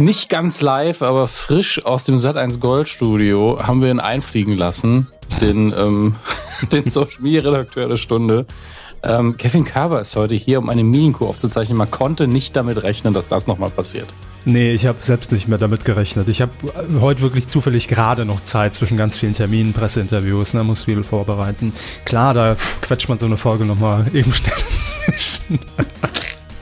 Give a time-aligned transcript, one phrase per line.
[0.00, 5.08] Nicht ganz live, aber frisch aus dem Sat1 Gold Studio haben wir ihn einfliegen lassen,
[5.42, 6.14] den, ähm,
[6.72, 8.46] den Social Media Redakteur der Stunde.
[9.02, 11.76] Ähm, Kevin Körber ist heute hier, um eine Medienkuh aufzuzeichnen.
[11.76, 14.06] Man konnte nicht damit rechnen, dass das nochmal passiert.
[14.46, 16.28] Nee, ich habe selbst nicht mehr damit gerechnet.
[16.28, 16.52] Ich habe
[16.98, 21.74] heute wirklich zufällig gerade noch Zeit zwischen ganz vielen Terminen, Presseinterviews, ne, muss viel vorbereiten.
[22.06, 25.58] Klar, da quetscht man so eine Folge nochmal eben schnell dazwischen.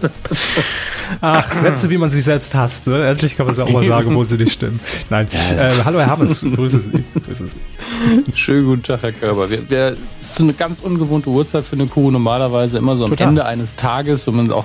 [1.20, 2.86] Ach, Sätze, wie man sich selbst hasst.
[2.86, 3.08] Ne?
[3.08, 4.80] Endlich kann man es auch mal sagen, obwohl sie nicht stimmen.
[5.10, 5.28] Nein.
[5.56, 6.40] Äh, hallo, Herr Hammes.
[6.40, 7.04] Grüße Sie.
[7.20, 8.32] Grüße Sie.
[8.34, 9.50] Schönen guten Tag, Herr Körber.
[9.50, 12.10] Wir, wir, das ist eine ganz ungewohnte Uhrzeit für eine Kuh.
[12.10, 13.28] Normalerweise immer so am Total.
[13.28, 14.64] Ende eines Tages, wenn man auch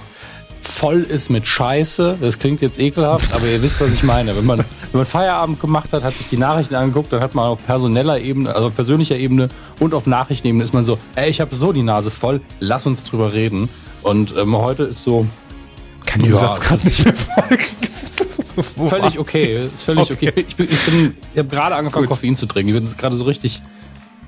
[0.64, 2.18] voll ist mit Scheiße.
[2.22, 4.36] Das klingt jetzt ekelhaft, aber ihr wisst, was ich meine.
[4.36, 7.48] Wenn man, wenn man Feierabend gemacht hat, hat sich die Nachrichten angeguckt, dann hat man
[7.48, 11.42] auf personeller Ebene, also auf persönlicher Ebene und auf Nachrichtenebene ist man so, ey, ich
[11.42, 13.70] habe so die Nase voll, lass uns drüber reden.
[14.02, 15.26] Und ähm, heute ist so,
[16.14, 16.36] kann ich ja.
[16.38, 17.64] Satz gerade nicht mehr folgen.
[18.90, 19.70] völlig okay.
[19.74, 20.30] Ist völlig okay.
[20.30, 20.46] okay.
[20.48, 22.16] Ich, bin, ich, bin, ich habe gerade angefangen, Gut.
[22.18, 22.76] Koffein zu trinken.
[22.76, 23.62] Ich bin gerade so richtig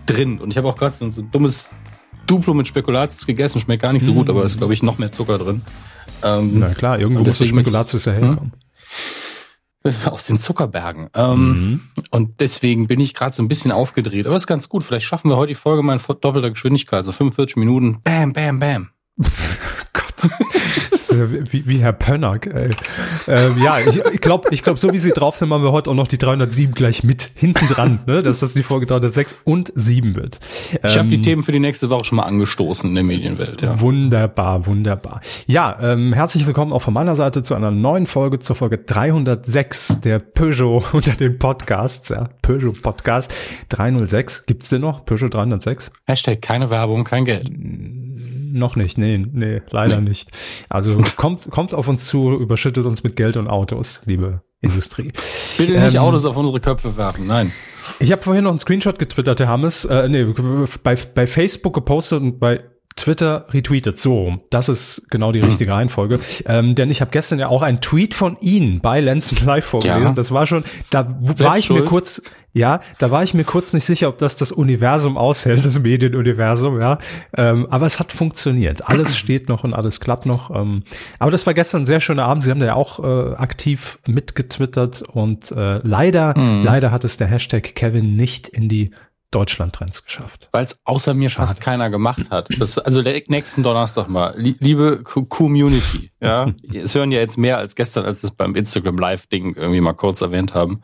[0.07, 0.39] drin.
[0.39, 1.69] Und ich habe auch gerade so ein dummes
[2.25, 3.61] Duplo mit Spekulatius gegessen.
[3.61, 4.31] Schmeckt gar nicht so gut, mm.
[4.31, 5.61] aber ist, glaube ich, noch mehr Zucker drin.
[6.23, 8.53] Ähm, Na klar, irgendwo muss das Spekulatius ja herkommen.
[10.05, 11.09] Aus den Zuckerbergen.
[11.13, 11.81] Ähm, mhm.
[12.09, 14.25] Und deswegen bin ich gerade so ein bisschen aufgedreht.
[14.25, 14.83] Aber ist ganz gut.
[14.83, 17.05] Vielleicht schaffen wir heute die Folge mal in doppelter Geschwindigkeit.
[17.05, 17.99] So 45 Minuten.
[18.03, 18.89] Bam, bam, bam.
[19.93, 20.31] Gott.
[21.51, 22.69] Wie, wie Herr Pönnack, ey.
[23.27, 25.89] Ähm, ja, ich, ich glaube, ich glaub, so wie sie drauf sind, machen wir heute
[25.89, 28.23] auch noch die 307 gleich mit hinten dran, ne?
[28.23, 30.39] dass das die Folge 306 und 7 wird.
[30.73, 33.61] Ähm, ich habe die Themen für die nächste Woche schon mal angestoßen in der Medienwelt.
[33.61, 33.79] Ja.
[33.79, 35.21] Wunderbar, wunderbar.
[35.47, 40.01] Ja, ähm, herzlich willkommen auch von meiner Seite zu einer neuen Folge, zur Folge 306
[40.01, 42.09] der Peugeot unter den Podcasts.
[42.09, 43.33] Ja, Peugeot Podcast
[43.69, 44.45] 306.
[44.45, 45.05] Gibt's den noch?
[45.05, 45.91] Peugeot 306?
[46.05, 47.49] Hashtag keine Werbung, kein Geld
[48.55, 48.97] noch nicht.
[48.97, 50.31] Nee, nee, leider nicht.
[50.69, 55.11] Also kommt, kommt auf uns zu, überschüttet uns mit Geld und Autos, liebe Industrie.
[55.57, 57.51] Bitte nicht ähm, Autos auf unsere Köpfe werfen, nein.
[57.99, 60.25] Ich habe vorhin noch einen Screenshot getwittert, der Hammes, äh, nee,
[60.83, 62.61] bei, bei Facebook gepostet und bei
[62.95, 63.99] Twitter retweetet.
[63.99, 65.47] So, das ist genau die hm.
[65.47, 65.77] richtige mhm.
[65.77, 66.19] Reihenfolge.
[66.45, 70.07] Ähm, denn ich habe gestern ja auch einen Tweet von Ihnen bei Lenzen Live vorgelesen.
[70.07, 70.13] Ja.
[70.13, 71.81] Das war schon, da Selbst war ich schuld.
[71.81, 72.21] mir kurz,
[72.53, 76.79] ja, da war ich mir kurz nicht sicher, ob das das Universum aushält, das Medienuniversum,
[76.79, 76.99] ja.
[77.35, 78.87] Ähm, aber es hat funktioniert.
[78.87, 80.49] Alles steht noch und alles klappt noch.
[80.55, 80.83] Ähm,
[81.19, 82.43] aber das war gestern ein sehr schöner Abend.
[82.43, 86.63] Sie haben da ja auch äh, aktiv mitgetwittert und äh, leider, mhm.
[86.63, 88.91] leider hat es der Hashtag Kevin nicht in die
[89.35, 90.47] Deutschland-Trends geschafft.
[90.53, 91.47] Weil es außer mir Schade.
[91.47, 92.47] fast keiner gemacht hat.
[92.57, 94.33] Das, also nächsten Donnerstag mal.
[94.37, 99.55] Liebe Community, ja, es hören ja jetzt mehr als gestern, als es beim Instagram Live-Ding
[99.55, 100.81] irgendwie mal kurz erwähnt haben.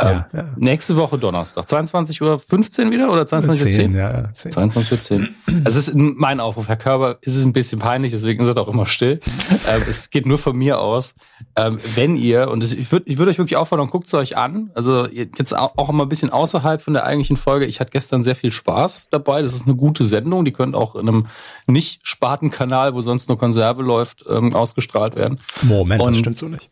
[0.00, 3.56] Ähm, ja, Nächste Woche Donnerstag, 22.15 Uhr wieder oder 22.10 Uhr?
[3.72, 4.52] 10, ja, 10.
[4.52, 5.28] 22.10 Uhr.
[5.64, 8.68] Es ist mein Aufruf, Herr Körber, ist es ein bisschen peinlich, deswegen ist er auch
[8.68, 9.20] immer still.
[9.68, 11.14] ähm, es geht nur von mir aus.
[11.56, 14.36] Ähm, wenn ihr, und das, ich würde ich würd euch wirklich auffordern, guckt es euch
[14.36, 14.70] an.
[14.74, 17.66] Also jetzt auch immer ein bisschen außerhalb von der eigentlichen Folge.
[17.66, 19.42] Ich hatte gestern sehr viel Spaß dabei.
[19.42, 20.44] Das ist eine gute Sendung.
[20.44, 21.26] Die könnte auch in einem
[21.66, 25.40] nicht-Spartenkanal, wo sonst nur Konserve läuft, ähm, ausgestrahlt werden.
[25.62, 26.68] Moment, und, das stimmt so nicht.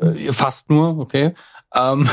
[0.00, 1.34] Äh, fast nur, okay.
[1.74, 2.08] Ähm,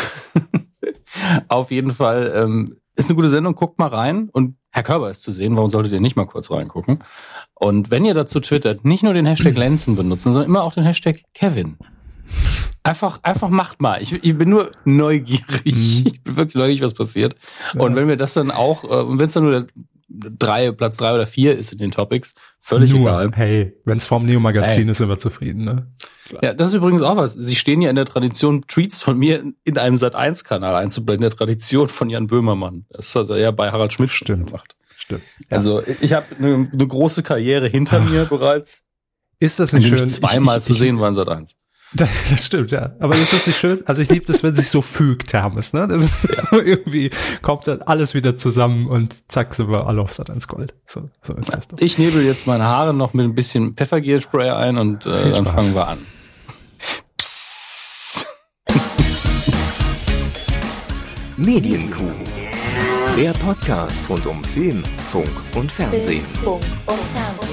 [1.47, 3.55] auf jeden Fall ähm, ist eine gute Sendung.
[3.55, 4.29] Guckt mal rein.
[4.31, 5.55] Und Herr Körber ist zu sehen.
[5.55, 6.99] Warum solltet ihr nicht mal kurz reingucken?
[7.53, 10.83] Und wenn ihr dazu twittert, nicht nur den Hashtag Lenzen benutzen, sondern immer auch den
[10.83, 11.77] Hashtag Kevin.
[12.83, 14.01] Einfach, einfach macht mal.
[14.01, 15.65] Ich, ich bin nur neugierig.
[15.65, 16.05] Mhm.
[16.05, 17.35] Ich bin wirklich neugierig, was passiert.
[17.73, 17.81] Ja.
[17.81, 19.65] Und wenn wir das dann auch, äh, und wenn es dann nur der
[20.13, 23.31] drei, Platz drei oder vier ist in den Topics, völlig nur, egal.
[23.33, 24.91] Hey, wenn es vom Neo-Magazin hey.
[24.91, 25.87] ist, sind wir zufrieden, ne?
[26.27, 26.43] Klar.
[26.43, 27.33] Ja, das ist übrigens auch was.
[27.33, 31.87] Sie stehen ja in der Tradition, Tweets von mir in einem Sat1-Kanal einzublenden, der Tradition
[31.87, 32.85] von Jan Böhmermann.
[32.89, 34.47] Das hat er ja bei Harald Schmidt Stimmt.
[34.47, 34.75] gemacht.
[34.97, 35.23] Stimmt.
[35.49, 35.57] Ja.
[35.57, 38.09] Also ich habe eine, eine große Karriere hinter Ach.
[38.09, 38.83] mir bereits.
[39.39, 40.07] Ist das nicht schön?
[40.07, 41.55] Zweimal ich, ich, zu sehen war in Sat1.
[41.93, 42.93] Das stimmt, ja.
[42.99, 43.81] Aber ist das nicht schön?
[43.85, 45.87] Also ich liebe das, wenn sich so fügt, Hermes, ne?
[45.89, 46.57] Das ist ja.
[46.59, 47.09] irgendwie
[47.41, 50.73] kommt dann alles wieder zusammen und zack sind wir alle auf Satans Gold.
[50.85, 51.79] So, so ist das doch.
[51.81, 55.75] Ich nebel jetzt meine Haare noch mit ein bisschen Pfeffergelspray ein und äh, dann fangen
[55.75, 55.99] wir an.
[61.35, 62.11] Medienkuh.
[63.17, 66.23] Der Podcast rund um Film, Funk und Fernsehen.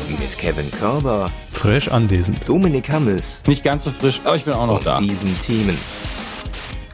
[0.08, 2.48] Mit Kevin Körber Frisch anwesend.
[2.48, 3.42] Dominik Hammes.
[3.48, 5.00] Nicht ganz so frisch, aber ich bin auch noch da.
[5.00, 5.76] Diesen Themen.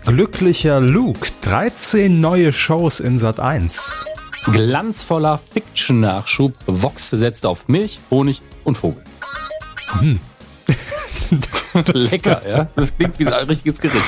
[0.06, 1.28] Glücklicher Luke.
[1.42, 3.92] 13 neue Shows in Sat 1.
[4.46, 6.54] Glanzvoller Fiction-Nachschub.
[6.66, 9.04] Vox setzt auf Milch, Honig und Vogel.
[9.98, 10.18] Hm.
[11.92, 12.68] Lecker, ja.
[12.76, 14.04] Das klingt wie ein richtiges Gericht.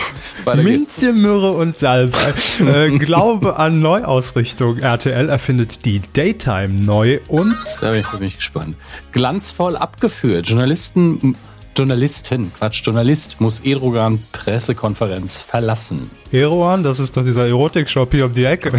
[0.57, 2.35] Minze, Myrrhe und Salbei.
[2.61, 4.79] äh, Glaube an Neuausrichtung.
[4.79, 7.57] RTL erfindet die Daytime neu und.
[7.81, 8.77] Da bin ich, bin ich gespannt.
[9.13, 10.49] Glanzvoll abgeführt.
[10.49, 11.37] Journalisten
[11.76, 16.11] Journalistin, Quatsch, Journalist muss Erdogan Pressekonferenz verlassen.
[16.32, 18.73] Erdogan, das ist doch dieser Erotik-Shop hier um die Ecke.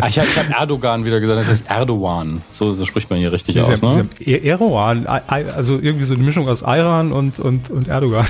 [0.00, 2.40] Ach, ich habe hab Erdogan wieder gesagt, das heißt Erdogan.
[2.52, 4.44] So, so spricht man hier richtig aus, Sie haben, ne?
[4.44, 8.26] Erdogan, also irgendwie so eine Mischung aus Iran und, und, und Erdogan.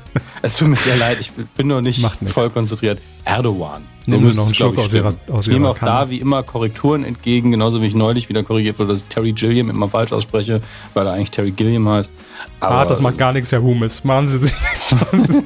[0.42, 3.00] Es tut mir sehr leid, ich bin noch nicht voll konzentriert.
[3.24, 3.82] Erdogan.
[4.06, 6.44] So Nehmen Sie noch einen Schluck aus Ihrer, aus Ich nehme auch da wie immer
[6.44, 10.12] Korrekturen entgegen, genauso wie ich neulich wieder korrigiert wurde, dass ich Terry Gilliam immer falsch
[10.12, 10.60] ausspreche,
[10.94, 12.12] weil er eigentlich Terry Gilliam heißt.
[12.60, 14.04] Aber ah, das macht gar nichts, Herr Humes.
[14.04, 14.94] Machen Sie sich nichts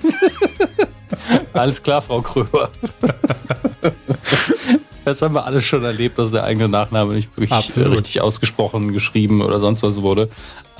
[1.55, 2.71] Alles klar, Frau Kröber.
[5.05, 9.41] Das haben wir alles schon erlebt, dass der eigene Nachname nicht wirklich richtig ausgesprochen, geschrieben
[9.41, 10.29] oder sonst was wurde.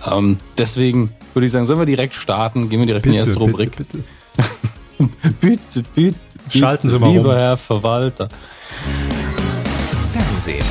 [0.07, 2.69] Ähm, deswegen würde ich sagen, sollen wir direkt starten?
[2.69, 3.77] Gehen wir direkt bitte, in die erste Rubrik.
[3.77, 3.99] Bitte,
[4.99, 5.35] bitte.
[5.41, 6.19] bitte, bitte.
[6.51, 7.37] Schalten Sie mal Lieber um.
[7.37, 8.29] Herr Verwalter.
[10.13, 10.65] Fernsehen.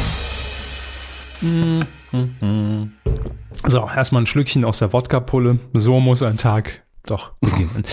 [3.66, 5.60] So, erstmal ein Schlückchen aus der Wodka-Pulle.
[5.74, 7.84] So muss ein Tag doch beginnen.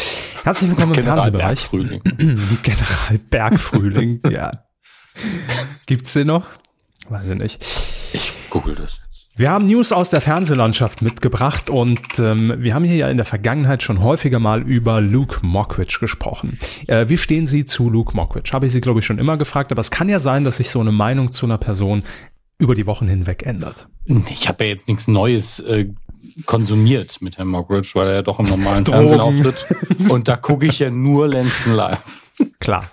[0.45, 1.71] Herzlich willkommen im General Fernsehbereich.
[1.71, 2.03] Bergfrühling.
[2.63, 4.51] General Bergfrühling, ja.
[5.87, 6.47] Gibt's den noch?
[7.09, 7.65] Weiß ich nicht.
[8.13, 9.01] Ich google das.
[9.39, 13.27] Wir haben News aus der Fernsehlandschaft mitgebracht und ähm, wir haben hier ja in der
[13.27, 16.59] Vergangenheit schon häufiger mal über Luke Mockridge gesprochen.
[16.87, 18.53] Äh, wie stehen Sie zu Luke Mockridge?
[18.55, 20.71] Habe ich Sie, glaube ich, schon immer gefragt, aber es kann ja sein, dass sich
[20.71, 22.03] so eine Meinung zu einer Person
[22.59, 23.89] über die Wochen hinweg ändert.
[24.31, 25.91] Ich habe ja jetzt nichts Neues äh,
[26.47, 29.67] konsumiert mit Herrn Mockridge, weil er ja doch im normalen Fernsehen auftritt.
[30.09, 32.23] Und da gucke ich ja nur Lenzen live.
[32.59, 32.87] Klar.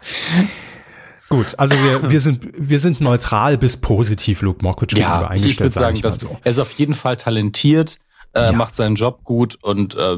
[1.33, 5.53] Gut, also wir, wir, sind, wir sind neutral bis positiv Luke Mockridge ja, gegenüber eingestellt.
[5.53, 6.37] Ich würde sagen, dass so.
[6.43, 7.97] er ist auf jeden Fall talentiert,
[8.33, 8.51] äh, ja.
[8.51, 10.17] macht seinen Job gut und äh,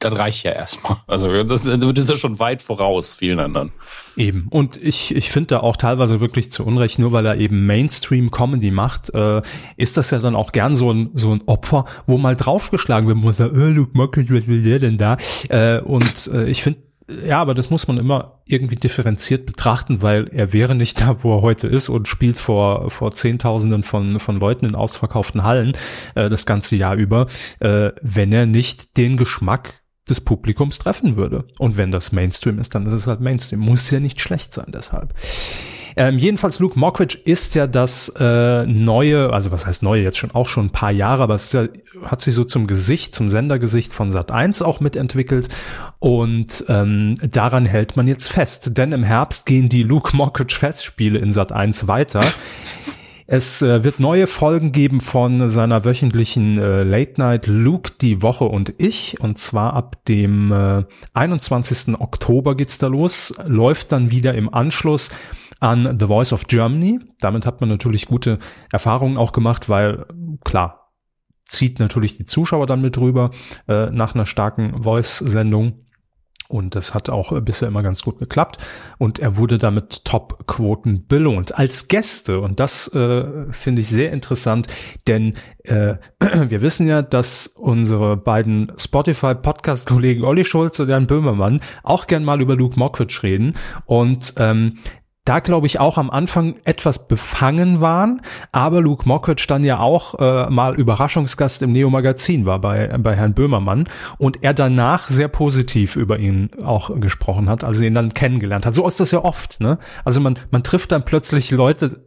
[0.00, 0.96] das reicht ja erstmal.
[1.06, 3.70] Also das, das ist ja schon weit voraus vielen anderen.
[4.16, 4.48] Eben.
[4.50, 8.72] Und ich, ich finde da auch teilweise wirklich zu Unrecht, nur weil er eben Mainstream-Comedy
[8.72, 9.40] macht, äh,
[9.76, 13.18] ist das ja dann auch gern so ein, so ein Opfer, wo mal draufgeschlagen wird,
[13.18, 15.16] muss er, äh, Luke Mockridge, was will der denn da?
[15.48, 20.28] Äh, und äh, ich finde, ja, aber das muss man immer irgendwie differenziert betrachten, weil
[20.28, 24.38] er wäre nicht da, wo er heute ist und spielt vor, vor Zehntausenden von, von
[24.38, 25.76] Leuten in ausverkauften Hallen
[26.14, 27.26] äh, das ganze Jahr über,
[27.60, 31.46] äh, wenn er nicht den Geschmack des Publikums treffen würde.
[31.58, 33.60] Und wenn das Mainstream ist, dann ist es halt Mainstream.
[33.60, 35.14] Muss ja nicht schlecht sein deshalb.
[35.96, 40.32] Ähm, jedenfalls Luke Mockridge ist ja das äh, neue, also was heißt neue, jetzt schon
[40.32, 41.68] auch schon ein paar Jahre, aber es ja,
[42.04, 45.48] hat sich so zum Gesicht, zum Sendergesicht von Sat 1 auch mitentwickelt
[46.00, 51.18] und ähm, daran hält man jetzt fest, denn im Herbst gehen die Luke Mockridge Festspiele
[51.18, 52.22] in Sat 1 weiter.
[53.26, 58.44] Es äh, wird neue Folgen geben von seiner wöchentlichen äh, Late Night Luke die Woche
[58.44, 59.18] und ich.
[59.18, 61.98] Und zwar ab dem äh, 21.
[62.00, 63.32] Oktober geht's da los.
[63.46, 65.10] Läuft dann wieder im Anschluss
[65.64, 67.00] an The Voice of Germany.
[67.20, 68.38] Damit hat man natürlich gute
[68.70, 70.04] Erfahrungen auch gemacht, weil
[70.44, 70.92] klar,
[71.46, 73.30] zieht natürlich die Zuschauer dann mit rüber
[73.66, 75.80] äh, nach einer starken Voice-Sendung.
[76.48, 78.58] Und das hat auch bisher immer ganz gut geklappt.
[78.98, 81.56] Und er wurde damit Top-Quoten belohnt.
[81.58, 84.66] Als Gäste, und das äh, finde ich sehr interessant,
[85.08, 92.06] denn äh, wir wissen ja, dass unsere beiden Spotify-Podcast-Kollegen Olli Schulz und Jan Böhmermann auch
[92.06, 93.54] gern mal über Luke Mockridge reden.
[93.86, 94.76] Und ähm,
[95.24, 98.20] da glaube ich auch am Anfang etwas befangen waren,
[98.52, 103.16] aber Luke Mockridge dann ja auch äh, mal Überraschungsgast im Neo Magazin war bei bei
[103.16, 103.88] Herrn Böhmermann
[104.18, 108.74] und er danach sehr positiv über ihn auch gesprochen hat, also ihn dann kennengelernt hat.
[108.74, 109.78] So ist das ja oft, ne?
[110.04, 112.02] Also man man trifft dann plötzlich Leute,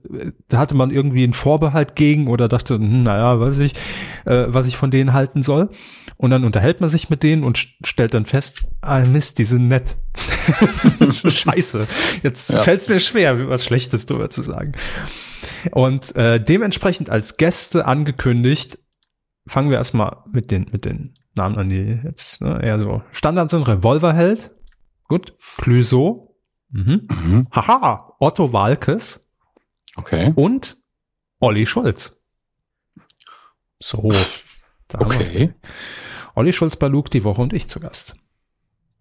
[0.48, 3.74] da hatte man irgendwie einen Vorbehalt gegen oder dachte, hm, naja, weiß ich,
[4.26, 5.70] äh, was ich von denen halten soll.
[6.18, 9.68] Und dann unterhält man sich mit denen und stellt dann fest, ah Mist, die sind
[9.68, 9.98] nett.
[11.28, 11.88] Scheiße.
[12.24, 12.64] Jetzt ja.
[12.64, 14.72] fällt es mir schwer, was Schlechtes darüber zu sagen.
[15.72, 18.80] Und äh, dementsprechend als Gäste angekündigt,
[19.46, 23.52] fangen wir erstmal mit den, mit den Namen an, die jetzt ne, eher so Standard
[23.52, 23.68] sind.
[23.68, 24.52] Revolverheld,
[25.08, 25.36] gut.
[25.58, 26.36] Clüso,
[26.70, 27.08] mhm.
[27.10, 27.48] mhm.
[27.52, 29.30] haha, Otto Walkes.
[29.96, 30.34] Okay.
[30.36, 30.78] Und
[31.40, 32.24] Olli Schulz.
[33.80, 34.12] So.
[34.96, 35.54] okay.
[36.38, 38.15] Olli Schulz bei Luke die Woche und ich zu Gast.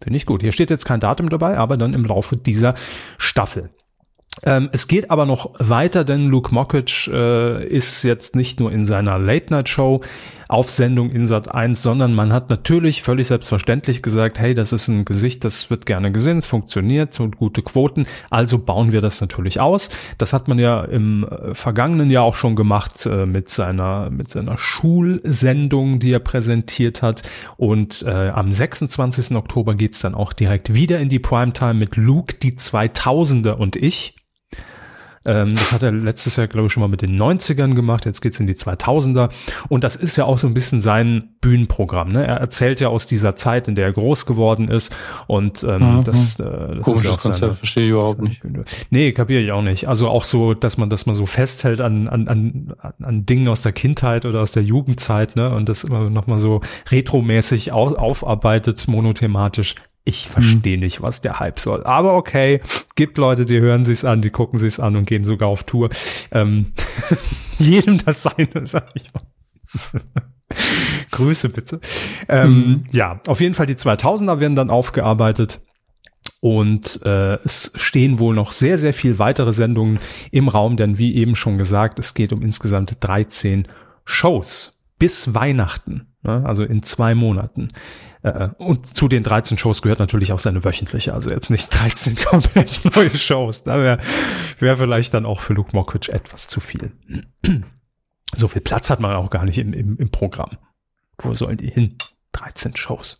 [0.01, 0.41] Finde ich gut.
[0.41, 2.73] Hier steht jetzt kein Datum dabei, aber dann im Laufe dieser
[3.19, 3.69] Staffel.
[4.43, 8.85] Ähm, es geht aber noch weiter, denn Luke Mockridge äh, ist jetzt nicht nur in
[8.85, 10.01] seiner Late-Night-Show
[10.49, 14.87] auf Sendung in Sat 1, sondern man hat natürlich völlig selbstverständlich gesagt, hey, das ist
[14.87, 19.19] ein Gesicht, das wird gerne gesehen, es funktioniert und gute Quoten, also bauen wir das
[19.21, 19.89] natürlich aus.
[20.17, 24.29] Das hat man ja im äh, vergangenen Jahr auch schon gemacht äh, mit seiner mit
[24.29, 27.23] seiner Schulsendung, die er präsentiert hat
[27.57, 29.35] und äh, am 26.
[29.35, 34.15] Oktober geht's dann auch direkt wieder in die Primetime mit Luke die 2000er und ich
[35.27, 38.05] Ähm, das hat er letztes Jahr, glaube ich, schon mal mit den 90ern gemacht.
[38.05, 39.29] Jetzt geht's in die 2000er.
[39.69, 42.09] Und das ist ja auch so ein bisschen sein Bühnenprogramm.
[42.09, 42.25] Ne?
[42.25, 44.95] Er erzählt ja aus dieser Zeit, in der er groß geworden ist.
[45.27, 46.03] Und ähm, mhm.
[46.03, 48.41] das, äh, das Komisches ist ja auch Konzept, seine, verstehe ich überhaupt nicht.
[48.89, 49.87] Nee, kapiere ich auch nicht.
[49.87, 53.61] Also auch so, dass man, dass man so festhält an, an, an, an Dingen aus
[53.61, 55.53] der Kindheit oder aus der Jugendzeit, ne?
[55.53, 59.75] Und das immer nochmal so retromäßig auf, aufarbeitet, monothematisch.
[60.07, 60.79] Ich verstehe hm.
[60.79, 61.83] nicht, was der Hype soll.
[61.83, 62.61] Aber okay,
[62.95, 65.89] gibt Leute, die hören sich's an, die gucken sich's an und gehen sogar auf Tour.
[66.31, 66.71] Ähm,
[67.59, 69.23] jedem das seine, sag ich mal.
[71.11, 71.81] Grüße bitte.
[72.29, 72.83] Ähm, mhm.
[72.93, 75.59] Ja, auf jeden Fall die 2000er werden dann aufgearbeitet.
[76.39, 79.99] Und äh, es stehen wohl noch sehr, sehr viel weitere Sendungen
[80.31, 83.67] im Raum, denn wie eben schon gesagt, es geht um insgesamt 13
[84.05, 86.43] Shows bis Weihnachten, ne?
[86.45, 87.69] also in zwei Monaten.
[88.23, 92.15] Äh, und zu den 13 Shows gehört natürlich auch seine wöchentliche, also jetzt nicht 13
[92.25, 93.63] komplett neue Shows.
[93.63, 93.99] Da wäre
[94.59, 96.91] wär vielleicht dann auch für Luke Mockridge etwas zu viel.
[98.35, 100.57] So viel Platz hat man auch gar nicht im, im, im Programm.
[101.19, 101.97] Wo sollen die hin?
[102.33, 103.19] 13 Shows.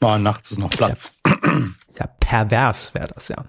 [0.00, 1.12] Oh, nachts ist noch Platz.
[1.26, 1.34] Ja,
[1.98, 3.44] ja pervers wäre das ja.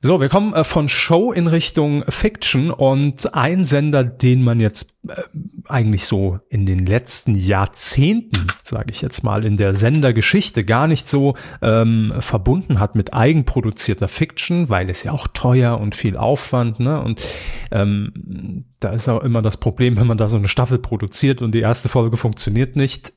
[0.00, 4.98] So, wir kommen äh, von Show in Richtung Fiction und ein Sender, den man jetzt
[5.08, 5.22] äh,
[5.68, 11.08] eigentlich so in den letzten Jahrzehnten, sage ich jetzt mal, in der Sendergeschichte gar nicht
[11.08, 16.80] so ähm, verbunden hat mit eigenproduzierter Fiction, weil es ja auch teuer und viel Aufwand,
[16.80, 17.00] ne?
[17.00, 17.22] Und
[17.70, 21.52] ähm, da ist auch immer das Problem, wenn man da so eine Staffel produziert und
[21.52, 23.12] die erste Folge funktioniert nicht,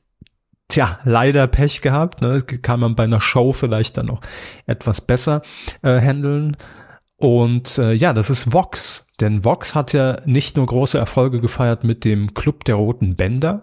[0.70, 2.20] Tja, leider Pech gehabt.
[2.20, 2.42] Ne?
[2.42, 4.20] Kann man bei einer Show vielleicht dann noch
[4.66, 5.40] etwas besser
[5.82, 6.58] äh, handeln.
[7.18, 9.06] Und äh, ja, das ist Vox.
[9.20, 13.62] Denn Vox hat ja nicht nur große Erfolge gefeiert mit dem Club der Roten Bänder,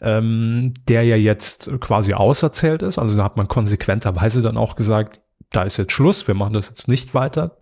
[0.00, 2.98] ähm, der ja jetzt quasi auserzählt ist.
[2.98, 6.68] Also da hat man konsequenterweise dann auch gesagt, da ist jetzt Schluss, wir machen das
[6.68, 7.58] jetzt nicht weiter.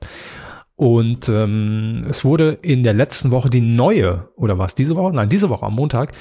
[0.74, 5.14] Und ähm, es wurde in der letzten Woche die neue, oder was, diese Woche?
[5.14, 6.12] Nein, diese Woche am Montag,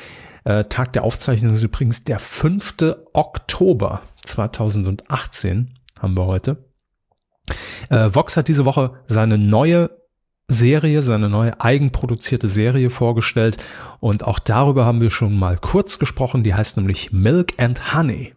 [0.44, 2.76] äh, Tag der Aufzeichnung ist übrigens der 5.
[3.14, 6.58] Oktober 2018, haben wir heute.
[7.90, 9.90] Äh, Vox hat diese Woche seine neue
[10.48, 13.58] Serie, seine neue eigenproduzierte Serie vorgestellt
[14.00, 16.44] und auch darüber haben wir schon mal kurz gesprochen.
[16.44, 18.34] Die heißt nämlich Milk and Honey.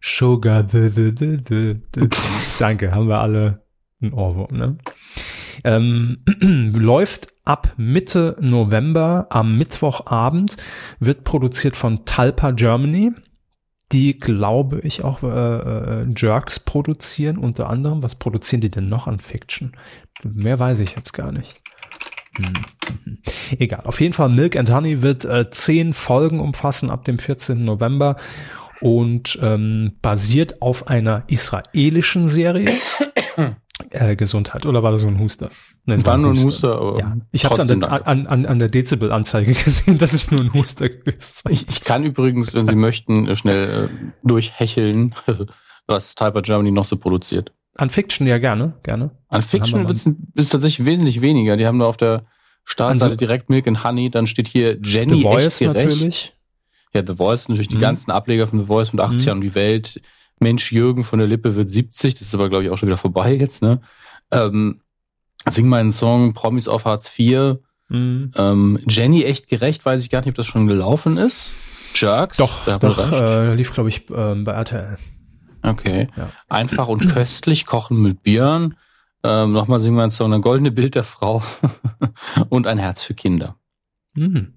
[0.00, 0.64] Sugar.
[2.58, 3.62] Danke, haben wir alle
[4.00, 4.56] ein Ohrwurm.
[4.56, 4.78] Ne?
[5.64, 6.18] Ähm,
[6.74, 10.56] läuft ab Mitte November am Mittwochabend,
[10.98, 13.12] wird produziert von Talpa Germany
[13.92, 18.02] die, glaube ich, auch äh, äh, Jerks produzieren, unter anderem.
[18.02, 19.72] Was produzieren die denn noch an Fiction?
[20.24, 21.60] Mehr weiß ich jetzt gar nicht.
[22.36, 22.52] Hm.
[23.04, 23.18] hm.
[23.58, 27.64] Egal, auf jeden Fall Milk and Honey wird äh, zehn Folgen umfassen ab dem 14.
[27.64, 28.16] November
[28.80, 32.70] und ähm, basiert auf einer israelischen Serie.
[33.90, 35.50] äh, Gesundheit, oder war das so ein Huster?
[35.84, 37.16] Nee, es war, war nur ein Huster, aber ja.
[37.32, 40.88] Ich habe es an, an, an, an der Dezibel-Anzeige gesehen, dass es nur ein Huster
[40.88, 45.14] gewesen ich, ich kann übrigens, wenn Sie möchten, äh, schnell äh, durchhecheln,
[45.86, 47.52] was Typer Germany noch so produziert.
[47.76, 49.10] An Fiction ja gerne, gerne.
[49.28, 49.86] An Fiction
[50.34, 51.56] ist tatsächlich wesentlich weniger.
[51.56, 52.26] Die haben da auf der
[52.64, 55.88] Startseite so direkt Milk and Honey, dann steht hier Jenny The Voice echt gerecht.
[55.88, 56.36] natürlich.
[56.94, 57.80] Ja, The Voice, natürlich die mhm.
[57.80, 59.44] ganzen Ableger von The Voice mit 80 Jahren mhm.
[59.44, 60.00] um die Welt.
[60.42, 62.98] Mensch Jürgen von der Lippe wird 70, das ist aber, glaube ich, auch schon wieder
[62.98, 63.80] vorbei jetzt, ne?
[64.30, 64.80] Ähm,
[65.48, 67.56] Sing meinen Song Promis auf Hartz IV.
[67.88, 68.32] Mhm.
[68.36, 71.50] Ähm, Jenny echt gerecht, weiß ich gar nicht, ob das schon gelaufen ist.
[71.94, 72.36] Jerks.
[72.38, 74.98] Doch, doch äh, lief, glaube ich, ähm, bei RTL.
[75.62, 76.08] Okay.
[76.16, 76.30] Ja.
[76.48, 78.76] Einfach und köstlich kochen mit Björn.
[79.24, 81.42] Ähm, Nochmal singen wir einen Song, ein goldene Bild der Frau
[82.48, 83.56] und ein Herz für Kinder.
[84.14, 84.54] Mhm.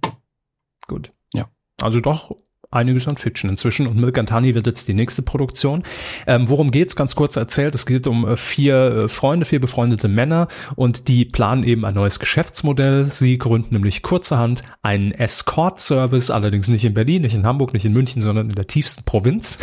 [0.87, 1.11] Gut.
[1.33, 1.49] Ja.
[1.81, 2.35] Also doch
[2.75, 5.83] einiges an Fiction inzwischen und Milk and Honey wird jetzt die nächste Produktion.
[6.27, 6.95] Ähm, worum geht's?
[6.95, 7.75] Ganz kurz erzählt.
[7.75, 11.95] Es geht um äh, vier äh, Freunde, vier befreundete Männer und die planen eben ein
[11.95, 13.05] neues Geschäftsmodell.
[13.05, 17.93] Sie gründen nämlich kurzerhand einen Escort-Service, allerdings nicht in Berlin, nicht in Hamburg, nicht in
[17.93, 19.57] München, sondern in der tiefsten Provinz.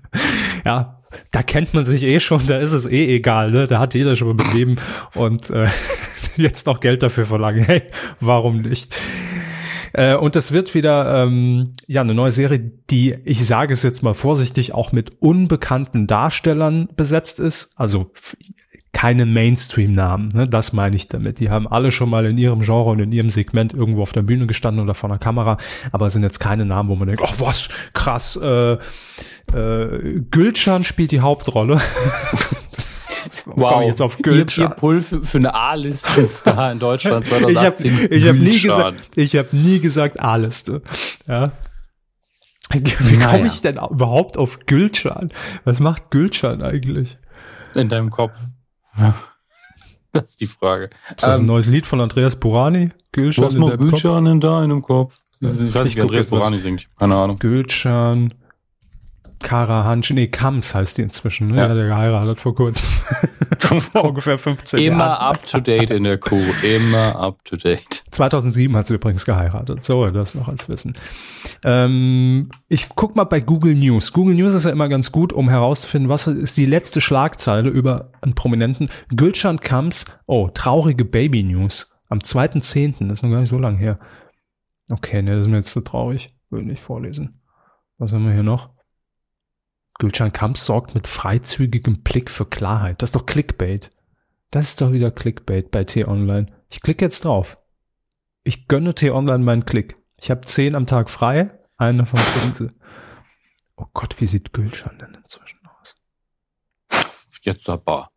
[0.64, 3.66] ja, da kennt man sich eh schon, da ist es eh egal, ne?
[3.66, 4.76] Da hat jeder schon mal mit Leben
[5.14, 5.68] und äh,
[6.36, 7.64] jetzt noch Geld dafür verlangen.
[7.64, 7.82] Hey,
[8.20, 8.94] warum nicht?
[9.94, 14.02] Äh, und das wird wieder ähm, ja eine neue Serie, die, ich sage es jetzt
[14.02, 17.72] mal vorsichtig, auch mit unbekannten Darstellern besetzt ist.
[17.76, 18.10] Also
[18.92, 20.48] keine Mainstream-Namen, ne?
[20.48, 21.38] das meine ich damit.
[21.38, 24.22] Die haben alle schon mal in ihrem Genre und in ihrem Segment irgendwo auf der
[24.22, 25.58] Bühne gestanden oder vor einer Kamera,
[25.92, 28.74] aber es sind jetzt keine Namen, wo man denkt, oh was, krass, äh,
[29.52, 31.80] äh, Gülcan spielt die Hauptrolle.
[33.44, 34.60] wow, jetzt auf Goethe.
[34.60, 38.08] Ihr, ihr Pull für, für eine A-Listen-Star in Deutschland 2018.
[38.10, 40.82] ich habe hab nie gesagt, ich habe nie gesagt A-Liste.
[41.26, 41.52] Ja.
[42.72, 43.30] Wie naja.
[43.30, 45.32] komme ich denn überhaupt auf Gülcan?
[45.64, 47.18] Was macht Gülcan eigentlich?
[47.74, 48.36] In deinem Kopf.
[48.98, 49.14] Ja.
[50.12, 50.90] Das ist die Frage.
[51.10, 52.90] Ist das ein ähm, neues Lied von Andreas Burani?
[53.12, 55.16] Gülcan was noch Gülcan in deinem Kopf?
[55.40, 56.88] Ich weiß nicht, wie Andreas Burani singt.
[56.98, 57.38] Keine Ahnung.
[57.38, 58.32] Gülcan.
[59.44, 61.58] Karahansch, nee, Kams heißt die inzwischen, ne?
[61.58, 61.72] Ja.
[61.72, 62.88] Der geheiratet vor kurzem.
[63.92, 64.96] vor ungefähr 15 Immer Jahren.
[64.96, 66.42] Immer up to date in der Kuh.
[66.62, 68.04] Immer up to date.
[68.10, 69.84] 2007 hat sie übrigens geheiratet.
[69.84, 70.94] So, das noch als Wissen.
[71.62, 74.12] Ähm, ich guck mal bei Google News.
[74.14, 78.12] Google News ist ja immer ganz gut, um herauszufinden, was ist die letzte Schlagzeile über
[78.22, 78.88] einen Prominenten.
[79.14, 81.94] Gülcan Kams, oh, traurige Baby News.
[82.08, 83.98] Am 2.10., das ist noch gar nicht so lang her.
[84.90, 86.34] Okay, ne, das ist mir jetzt zu so traurig.
[86.50, 87.42] Würde nicht vorlesen.
[87.98, 88.73] Was haben wir hier noch?
[89.98, 93.00] Gülcan Kamps sorgt mit freizügigem Blick für Klarheit.
[93.00, 93.90] Das ist doch Clickbait.
[94.50, 96.46] Das ist doch wieder Clickbait bei T-Online.
[96.70, 97.58] Ich klicke jetzt drauf.
[98.42, 99.96] Ich gönne T-Online meinen Klick.
[100.18, 101.58] Ich habe zehn am Tag frei.
[101.76, 102.70] Einen davon kriegen sie.
[103.76, 105.96] Oh Gott, wie sieht Gülcan denn inzwischen aus?
[107.42, 108.10] Jetzt aber.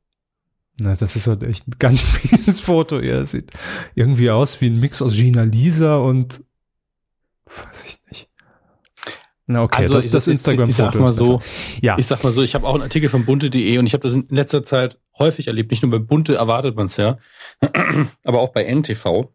[0.80, 3.00] Na, das ist halt echt ein ganz mieses Foto.
[3.00, 3.52] Er sieht
[3.96, 6.44] irgendwie aus wie ein Mix aus Gina Lisa und
[7.46, 8.27] weiß ich nicht.
[9.50, 10.66] Na okay, also das, das Instagram.
[10.66, 11.40] Ich, ich sag mal so,
[11.82, 11.98] ja.
[11.98, 14.14] ich sag mal so, ich habe auch einen Artikel von bunte.de und ich habe das
[14.14, 15.72] in letzter Zeit häufig erlebt.
[15.72, 17.18] Nicht nur bei bunte erwartet man es ja,
[18.24, 19.32] aber auch bei NTV.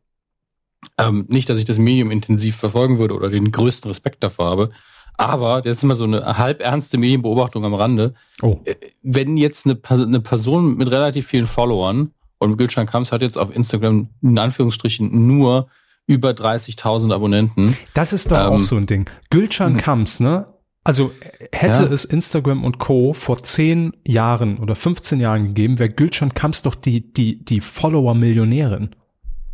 [0.99, 4.71] Ähm, nicht, dass ich das Medium intensiv verfolgen würde oder den größten Respekt davor habe.
[5.17, 8.13] Aber jetzt ist mal so eine halb ernste Medienbeobachtung am Rande.
[8.43, 8.61] Oh.
[8.65, 13.39] Äh, wenn jetzt eine, eine Person mit relativ vielen Followern und Gülcan Kams hat jetzt
[13.39, 15.69] auf Instagram in Anführungsstrichen nur
[16.13, 17.77] über 30.000 Abonnenten.
[17.95, 19.09] Das ist doch ähm, auch so ein Ding.
[19.31, 19.81] Gülcan hm.
[19.81, 20.47] Kams, ne?
[20.85, 21.13] Also
[21.53, 21.93] hätte ja.
[21.93, 23.13] es Instagram und Co.
[23.13, 28.91] vor 10 Jahren oder 15 Jahren gegeben, wäre Gülcan Kams doch die, die, die Follower-Millionärin.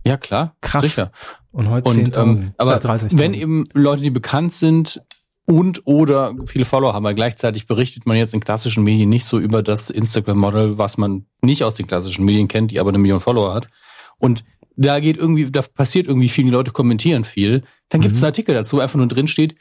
[0.06, 0.56] Ja, klar.
[0.62, 0.84] Krass.
[0.84, 1.12] Sicher.
[1.52, 2.18] Und heute 10.000.
[2.18, 5.02] Ähm, aber wenn eben Leute, die bekannt sind
[5.44, 9.38] und oder viele Follower haben, weil gleichzeitig berichtet man jetzt in klassischen Medien nicht so
[9.38, 13.20] über das Instagram-Model, was man nicht aus den klassischen Medien kennt, die aber eine Million
[13.20, 13.68] Follower hat.
[14.18, 14.44] Und
[14.78, 17.64] da geht irgendwie, da passiert irgendwie viel, die Leute kommentieren viel.
[17.88, 18.26] Dann gibt es mhm.
[18.26, 19.56] einen Artikel dazu, einfach nur drin steht,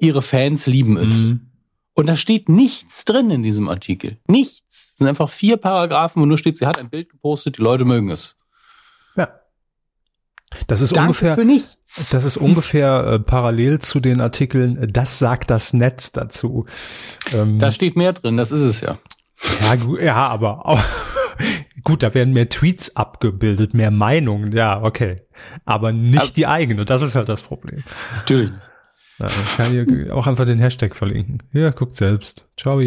[0.00, 1.28] ihre Fans lieben es.
[1.28, 1.50] Mhm.
[1.94, 4.18] Und da steht nichts drin in diesem Artikel.
[4.26, 4.92] Nichts.
[4.92, 7.84] Es sind einfach vier Paragraphen, wo nur steht, sie hat ein Bild gepostet, die Leute
[7.84, 8.38] mögen es.
[9.16, 9.28] Ja.
[10.66, 12.10] Das ist Danke ungefähr, für nichts.
[12.10, 16.66] das ist ungefähr äh, parallel zu den Artikeln, das sagt das Netz dazu.
[17.32, 18.98] Ähm, da steht mehr drin, das ist es ja.
[19.62, 20.82] Ja, ja, aber auch,
[21.84, 25.22] Gut, da werden mehr Tweets abgebildet, mehr Meinungen, ja, okay.
[25.64, 27.82] Aber nicht Aber, die eigene, das ist halt das Problem.
[28.14, 28.50] Natürlich.
[29.18, 31.42] Ja, ich kann hier auch einfach den Hashtag verlinken.
[31.52, 32.46] Ja, guckt selbst.
[32.56, 32.80] Ciao.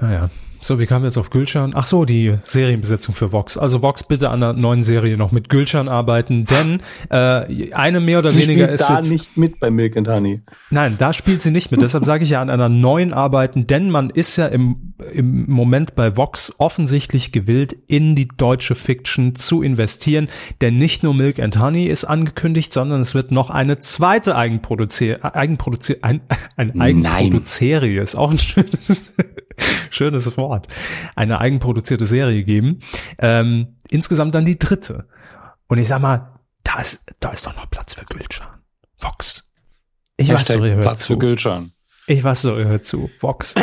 [0.00, 0.30] Naja.
[0.60, 1.72] So, wie kam jetzt auf Gülschan?
[1.74, 3.56] Ach so, die Serienbesetzung für Vox.
[3.56, 8.18] Also Vox bitte an der neuen Serie noch mit Gülschan arbeiten, denn äh, eine mehr
[8.18, 10.42] oder sie weniger ist da jetzt nicht mit bei Milk and Honey.
[10.70, 11.82] Nein, da spielt sie nicht mit.
[11.82, 15.94] Deshalb sage ich ja an einer neuen arbeiten, denn man ist ja im im Moment
[15.94, 20.28] bei Vox offensichtlich gewillt, in die deutsche Fiction zu investieren,
[20.60, 25.22] denn nicht nur Milk and Honey ist angekündigt, sondern es wird noch eine zweite Eigenproduzier
[25.22, 26.22] Eigenproduzier ein,
[26.56, 29.12] ein Eigenproduzerie ist auch ein schönes
[29.90, 30.68] schönes Wort.
[31.14, 32.80] Eine eigenproduzierte Serie geben.
[33.18, 35.08] Ähm, insgesamt dann die dritte.
[35.68, 38.48] Und ich sag mal, da ist, da ist doch noch Platz für Gülcan.
[39.00, 39.50] Vox.
[40.16, 41.12] Ich weiß, so, ihr hört Platz zu.
[41.12, 41.72] für Gülcan.
[42.08, 43.10] Ich weiß so, ihr hört zu.
[43.20, 43.54] Vox.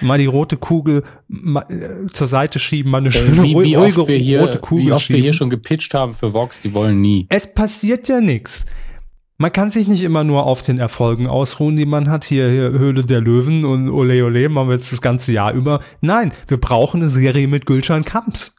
[0.00, 4.08] mal die rote Kugel mal, äh, zur Seite schieben, mal eine schöne, wie, wie ruhige
[4.08, 5.16] wir hier, rote Kugel Wie oft schieben.
[5.16, 7.26] wir hier schon gepitcht haben für Vox, die wollen nie.
[7.28, 8.64] Es passiert ja nichts.
[9.40, 12.24] Man kann sich nicht immer nur auf den Erfolgen ausruhen, die man hat.
[12.24, 15.80] Hier, hier Höhle der Löwen und Ole Ole machen wir jetzt das ganze Jahr über.
[16.02, 18.54] Nein, wir brauchen eine Serie mit Gülschan Kamps.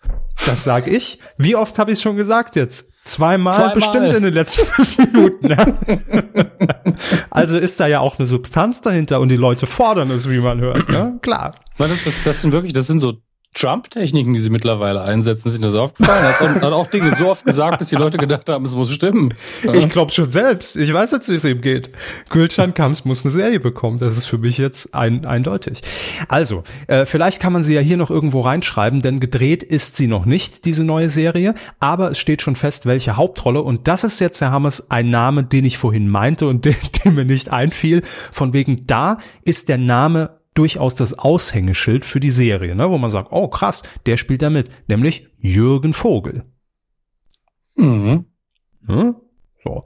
[0.48, 1.20] Das sag ich.
[1.38, 2.92] Wie oft habe ich schon gesagt jetzt?
[3.04, 5.50] Zweimal, Zweimal, bestimmt in den letzten fünf Minuten.
[5.50, 5.78] Ne?
[7.30, 10.62] also ist da ja auch eine Substanz dahinter und die Leute fordern es, wie man
[10.62, 10.90] hört.
[10.90, 11.20] Ne?
[11.22, 11.54] Klar.
[11.78, 13.22] Das, das, das sind wirklich, das sind so
[13.54, 15.50] Trump-Techniken, die sie mittlerweile einsetzen.
[15.50, 16.24] Ist das aufgefallen?
[16.24, 18.94] Hat auch, hat auch Dinge so oft gesagt, bis die Leute gedacht haben, es muss
[18.94, 19.34] stimmen.
[19.74, 20.78] Ich glaube schon selbst.
[20.78, 21.92] Ich weiß jetzt, wie es ihm geht.
[22.30, 23.98] Gülcan Kamps muss eine Serie bekommen.
[24.00, 25.82] Das ist für mich jetzt ein, eindeutig.
[26.30, 30.08] Also, äh, vielleicht kann man sie ja hier noch irgendwo reinschreiben, denn gedreht ist sie
[30.08, 31.54] noch nicht, diese neue Serie.
[31.80, 33.62] Aber es steht schon fest, welche Hauptrolle.
[33.62, 37.12] Und das ist jetzt, Herr Hammers, ein Name, den ich vorhin meinte und der, der
[37.12, 38.02] mir nicht einfiel.
[38.32, 42.90] Von wegen, da ist der Name durchaus das Aushängeschild für die Serie, ne?
[42.90, 46.44] wo man sagt, oh krass, der spielt da mit, nämlich Jürgen Vogel.
[47.76, 48.26] Mhm.
[48.86, 49.16] Hm?
[49.64, 49.84] So.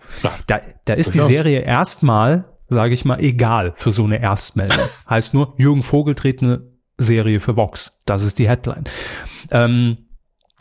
[0.48, 4.88] Da, da ist die Serie erstmal, sage ich mal, egal für so eine Erstmeldung.
[5.10, 8.02] heißt nur, Jürgen Vogel dreht eine Serie für Vox.
[8.06, 8.86] Das ist die Headline.
[9.52, 9.98] Ähm,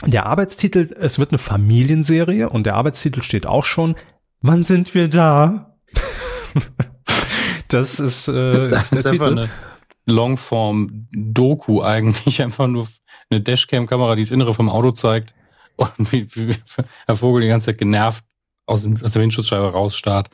[0.04, 3.94] der Arbeitstitel, es wird eine Familienserie und der Arbeitstitel steht auch schon,
[4.42, 5.76] wann sind wir da?
[7.68, 9.48] das ist, äh, das ist der Titel.
[10.06, 12.88] Longform-Doku eigentlich einfach nur
[13.30, 15.34] eine Dashcam-Kamera, die das Innere vom Auto zeigt
[15.76, 16.54] und wie, wie
[17.06, 18.24] Herr Vogel die ganze Zeit genervt
[18.66, 20.30] aus, dem, aus der Windschutzscheibe rausstarrt.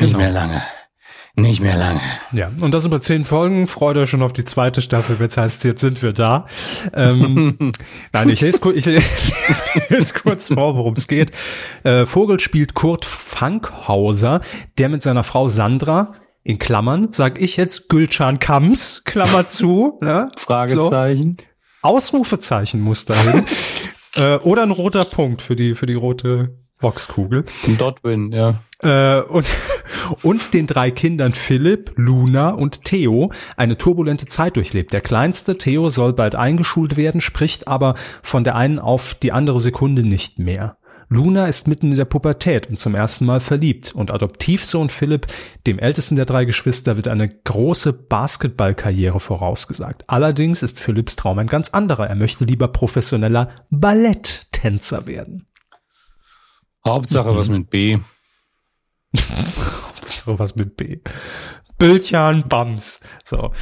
[0.00, 0.18] Nicht genau.
[0.18, 0.62] mehr lange.
[1.38, 2.00] Nicht mehr lange.
[2.32, 3.68] Ja, und das über zehn Folgen.
[3.68, 5.16] Freut euch schon auf die zweite Staffel.
[5.20, 6.46] Jetzt heißt jetzt sind wir da.
[6.92, 7.56] Ähm,
[8.12, 8.84] nein, ich lese, ich
[9.88, 11.30] lese kurz vor, worum es geht.
[11.84, 14.40] Äh, Vogel spielt Kurt Fankhauser,
[14.78, 19.98] der mit seiner Frau Sandra in Klammern, sag ich jetzt Gülcan Kams, Klammer zu.
[20.02, 20.30] Ne?
[20.36, 21.36] Fragezeichen.
[21.38, 21.44] So.
[21.82, 23.44] Ausrufezeichen muss dahin.
[24.16, 27.44] äh, oder ein roter Punkt für die, für die rote Voxkugel.
[27.76, 28.60] Dotwin, ja.
[28.82, 29.46] Äh, und,
[30.22, 34.92] und den drei Kindern Philipp, Luna und Theo eine turbulente Zeit durchlebt.
[34.92, 39.60] Der kleinste, Theo, soll bald eingeschult werden, spricht aber von der einen auf die andere
[39.60, 40.78] Sekunde nicht mehr.
[41.10, 45.26] Luna ist mitten in der Pubertät und zum ersten Mal verliebt und Adoptivsohn Philipp,
[45.66, 50.04] dem ältesten der drei Geschwister, wird eine große Basketballkarriere vorausgesagt.
[50.06, 52.08] Allerdings ist Philipps Traum ein ganz anderer.
[52.08, 55.46] Er möchte lieber professioneller Balletttänzer werden.
[56.86, 57.36] Hauptsache mhm.
[57.36, 57.98] was mit B.
[59.18, 60.98] Hauptsache was mit B.
[61.78, 63.00] Bildchen, Bams.
[63.24, 63.52] So.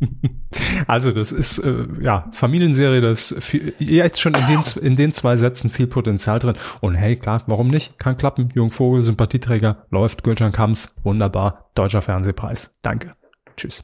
[0.86, 5.36] Also das ist äh, ja Familienserie, das viel, jetzt schon in den, in den zwei
[5.36, 6.56] Sätzen viel Potenzial drin.
[6.80, 7.98] Und hey, klar, warum nicht?
[7.98, 8.50] Kann klappen.
[8.54, 12.72] Jungvogel, Sympathieträger, läuft, Gülcan Kams, wunderbar, deutscher Fernsehpreis.
[12.82, 13.14] Danke.
[13.56, 13.82] Tschüss.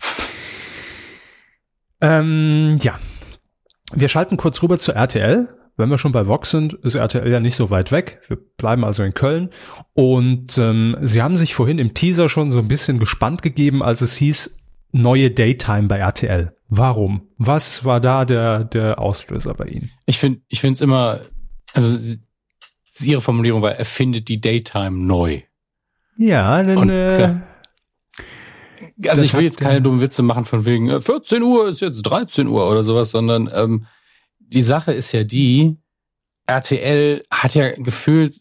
[2.00, 2.98] Ähm, ja.
[3.92, 5.48] Wir schalten kurz rüber zu RTL.
[5.76, 8.20] Wenn wir schon bei Vox sind, ist RTL ja nicht so weit weg.
[8.26, 9.50] Wir bleiben also in Köln.
[9.94, 14.00] Und ähm, sie haben sich vorhin im Teaser schon so ein bisschen gespannt gegeben, als
[14.00, 14.58] es hieß,
[14.92, 16.55] neue Daytime bei RTL.
[16.68, 17.29] Warum?
[17.38, 19.90] Was war da der, der Auslöser bei Ihnen?
[20.07, 21.20] Ich finde, ich finde es immer,
[21.72, 22.16] also
[23.01, 25.42] ihre Formulierung war, er findet die Daytime neu.
[26.16, 27.37] Ja, dann, Und, äh,
[29.07, 32.03] also ich will jetzt keine dummen Witze machen von wegen 14 äh, Uhr ist jetzt
[32.03, 33.87] 13 Uhr oder sowas, sondern ähm,
[34.40, 35.77] die Sache ist ja die,
[36.46, 38.40] RTL hat ja gefühlt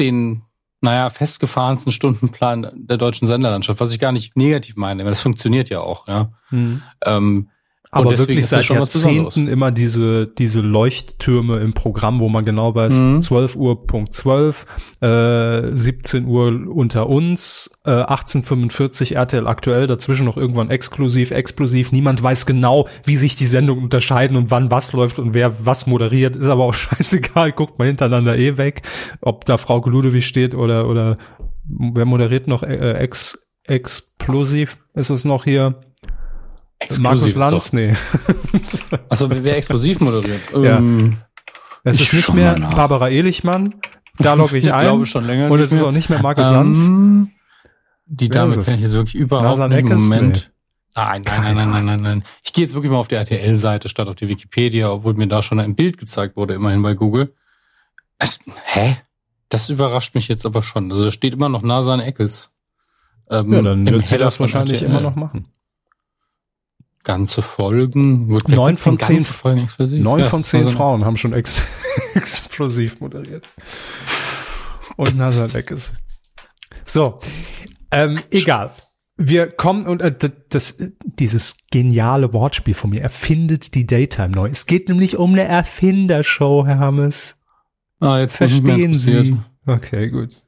[0.00, 0.42] den,
[0.82, 5.70] naja, festgefahrensten Stundenplan der deutschen Senderlandschaft, was ich gar nicht negativ meine, weil das funktioniert
[5.70, 6.32] ja auch, ja.
[6.50, 6.82] Mhm.
[7.04, 7.48] Ähm,
[7.94, 13.20] aber wirklich seit Jahrzehnten immer diese, diese Leuchttürme im Programm, wo man genau weiß, mhm.
[13.20, 14.64] 12 Uhr Punkt 12,
[15.02, 21.92] äh, 17 Uhr unter uns, äh, 1845 RTL aktuell, dazwischen noch irgendwann exklusiv, explosiv.
[21.92, 25.86] Niemand weiß genau, wie sich die Sendungen unterscheiden und wann was läuft und wer was
[25.86, 26.34] moderiert.
[26.34, 28.82] Ist aber auch scheißegal, guckt mal hintereinander eh weg,
[29.20, 31.18] ob da Frau Gludewi steht oder, oder
[31.64, 34.78] wer moderiert noch äh, ex, explosiv?
[34.94, 35.78] Ist es noch hier?
[37.00, 37.94] Markus Lanz, nee.
[39.08, 40.40] Achso, wer explosiv moderiert?
[40.52, 40.78] Ja.
[40.78, 41.18] Ähm,
[41.84, 43.74] es ist nicht mehr Barbara Ehlichmann.
[44.18, 44.84] Da logge ich, ich ein.
[44.84, 45.50] glaube schon länger.
[45.50, 47.30] Und es ist auch nicht mehr Markus ähm, Lanz.
[48.06, 50.52] Die Dame kenne ich jetzt wirklich überhaupt nicht im Moment.
[50.94, 52.24] Nein, nein, nein, nein, nein, nein, nein.
[52.42, 55.40] Ich gehe jetzt wirklich mal auf die RTL-Seite statt auf die Wikipedia, obwohl mir da
[55.40, 57.34] schon ein Bild gezeigt wurde, immerhin bei Google.
[58.18, 58.98] Es, hä?
[59.48, 60.90] Das überrascht mich jetzt aber schon.
[60.92, 62.54] Also da steht immer noch Nasan Eckes.
[63.30, 65.48] Ähm, ja, dann wird sie das wahrscheinlich immer noch machen
[67.04, 68.26] ganze Folgen.
[68.48, 70.02] Neun von zehn Folgen explosiv.
[70.02, 71.62] Neun ja, von zehn also Frauen haben schon ex
[72.14, 73.48] explosiv moderiert.
[74.96, 75.94] Und Nazarek ist.
[76.84, 77.18] So,
[77.90, 78.70] ähm, egal.
[79.16, 80.14] Wir kommen und äh,
[80.48, 84.48] das, dieses geniale Wortspiel von mir erfindet die Daytime neu.
[84.48, 87.36] Es geht nämlich um eine Erfindershow, Herr Hammes.
[88.00, 89.36] Ah, jetzt verstehen Sie.
[89.66, 90.42] Okay, gut.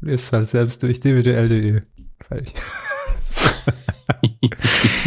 [0.00, 1.82] Ist halt selbst durch dvdl.de.
[2.26, 2.54] Fertig.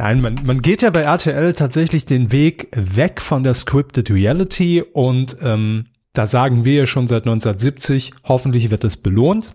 [0.00, 4.80] Nein, man, man geht ja bei RTL tatsächlich den Weg weg von der Scripted Reality
[4.80, 9.54] und ähm, da sagen wir ja schon seit 1970, hoffentlich wird es belohnt.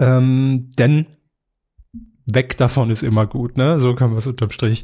[0.00, 1.06] Ähm, denn
[2.26, 3.78] weg davon ist immer gut, ne?
[3.78, 4.82] So kann man es unterm Strich.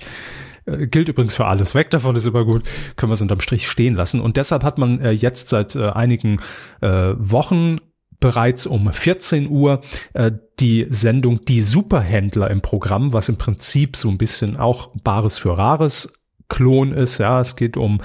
[0.67, 1.75] Äh, gilt übrigens für alles.
[1.75, 2.63] Weg davon ist immer gut,
[2.95, 4.21] können wir es unterm Strich stehen lassen.
[4.21, 6.39] Und deshalb hat man äh, jetzt seit äh, einigen
[6.81, 7.79] äh, Wochen
[8.25, 9.83] bereits um 14 Uhr
[10.15, 15.37] äh, die Sendung Die Superhändler im Programm, was im Prinzip so ein bisschen auch Bares
[15.37, 17.19] für Rares Klon ist.
[17.19, 18.01] Ja, es geht um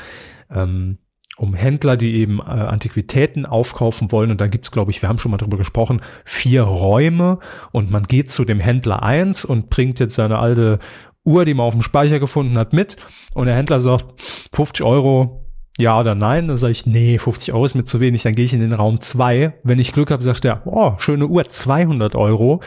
[0.53, 0.97] ähm,
[1.37, 4.29] um Händler, die eben äh, Antiquitäten aufkaufen wollen.
[4.29, 7.39] Und da gibt's, glaube ich, wir haben schon mal drüber gesprochen, vier Räume.
[7.71, 10.79] Und man geht zu dem Händler eins und bringt jetzt seine alte
[11.23, 12.97] Uhr, die man auf dem Speicher gefunden hat, mit.
[13.35, 15.38] Und der Händler sagt, 50 Euro,
[15.79, 16.47] ja oder nein?
[16.47, 18.73] Dann sage ich, nee, 50 Euro ist mir zu wenig, dann gehe ich in den
[18.73, 19.53] Raum 2.
[19.63, 22.61] Wenn ich Glück habe, sagt er, oh, schöne Uhr, 200 Euro.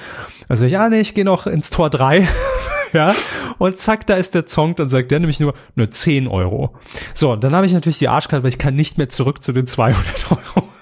[0.48, 2.26] Also ja, nee, ich gehe noch ins Tor 3.
[2.92, 3.14] ja,
[3.58, 6.74] und zack, da ist der Zong, dann sagt der nämlich nur, nur 10 Euro.
[7.14, 9.66] So, dann habe ich natürlich die Arschkarte, weil ich kann nicht mehr zurück zu den
[9.66, 10.68] 200 Euro.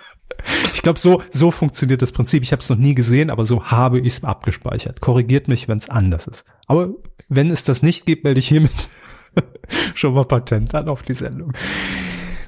[0.73, 2.43] Ich Ich glaube, so, so funktioniert das Prinzip.
[2.43, 5.03] Ich habe es noch nie gesehen, aber so habe ich es abgespeichert.
[5.03, 6.47] Korrigiert mich, wenn es anders ist.
[6.69, 6.88] Aber
[7.29, 8.73] wenn es das nicht gibt, melde ich hiermit
[9.95, 11.53] schon mal Patent an auf die Sendung.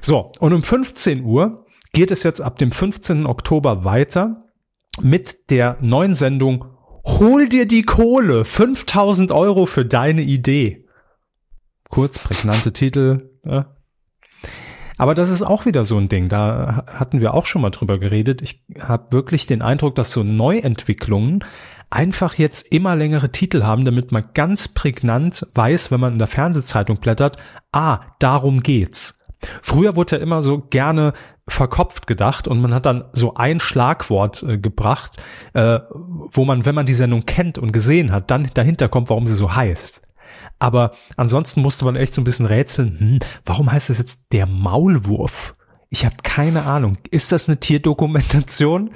[0.03, 3.25] So, und um 15 Uhr geht es jetzt ab dem 15.
[3.25, 4.49] Oktober weiter
[5.01, 6.65] mit der neuen Sendung
[7.05, 10.85] Hol dir die Kohle, 5000 Euro für deine Idee.
[11.89, 13.29] Kurz, prägnante Titel.
[13.45, 13.75] Ja.
[14.97, 16.29] Aber das ist auch wieder so ein Ding.
[16.29, 18.41] Da hatten wir auch schon mal drüber geredet.
[18.41, 21.43] Ich habe wirklich den Eindruck, dass so Neuentwicklungen
[21.89, 26.27] einfach jetzt immer längere Titel haben, damit man ganz prägnant weiß, wenn man in der
[26.27, 27.37] Fernsehzeitung blättert,
[27.71, 29.22] ah, darum geht's.
[29.61, 31.13] Früher wurde ja immer so gerne
[31.47, 35.17] verkopft gedacht und man hat dann so ein Schlagwort äh, gebracht,
[35.53, 39.27] äh, wo man, wenn man die Sendung kennt und gesehen hat, dann dahinter kommt, warum
[39.27, 40.01] sie so heißt.
[40.59, 44.45] Aber ansonsten musste man echt so ein bisschen rätseln, hm, warum heißt es jetzt der
[44.45, 45.55] Maulwurf?
[45.89, 46.97] Ich habe keine Ahnung.
[47.11, 48.91] Ist das eine Tierdokumentation?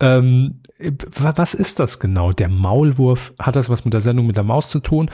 [0.00, 2.32] Ähm, was ist das genau?
[2.32, 5.10] Der Maulwurf, hat das was mit der Sendung mit der Maus zu tun?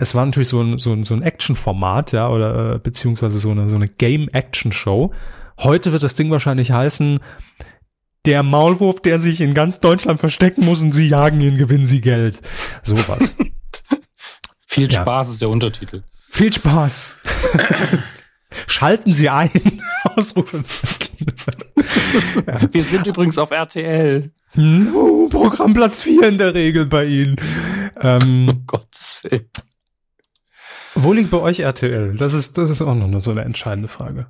[0.00, 3.50] Es war natürlich so ein, so ein, so ein Action-Format, ja, oder äh, beziehungsweise so
[3.50, 5.12] eine, so eine Game-Action-Show.
[5.58, 7.20] Heute wird das Ding wahrscheinlich heißen,
[8.24, 12.00] der Maulwurf, der sich in ganz Deutschland verstecken muss und sie jagen ihn, gewinnen sie
[12.00, 12.40] Geld.
[12.82, 13.34] Sowas.
[14.66, 15.32] Viel Spaß ja.
[15.32, 16.02] ist der Untertitel.
[16.30, 17.18] Viel Spaß.
[18.66, 19.50] Schalten Sie ein.
[20.04, 21.26] Ausrufezeichen.
[22.46, 22.72] ja.
[22.72, 24.32] Wir sind übrigens auf RTL.
[24.54, 27.36] No, Programmplatz 4 in der Regel bei Ihnen.
[28.00, 29.46] Ähm, um Gottes Willen.
[31.02, 32.14] Wo liegt bei euch RTL?
[32.16, 34.26] Das ist, das ist auch noch so eine entscheidende Frage.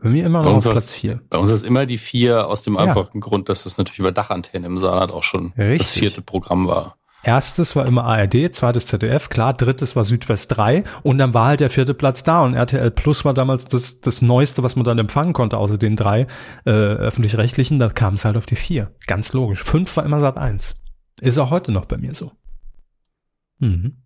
[0.00, 1.20] Bei mir immer noch auf Platz 4.
[1.30, 3.20] Bei uns ist immer die 4 aus dem einfachen ja.
[3.20, 5.78] Grund, dass es natürlich über Dachantenne im Saarland auch schon Richtig.
[5.78, 6.96] das vierte Programm war.
[7.22, 11.60] Erstes war immer ARD, zweites ZDF, klar, drittes war Südwest 3 und dann war halt
[11.60, 14.98] der vierte Platz da und RTL Plus war damals das, das Neueste, was man dann
[14.98, 16.26] empfangen konnte, außer den drei
[16.66, 18.90] äh, öffentlich-rechtlichen, da kam es halt auf die 4.
[19.06, 19.62] Ganz logisch.
[19.62, 20.74] 5 war immer Sat 1.
[21.20, 22.32] Ist auch heute noch bei mir so.
[23.58, 24.02] Mhm.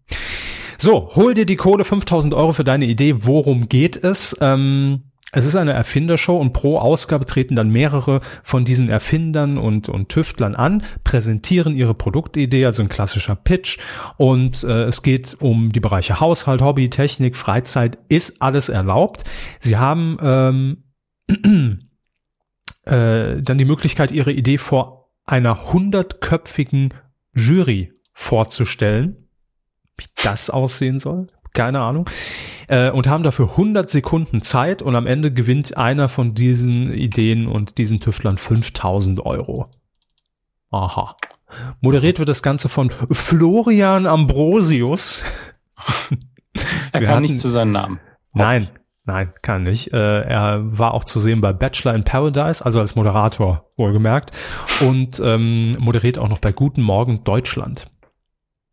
[0.81, 3.27] So, hol dir die Kohle 5000 Euro für deine Idee.
[3.27, 4.37] Worum geht es?
[4.41, 9.89] Ähm, es ist eine Erfindershow und pro Ausgabe treten dann mehrere von diesen Erfindern und,
[9.89, 13.79] und Tüftlern an, präsentieren ihre Produktidee, also ein klassischer Pitch.
[14.17, 19.25] Und äh, es geht um die Bereiche Haushalt, Hobby, Technik, Freizeit, ist alles erlaubt.
[19.59, 20.85] Sie haben ähm,
[22.85, 26.95] äh, dann die Möglichkeit, ihre Idee vor einer hundertköpfigen
[27.35, 29.28] Jury vorzustellen.
[29.99, 32.09] Wie das aussehen soll, keine Ahnung
[32.69, 37.49] äh, und haben dafür 100 Sekunden Zeit und am Ende gewinnt einer von diesen Ideen
[37.49, 39.69] und diesen Tüftlern 5000 Euro.
[40.71, 41.17] Aha.
[41.81, 45.23] Moderiert wird das Ganze von Florian Ambrosius.
[46.93, 48.01] er kann hatten, nicht zu seinem Namen.
[48.35, 48.69] Nein,
[49.05, 49.93] nein, kann nicht.
[49.95, 54.33] Äh, er war auch zu sehen bei Bachelor in Paradise, also als Moderator wohlgemerkt,
[54.81, 57.91] und ähm, moderiert auch noch bei Guten Morgen Deutschland.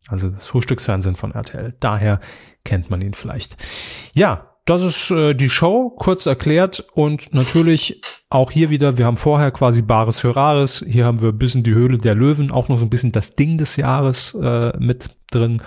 [0.08, 1.74] Also das Frühstücksfernsehen von RTL.
[1.80, 2.20] Daher
[2.64, 3.56] kennt man ihn vielleicht.
[4.14, 6.84] Ja, das ist äh, die Show, kurz erklärt.
[6.92, 10.84] Und natürlich auch hier wieder, wir haben vorher quasi Bares für Rares.
[10.86, 13.36] Hier haben wir ein bisschen die Höhle der Löwen, auch noch so ein bisschen das
[13.36, 15.62] Ding des Jahres äh, mit drin.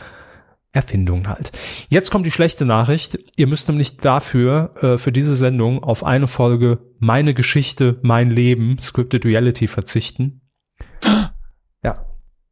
[0.71, 1.52] Erfindung halt.
[1.89, 3.17] Jetzt kommt die schlechte Nachricht.
[3.38, 8.78] Ihr müsst nämlich dafür, äh, für diese Sendung, auf eine Folge Meine Geschichte, mein Leben,
[8.80, 10.41] Scripted Reality verzichten.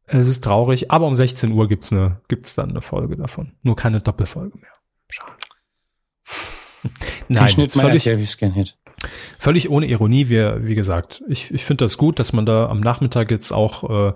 [0.08, 3.52] Es ist traurig, aber um 16 Uhr gibt's eine, gibt's dann eine Folge davon.
[3.62, 4.72] Nur keine Doppelfolge mehr.
[5.08, 5.32] Schade.
[7.28, 8.08] Nein, völlig,
[9.38, 10.28] völlig ohne Ironie.
[10.28, 14.08] Wir, wie gesagt, ich, ich finde das gut, dass man da am Nachmittag jetzt auch
[14.08, 14.14] äh,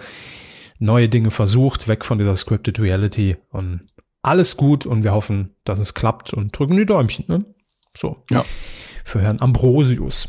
[0.79, 3.87] neue Dinge versucht, weg von dieser Scripted Reality und
[4.23, 7.25] alles gut und wir hoffen, dass es klappt und drücken die Däumchen.
[7.29, 7.45] Ne?
[7.97, 8.25] So.
[8.31, 8.45] Ja.
[9.05, 10.29] Für Herrn Ambrosius.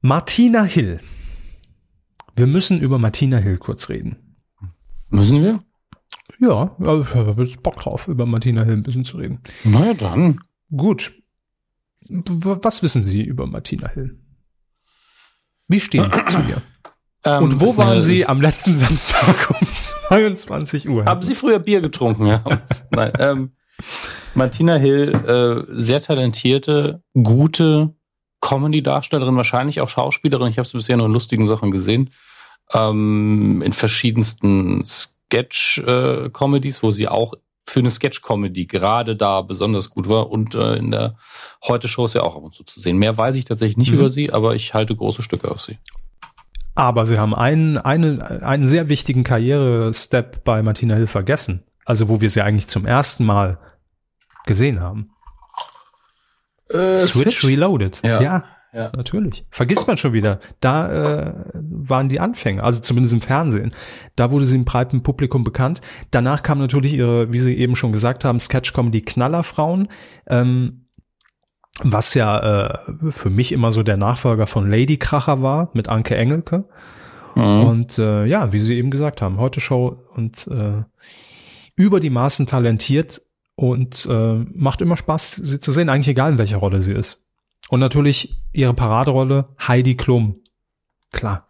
[0.00, 1.00] Martina Hill
[2.38, 4.36] wir müssen über Martina Hill kurz reden.
[5.10, 5.60] Müssen wir?
[6.40, 9.40] Ja, ich habe jetzt Bock drauf, über Martina Hill ein bisschen zu reden.
[9.64, 10.40] Na ja, dann.
[10.70, 11.12] Gut.
[12.08, 14.18] Was wissen Sie über Martina Hill?
[15.66, 16.62] Wie stehen Sie zu ihr?
[17.24, 21.04] Ähm, Und wo waren Sie am letzten Samstag um 22 Uhr?
[21.04, 22.26] Haben Sie früher Bier getrunken?
[22.26, 22.44] Ja.
[22.90, 23.52] Nein, ähm,
[24.34, 27.94] Martina Hill, äh, sehr talentierte, gute
[28.40, 30.48] Comedy-Darstellerin, wahrscheinlich auch Schauspielerin.
[30.48, 32.10] Ich habe sie bisher nur in lustigen Sachen gesehen.
[32.72, 37.34] Ähm, in verschiedensten Sketch-Comedies, wo sie auch
[37.66, 40.30] für eine Sketch-Comedy gerade da besonders gut war.
[40.30, 41.16] Und äh, in der
[41.66, 42.98] Heute-Show ist ja auch ab und zu zu sehen.
[42.98, 43.98] Mehr weiß ich tatsächlich nicht mhm.
[43.98, 45.78] über sie, aber ich halte große Stücke auf sie.
[46.74, 51.64] Aber sie haben einen, einen, einen sehr wichtigen Karriere-Step bei Martina Hill vergessen.
[51.84, 53.58] Also wo wir sie eigentlich zum ersten Mal
[54.46, 55.10] gesehen haben.
[56.70, 58.00] Äh, Switch, Switch, Reloaded.
[58.04, 58.20] Ja.
[58.20, 58.44] ja.
[58.72, 58.92] Ja.
[58.94, 59.46] Natürlich.
[59.50, 60.40] Vergisst man schon wieder.
[60.60, 63.72] Da äh, waren die Anfänge, also zumindest im Fernsehen.
[64.14, 65.80] Da wurde sie im breiten Publikum bekannt.
[66.10, 69.88] Danach kam natürlich ihre, wie Sie eben schon gesagt haben, Sketch-Comedy Knallerfrauen.
[70.26, 70.84] Ähm,
[71.80, 72.78] was ja äh,
[73.10, 76.68] für mich immer so der Nachfolger von Lady Kracher war mit Anke Engelke.
[77.36, 77.60] Mhm.
[77.64, 80.82] Und äh, ja, wie Sie eben gesagt haben, heute Show und äh,
[81.76, 83.22] über die Maßen talentiert
[83.58, 87.26] und äh, macht immer Spaß, sie zu sehen, eigentlich egal in welcher Rolle sie ist.
[87.68, 90.36] Und natürlich ihre Paraderolle Heidi Klum.
[91.10, 91.48] Klar.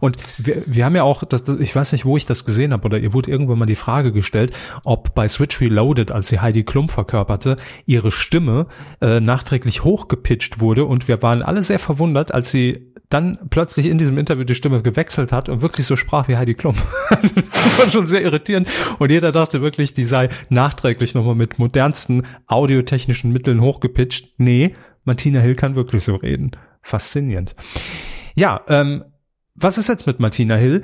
[0.00, 2.86] Und wir, wir haben ja auch, das, ich weiß nicht, wo ich das gesehen habe,
[2.86, 6.64] oder ihr wurde irgendwann mal die Frage gestellt, ob bei Switch Reloaded, als sie Heidi
[6.64, 8.66] Klum verkörperte, ihre Stimme
[9.02, 10.86] äh, nachträglich hochgepitcht wurde.
[10.86, 14.82] Und wir waren alle sehr verwundert, als sie dann plötzlich in diesem Interview die Stimme
[14.82, 16.74] gewechselt hat und wirklich so sprach wie Heidi Klum.
[17.10, 18.68] das war schon sehr irritierend.
[18.98, 24.34] Und jeder dachte wirklich, die sei nachträglich nochmal mit modernsten audiotechnischen Mitteln hochgepitcht.
[24.38, 26.50] Nee, Martina Hill kann wirklich so reden.
[26.82, 27.54] Faszinierend.
[28.34, 29.04] Ja, ähm,
[29.54, 30.82] was ist jetzt mit Martina Hill?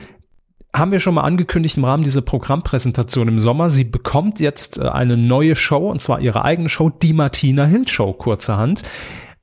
[0.75, 3.71] Haben wir schon mal angekündigt im Rahmen dieser Programmpräsentation im Sommer.
[3.71, 7.87] Sie bekommt jetzt äh, eine neue Show, und zwar ihre eigene Show, die Martina Hill
[7.87, 8.83] Show, kurzerhand.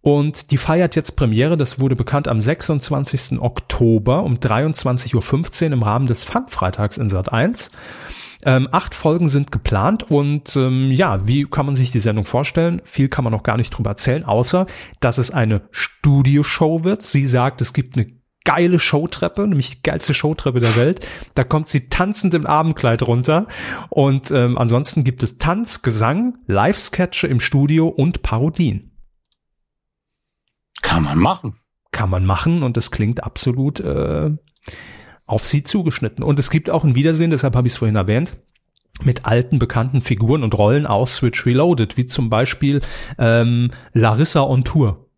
[0.02, 3.40] Und die feiert jetzt Premiere, das wurde bekannt am 26.
[3.40, 7.72] Oktober um 23.15 Uhr im Rahmen des Fun-Freitags in Sat 1.
[8.44, 12.82] Ähm, acht Folgen sind geplant und ähm, ja, wie kann man sich die Sendung vorstellen?
[12.84, 14.66] Viel kann man noch gar nicht drüber erzählen, außer
[15.00, 17.04] dass es eine Studioshow wird.
[17.04, 18.08] Sie sagt, es gibt eine
[18.44, 21.06] geile Showtreppe, nämlich die geilste Showtreppe der Welt.
[21.36, 23.46] Da kommt sie tanzend im Abendkleid runter.
[23.90, 28.91] Und ähm, ansonsten gibt es Tanz, Gesang, Live-Sketche im Studio und Parodien.
[30.82, 31.56] Kann man machen.
[31.92, 34.32] Kann man machen und das klingt absolut äh,
[35.26, 36.24] auf sie zugeschnitten.
[36.24, 38.38] Und es gibt auch ein Wiedersehen, deshalb habe ich es vorhin erwähnt,
[39.02, 42.82] mit alten bekannten Figuren und Rollen aus Switch Reloaded, wie zum Beispiel
[43.18, 45.10] ähm, Larissa on Tour.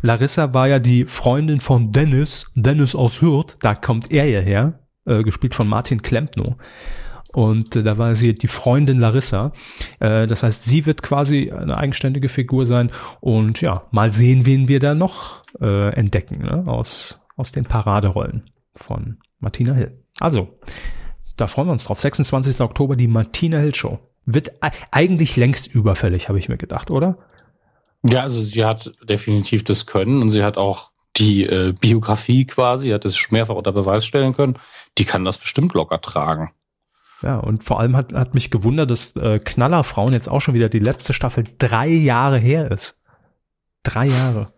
[0.00, 4.80] Larissa war ja die Freundin von Dennis, Dennis aus Hürth, da kommt er ja her,
[5.04, 6.56] äh, gespielt von Martin Klempno.
[7.34, 9.52] Und äh, da war sie die Freundin Larissa.
[9.98, 12.90] Äh, das heißt, sie wird quasi eine eigenständige Figur sein.
[13.20, 16.64] Und ja, mal sehen, wen wir da noch äh, entdecken ne?
[16.66, 20.00] aus, aus den Paraderollen von Martina Hill.
[20.20, 20.58] Also,
[21.36, 22.00] da freuen wir uns drauf.
[22.00, 22.60] 26.
[22.60, 23.98] Oktober die Martina Hill Show.
[24.26, 24.52] Wird
[24.90, 27.18] eigentlich längst überfällig, habe ich mir gedacht, oder?
[28.02, 32.90] Ja, also sie hat definitiv das Können und sie hat auch die äh, Biografie quasi,
[32.90, 34.58] hat es mehrfach unter Beweis stellen können.
[34.98, 36.50] Die kann das bestimmt locker tragen.
[37.24, 40.68] Ja, und vor allem hat, hat mich gewundert, dass äh, Knallerfrauen jetzt auch schon wieder
[40.68, 43.02] die letzte Staffel drei Jahre her ist.
[43.82, 44.52] Drei Jahre.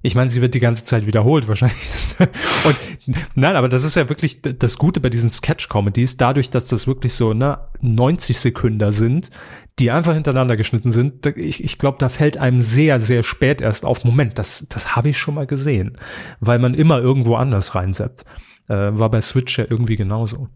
[0.00, 1.78] Ich meine, sie wird die ganze Zeit wiederholt wahrscheinlich.
[2.64, 6.86] Und nein, aber das ist ja wirklich das Gute bei diesen Sketch-Comedies, dadurch, dass das
[6.86, 9.30] wirklich so ne, 90 Sekunden sind,
[9.78, 11.26] die einfach hintereinander geschnitten sind.
[11.36, 15.10] Ich, ich glaube, da fällt einem sehr, sehr spät erst auf, Moment, das, das habe
[15.10, 15.98] ich schon mal gesehen,
[16.40, 18.24] weil man immer irgendwo anders reinseppt.
[18.68, 20.48] Äh, war bei Switch ja irgendwie genauso.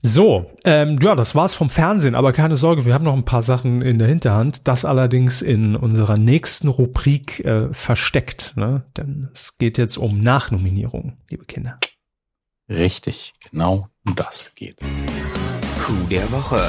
[0.00, 3.42] So, ähm, ja, das war's vom Fernsehen, aber keine Sorge, wir haben noch ein paar
[3.42, 8.84] Sachen in der Hinterhand, das allerdings in unserer nächsten Rubrik äh, versteckt, ne?
[8.96, 11.80] denn es geht jetzt um Nachnominierung, liebe Kinder.
[12.68, 14.88] Richtig, genau um das geht's.
[15.84, 16.60] Coup der Woche.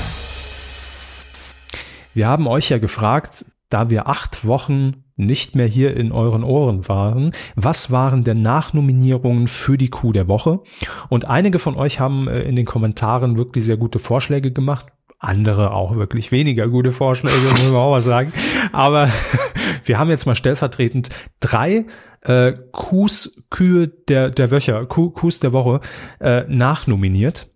[2.15, 6.87] Wir haben euch ja gefragt, da wir acht Wochen nicht mehr hier in euren Ohren
[6.87, 7.31] waren.
[7.55, 10.61] Was waren denn Nachnominierungen für die Coup der Woche?
[11.09, 14.87] Und einige von euch haben äh, in den Kommentaren wirklich sehr gute Vorschläge gemacht.
[15.19, 18.31] Andere auch wirklich weniger gute Vorschläge, muss man auch mal sagen.
[18.71, 19.09] Aber
[19.83, 21.09] wir haben jetzt mal stellvertretend
[21.41, 21.85] drei
[22.21, 25.81] äh, Coups, Kühe der, der Wöcher, Coups der Woche
[26.19, 27.47] äh, nachnominiert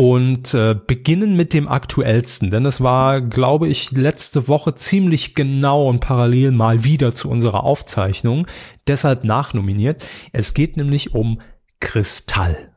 [0.00, 5.86] und äh, beginnen mit dem aktuellsten, denn es war, glaube ich, letzte Woche ziemlich genau
[5.90, 8.46] und parallel mal wieder zu unserer Aufzeichnung,
[8.86, 10.02] deshalb nachnominiert.
[10.32, 11.42] Es geht nämlich um
[11.80, 12.72] Kristall.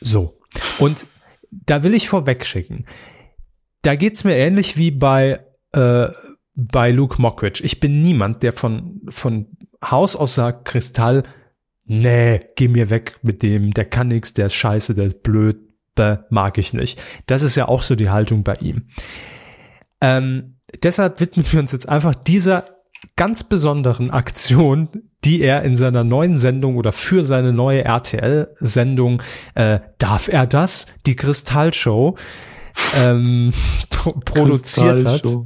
[0.00, 0.40] So,
[0.80, 1.06] und
[1.52, 2.86] da will ich vorweg schicken.
[3.82, 6.08] Da geht's mir ähnlich wie bei äh,
[6.56, 7.62] bei Luke Mockridge.
[7.62, 9.46] Ich bin niemand, der von von
[9.80, 11.22] Haus aus sagt, Kristall
[11.88, 15.56] nee, geh mir weg mit dem, der kann nix, der ist scheiße, der ist blöd,
[15.94, 17.00] da mag ich nicht.
[17.26, 18.88] Das ist ja auch so die Haltung bei ihm.
[20.00, 22.68] Ähm, deshalb widmen wir uns jetzt einfach dieser
[23.16, 24.88] ganz besonderen Aktion,
[25.24, 29.22] die er in seiner neuen Sendung oder für seine neue RTL-Sendung
[29.54, 30.86] äh, Darf er das?
[31.06, 32.16] Die Kristallshow
[32.96, 33.52] ähm,
[33.90, 35.22] pro produziert hat.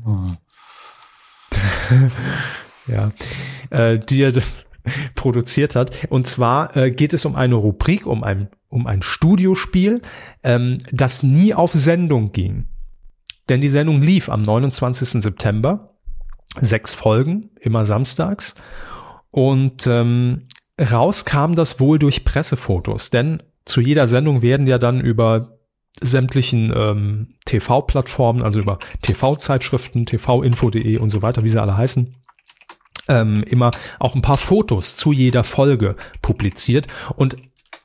[2.86, 3.12] ja,
[3.70, 4.32] äh, die er
[5.14, 6.06] produziert hat.
[6.08, 10.02] Und zwar äh, geht es um eine Rubrik, um ein, um ein Studiospiel,
[10.42, 12.66] ähm, das nie auf Sendung ging.
[13.48, 15.22] denn die Sendung lief am 29.
[15.22, 15.94] September.
[16.56, 18.54] Sechs Folgen, immer samstags.
[19.30, 20.42] Und ähm,
[20.78, 25.58] raus kam das wohl durch Pressefotos, denn zu jeder Sendung werden ja dann über
[26.00, 32.16] sämtlichen ähm, TV-Plattformen, also über TV-Zeitschriften, tvinfo.de und so weiter, wie sie alle heißen,
[33.08, 36.86] ähm, immer auch ein paar Fotos zu jeder Folge publiziert.
[37.16, 37.36] Und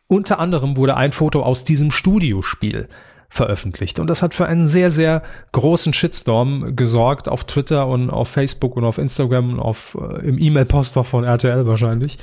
[0.07, 2.87] unter anderem wurde ein Foto aus diesem Studiospiel
[3.29, 3.99] veröffentlicht.
[3.99, 8.77] Und das hat für einen sehr, sehr großen Shitstorm gesorgt auf Twitter und auf Facebook
[8.77, 12.17] und auf Instagram und auf, äh, im E-Mail-Postfach von RTL wahrscheinlich.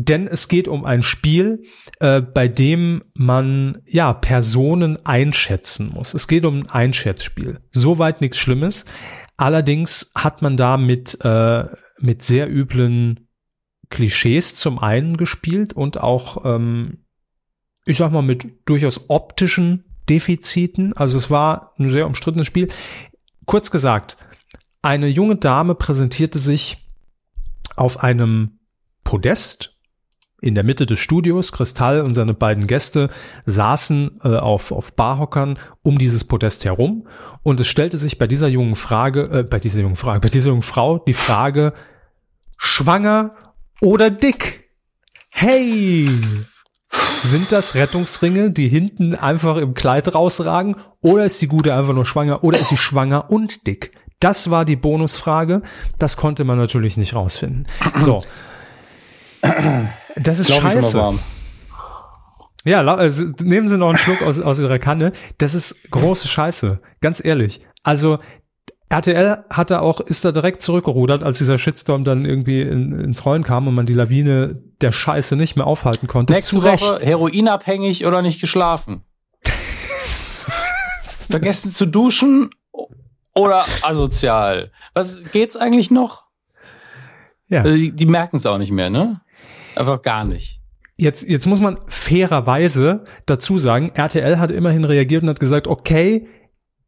[0.00, 1.64] Denn es geht um ein Spiel,
[1.98, 6.14] äh, bei dem man ja Personen einschätzen muss.
[6.14, 7.58] Es geht um ein Einschätzspiel.
[7.72, 8.84] Soweit nichts Schlimmes.
[9.38, 11.64] Allerdings hat man da mit, äh,
[12.00, 13.28] mit sehr üblen
[13.88, 17.04] Klischees zum einen gespielt und auch, ähm,
[17.86, 20.92] ich sag mal, mit durchaus optischen Defiziten.
[20.92, 22.68] Also es war ein sehr umstrittenes Spiel.
[23.46, 24.16] Kurz gesagt,
[24.82, 26.88] eine junge Dame präsentierte sich
[27.76, 28.58] auf einem
[29.04, 29.77] Podest
[30.40, 31.52] in der Mitte des Studios.
[31.52, 33.10] Kristall und seine beiden Gäste
[33.46, 37.06] saßen äh, auf, auf Barhockern um dieses Podest herum.
[37.42, 40.50] Und es stellte sich bei dieser jungen Frage, äh, bei dieser jungen Frage, bei dieser
[40.50, 41.72] jungen Frau die Frage,
[42.56, 43.32] schwanger
[43.80, 44.70] oder dick?
[45.30, 46.08] Hey!
[47.22, 50.76] Sind das Rettungsringe, die hinten einfach im Kleid rausragen?
[51.00, 52.42] Oder ist die Gute einfach nur schwanger?
[52.44, 53.92] Oder ist sie schwanger und dick?
[54.20, 55.62] Das war die Bonusfrage.
[55.98, 57.66] Das konnte man natürlich nicht rausfinden.
[57.98, 58.22] So.
[60.16, 61.18] Das ist Glaub scheiße.
[62.64, 65.12] Ja, also, nehmen Sie noch einen Schluck aus, aus Ihrer Kanne.
[65.38, 66.80] Das ist große Scheiße.
[67.00, 67.64] Ganz ehrlich.
[67.82, 68.18] Also,
[68.90, 73.24] RTL hat da auch, ist da direkt zurückgerudert, als dieser Shitstorm dann irgendwie in, ins
[73.24, 76.32] Rollen kam und man die Lawine der Scheiße nicht mehr aufhalten konnte.
[76.32, 77.04] Nächste Zu Woche Recht.
[77.04, 79.02] heroinabhängig oder nicht geschlafen.
[81.02, 82.50] Vergessen zu duschen
[83.34, 84.72] oder asozial.
[84.94, 86.24] Was geht's eigentlich noch?
[87.48, 87.62] Ja.
[87.62, 89.20] Also die, die merken es auch nicht mehr, ne?
[89.78, 90.60] Einfach gar nicht.
[90.96, 96.26] Jetzt, jetzt muss man fairerweise dazu sagen, RTL hat immerhin reagiert und hat gesagt, okay,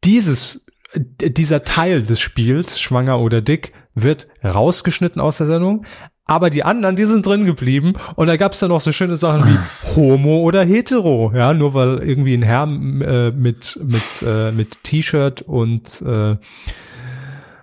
[0.03, 5.85] dieses, dieser Teil des Spiels, schwanger oder dick, wird rausgeschnitten aus der Sendung.
[6.27, 7.93] Aber die anderen, die sind drin geblieben.
[8.15, 11.31] Und da gab es dann noch so schöne Sachen wie Homo oder Hetero.
[11.33, 16.37] Ja, nur weil irgendwie ein Herr äh, mit, mit, äh, mit T-Shirt und äh,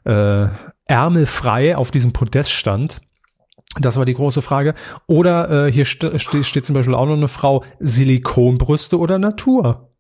[0.05, 0.49] äh,
[0.87, 3.01] Ärmel frei auf diesem Podest stand.
[3.81, 4.74] Das war die große Frage.
[5.07, 9.91] Oder äh, hier st st steht zum Beispiel auch noch eine Frau, Silikonbrüste oder Natur.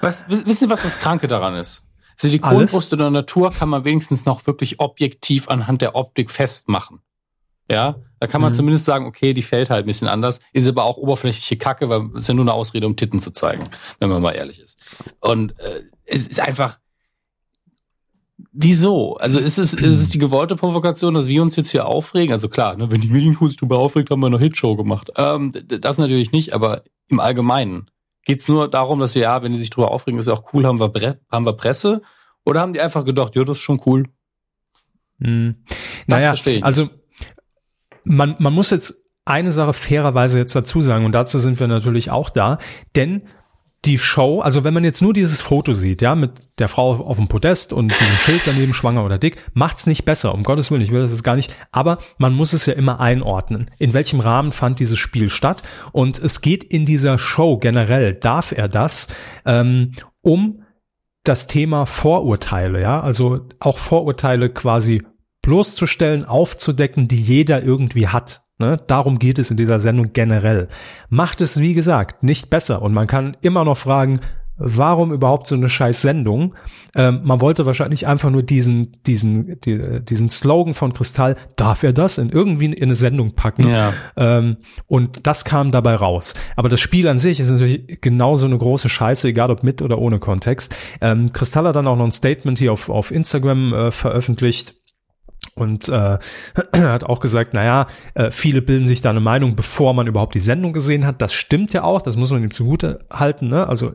[0.00, 1.84] Was, wissen Sie, was das Kranke daran ist?
[2.16, 7.00] Silikonbrüste oder Natur kann man wenigstens noch wirklich objektiv anhand der Optik festmachen.
[7.70, 8.56] Ja, da kann man mhm.
[8.56, 12.10] zumindest sagen, okay, die fällt halt ein bisschen anders, ist aber auch oberflächliche Kacke, weil
[12.14, 13.64] es ist ja nur eine Ausrede, um Titten zu zeigen,
[13.98, 14.78] wenn man mal ehrlich ist.
[15.20, 16.78] Und äh, es ist einfach,
[18.52, 19.16] Wieso?
[19.16, 22.32] Also ist es, ist es die gewollte Provokation, dass wir uns jetzt hier aufregen?
[22.32, 25.10] Also klar, ne, wenn die Medienkultur aufregt, haben wir eine Hitshow gemacht.
[25.16, 27.90] Ähm, das natürlich nicht, aber im Allgemeinen.
[28.24, 30.66] Geht's nur darum, dass wir, ja, wenn die sich drüber aufregen, ist ja auch cool,
[30.66, 32.00] haben wir, Bre haben wir Presse?
[32.44, 34.04] Oder haben die einfach gedacht, ja, das ist schon cool?
[35.20, 35.56] Hm.
[36.06, 36.88] Naja, also
[38.04, 42.10] man, man muss jetzt eine Sache fairerweise jetzt dazu sagen und dazu sind wir natürlich
[42.10, 42.58] auch da,
[42.96, 43.22] denn
[43.84, 47.16] die Show, also wenn man jetzt nur dieses Foto sieht, ja, mit der Frau auf
[47.16, 50.82] dem Podest und diesem Schild daneben, schwanger oder dick, macht's nicht besser, um Gottes Willen,
[50.82, 53.70] ich will das jetzt gar nicht, aber man muss es ja immer einordnen.
[53.78, 55.64] In welchem Rahmen fand dieses Spiel statt?
[55.90, 59.08] Und es geht in dieser Show generell, darf er das,
[59.44, 60.62] ähm, um
[61.24, 65.02] das Thema Vorurteile, ja, also auch Vorurteile quasi
[65.42, 68.44] bloßzustellen, aufzudecken, die jeder irgendwie hat.
[68.62, 68.76] Ne?
[68.86, 70.68] Darum geht es in dieser Sendung generell.
[71.08, 72.80] Macht es, wie gesagt, nicht besser.
[72.80, 74.20] Und man kann immer noch fragen,
[74.56, 76.54] warum überhaupt so eine scheiß Sendung?
[76.94, 81.92] Ähm, man wollte wahrscheinlich einfach nur diesen, diesen, die, diesen Slogan von Kristall, darf er
[81.92, 83.68] das in irgendwie in eine Sendung packen?
[83.68, 83.92] Ja.
[84.16, 86.34] Ähm, und das kam dabei raus.
[86.54, 89.98] Aber das Spiel an sich ist natürlich genauso eine große Scheiße, egal ob mit oder
[89.98, 90.72] ohne Kontext.
[91.00, 94.76] Ähm, Kristall hat dann auch noch ein Statement hier auf, auf Instagram äh, veröffentlicht
[95.54, 96.18] und äh,
[96.76, 100.40] hat auch gesagt, naja, äh, viele bilden sich da eine Meinung, bevor man überhaupt die
[100.40, 101.20] Sendung gesehen hat.
[101.20, 103.48] Das stimmt ja auch, das muss man ihm zugute halten.
[103.48, 103.66] Ne?
[103.66, 103.94] Also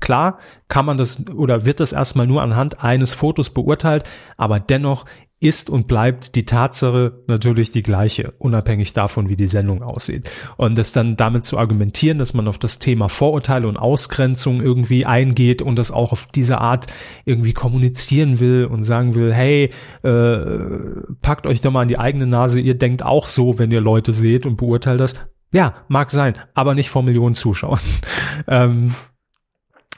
[0.00, 0.38] klar
[0.68, 4.04] kann man das oder wird das erstmal nur anhand eines Fotos beurteilt,
[4.36, 5.04] aber dennoch
[5.38, 10.30] ist und bleibt die Tatsache natürlich die gleiche, unabhängig davon, wie die Sendung aussieht.
[10.56, 15.04] Und das dann damit zu argumentieren, dass man auf das Thema Vorurteile und Ausgrenzung irgendwie
[15.04, 16.86] eingeht und das auch auf diese Art
[17.26, 19.70] irgendwie kommunizieren will und sagen will, hey,
[20.02, 23.82] äh, packt euch doch mal an die eigene Nase, ihr denkt auch so, wenn ihr
[23.82, 25.14] Leute seht und beurteilt das.
[25.52, 27.80] Ja, mag sein, aber nicht vor Millionen Zuschauern.
[28.48, 28.94] ähm,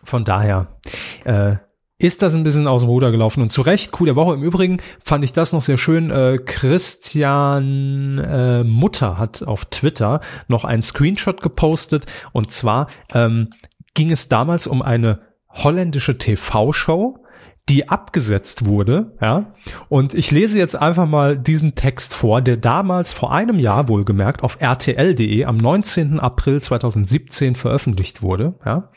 [0.02, 0.78] von daher,
[1.24, 1.56] äh,
[1.98, 4.34] ist das ein bisschen aus dem Ruder gelaufen und zu Recht, Coup der Woche.
[4.34, 6.10] Im Übrigen fand ich das noch sehr schön.
[6.10, 13.48] Äh, Christian äh, Mutter hat auf Twitter noch einen Screenshot gepostet und zwar ähm,
[13.94, 15.20] ging es damals um eine
[15.50, 17.18] holländische TV-Show,
[17.68, 19.50] die abgesetzt wurde, ja.
[19.88, 24.44] Und ich lese jetzt einfach mal diesen Text vor, der damals vor einem Jahr wohlgemerkt
[24.44, 26.20] auf rtl.de am 19.
[26.20, 28.90] April 2017 veröffentlicht wurde, ja.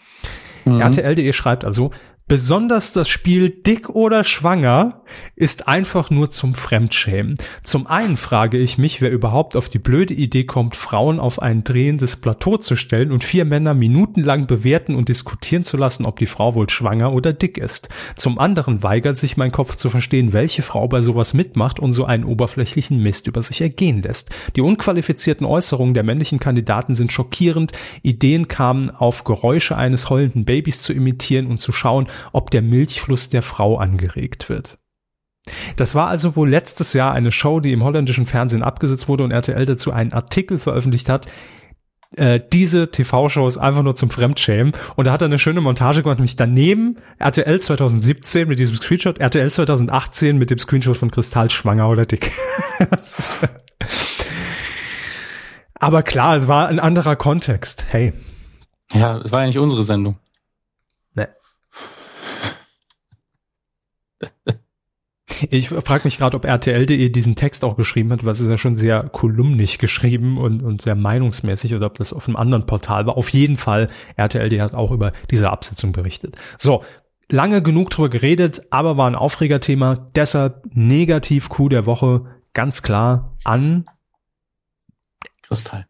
[0.65, 0.79] Mhm.
[0.79, 1.91] RTL.de schreibt also,
[2.31, 5.01] Besonders das Spiel Dick oder Schwanger
[5.35, 7.35] ist einfach nur zum Fremdschämen.
[7.61, 11.65] Zum einen frage ich mich, wer überhaupt auf die blöde Idee kommt, Frauen auf ein
[11.65, 16.25] drehendes Plateau zu stellen und vier Männer minutenlang bewerten und diskutieren zu lassen, ob die
[16.25, 17.89] Frau wohl schwanger oder dick ist.
[18.15, 22.05] Zum anderen weigert sich mein Kopf zu verstehen, welche Frau bei sowas mitmacht und so
[22.05, 24.29] einen oberflächlichen Mist über sich ergehen lässt.
[24.55, 27.73] Die unqualifizierten Äußerungen der männlichen Kandidaten sind schockierend.
[28.03, 33.29] Ideen kamen auf Geräusche eines heulenden Babys zu imitieren und zu schauen, ob der Milchfluss
[33.29, 34.77] der Frau angeregt wird.
[35.75, 39.31] Das war also wohl letztes Jahr eine Show, die im holländischen Fernsehen abgesetzt wurde und
[39.31, 41.27] RTL dazu einen Artikel veröffentlicht hat.
[42.15, 44.73] Äh, diese TV-Show ist einfach nur zum Fremdschämen.
[44.95, 49.19] Und da hat er eine schöne Montage gemacht, nämlich daneben RTL 2017 mit diesem Screenshot,
[49.19, 52.33] RTL 2018 mit dem Screenshot von Kristall schwanger oder dick.
[55.73, 57.85] Aber klar, es war ein anderer Kontext.
[57.89, 58.13] Hey.
[58.93, 60.17] Ja, es war ja nicht unsere Sendung.
[65.49, 68.57] Ich frage mich gerade, ob RTL.de diesen Text auch geschrieben hat, weil es ist ja
[68.57, 73.05] schon sehr kolumnig geschrieben und, und sehr meinungsmäßig oder ob das auf einem anderen Portal
[73.05, 73.17] war.
[73.17, 76.35] Auf jeden Fall, RTL.de hat auch über diese Absetzung berichtet.
[76.57, 76.83] So,
[77.29, 80.05] lange genug drüber geredet, aber war ein Aufregerthema.
[80.15, 83.85] Deshalb negativ Coup der Woche ganz klar an
[85.43, 85.87] Kristall.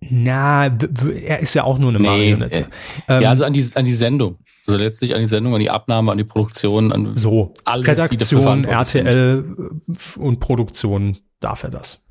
[0.00, 2.56] Na, er ist ja auch nur eine nee, Marionette.
[2.58, 2.64] Äh,
[3.08, 4.38] ähm, ja, also an die, an die Sendung.
[4.66, 8.64] Also letztlich an die Sendung, an die Abnahme, an die Produktion, an so alle, Redaktion,
[8.64, 10.16] RTL sind.
[10.16, 12.04] und Produktion darf er das.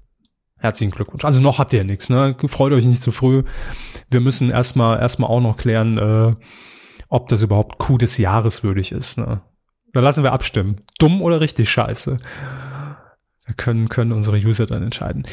[0.57, 1.25] Herzlichen Glückwunsch.
[1.25, 2.35] Also noch habt ihr ja nichts, ne?
[2.45, 3.43] Freut euch nicht zu früh.
[4.09, 6.35] Wir müssen erstmal erstmal auch noch klären, äh,
[7.07, 9.17] ob das überhaupt Coup des Jahres würdig ist.
[9.17, 9.41] Ne?
[9.93, 10.81] Da lassen wir abstimmen.
[10.99, 12.17] Dumm oder richtig scheiße.
[13.47, 15.23] Da können, können unsere User dann entscheiden.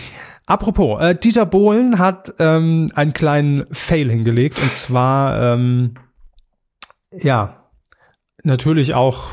[0.47, 5.95] Apropos, äh, Dieter Bohlen hat ähm, einen kleinen Fail hingelegt und zwar ähm,
[7.13, 7.69] ja,
[8.45, 9.25] natürlich auch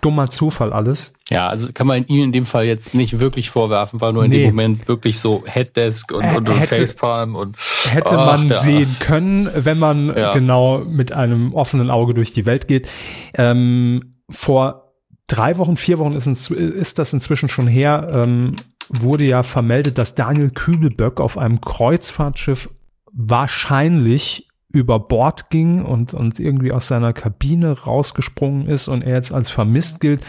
[0.00, 1.12] dummer Zufall alles.
[1.30, 4.30] Ja, also kann man ihm in dem Fall jetzt nicht wirklich vorwerfen, weil nur in
[4.30, 4.38] nee.
[4.38, 7.56] dem Moment wirklich so Headdesk und, und, und hätte, Facepalm und
[7.88, 10.32] hätte ach, man sehen können, wenn man ja.
[10.32, 12.88] genau mit einem offenen Auge durch die Welt geht.
[13.34, 14.94] Ähm, vor
[15.26, 18.56] drei Wochen, vier Wochen ist, ist das inzwischen schon her, ähm,
[18.88, 22.68] wurde ja vermeldet, dass Daniel Kübelböck auf einem Kreuzfahrtschiff
[23.12, 29.32] wahrscheinlich über Bord ging und, und irgendwie aus seiner Kabine rausgesprungen ist und er jetzt
[29.32, 30.22] als vermisst gilt.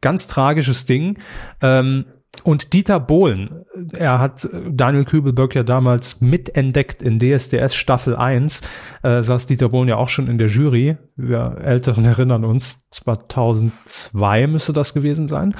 [0.00, 1.18] Ganz tragisches Ding.
[1.62, 2.04] Ähm,
[2.42, 3.64] und Dieter Bohlen,
[3.96, 8.60] er hat Daniel Kübelberg ja damals mitentdeckt in DSDS Staffel 1,
[9.02, 10.96] äh, saß Dieter Bohlen ja auch schon in der Jury.
[11.16, 15.54] Wir Älteren erinnern uns, 2002 müsste das gewesen sein.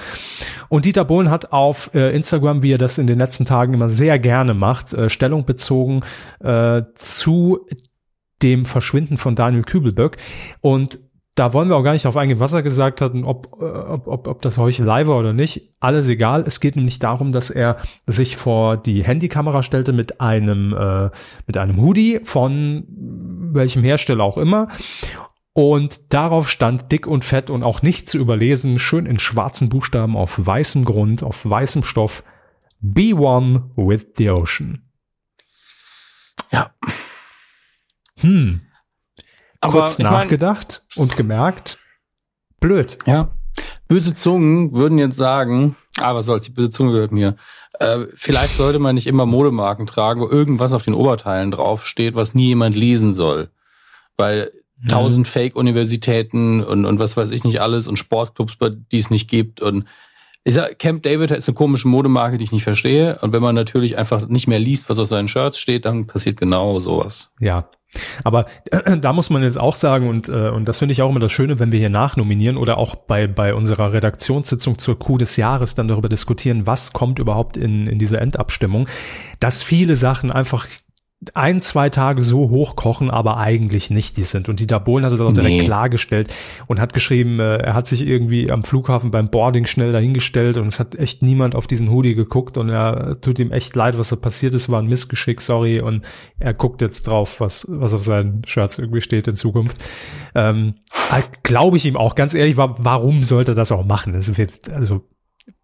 [0.69, 3.89] Und Dieter Bohlen hat auf äh, Instagram, wie er das in den letzten Tagen immer
[3.89, 6.01] sehr gerne macht, äh, Stellung bezogen
[6.41, 7.67] äh, zu
[8.45, 10.19] dem Verschwinden von Daniel Kübelböck.
[10.61, 11.01] Und
[11.35, 13.65] da wollen wir auch gar nicht darauf eingehen, was er gesagt hat und ob, äh,
[13.65, 15.75] ob, ob, ob das Heuchelei war oder nicht.
[15.81, 16.45] Alles egal.
[16.47, 21.11] Es geht nämlich darum, dass er sich vor die Handykamera stellte mit einem, äh,
[21.47, 24.69] mit einem Hoodie von welchem Hersteller auch immer.
[25.53, 30.17] Und darauf stand dick und fett und auch nicht zu überlesen, schön in schwarzen Buchstaben
[30.17, 32.23] auf weißem Grund, auf weißem Stoff.
[32.81, 34.83] Be one with the ocean.
[36.53, 36.71] Ja.
[38.21, 38.61] Hm.
[39.61, 41.79] Aber Kurz nachgedacht mein, und gemerkt,
[42.61, 42.99] blöd.
[43.07, 43.31] Ja.
[43.89, 47.37] Böse Zungen würden jetzt sagen, ah, was soll's, die böse Zunge gehört mir.
[47.79, 52.35] Äh, vielleicht sollte man nicht immer Modemarken tragen, wo irgendwas auf den Oberteilen draufsteht, was
[52.35, 53.51] nie jemand lesen soll.
[54.17, 54.89] Weil mhm.
[54.89, 58.59] tausend Fake-Universitäten und, und was weiß ich nicht alles und Sportclubs,
[58.93, 59.87] die es nicht gibt und
[60.47, 63.19] ich sag, Camp David ist eine komische Modemarke, die ich nicht verstehe.
[63.23, 66.37] Und wenn man natürlich einfach nicht mehr liest, was auf seinen Shirts steht, dann passiert
[66.37, 67.31] genau sowas.
[67.41, 67.71] Ja,
[68.23, 71.11] aber äh, da muss man jetzt auch sagen, und, äh, und das finde ich auch
[71.11, 75.19] immer das Schöne, wenn wir hier nachnominieren oder auch bei, bei unserer Redaktionssitzung zur Coup
[75.19, 78.89] des Jahres dann darüber diskutieren, was kommt überhaupt in, in diese Endabstimmung,
[79.41, 80.67] dass viele Sachen einfach
[81.35, 84.49] ein, zwei Tage so hochkochen, aber eigentlich nicht die sind.
[84.49, 85.65] Und Dieter Bohlen hat es auch direkt nee.
[85.65, 86.33] klargestellt
[86.67, 90.67] und hat geschrieben, äh, er hat sich irgendwie am Flughafen beim Boarding schnell dahingestellt und
[90.67, 94.11] es hat echt niemand auf diesen Hoodie geguckt und er tut ihm echt leid, was
[94.11, 95.81] da passiert ist, war ein Missgeschick, sorry.
[95.81, 96.05] Und
[96.39, 99.83] er guckt jetzt drauf, was, was auf seinen Shirts irgendwie steht in Zukunft.
[100.35, 100.75] Ähm,
[101.43, 104.15] Glaube ich ihm auch, ganz ehrlich, warum sollte er das auch machen?
[104.73, 105.03] also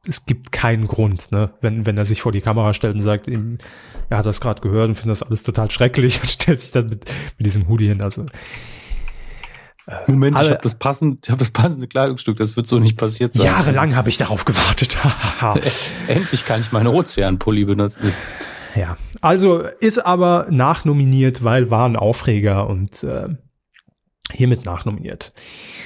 [0.08, 1.50] es gibt keinen Grund, ne?
[1.60, 3.58] wenn, wenn er sich vor die Kamera stellt und sagt, ihm,
[4.08, 6.88] er hat das gerade gehört und findet das alles total schrecklich und stellt sich dann
[6.88, 7.04] mit,
[7.36, 8.02] mit diesem Hoodie hin.
[8.02, 8.24] Also
[9.86, 12.78] äh, Moment, alle, ich habe das passend, ich habe das passende Kleidungsstück, das wird so
[12.78, 13.44] nicht passiert sein.
[13.44, 14.96] Jahrelang habe ich darauf gewartet.
[16.08, 18.12] Endlich kann ich meine Ozeanpulli benutzen.
[18.74, 23.28] Ja, also ist aber nachnominiert, weil war ein Aufreger und äh,
[24.30, 25.32] hiermit nachnominiert.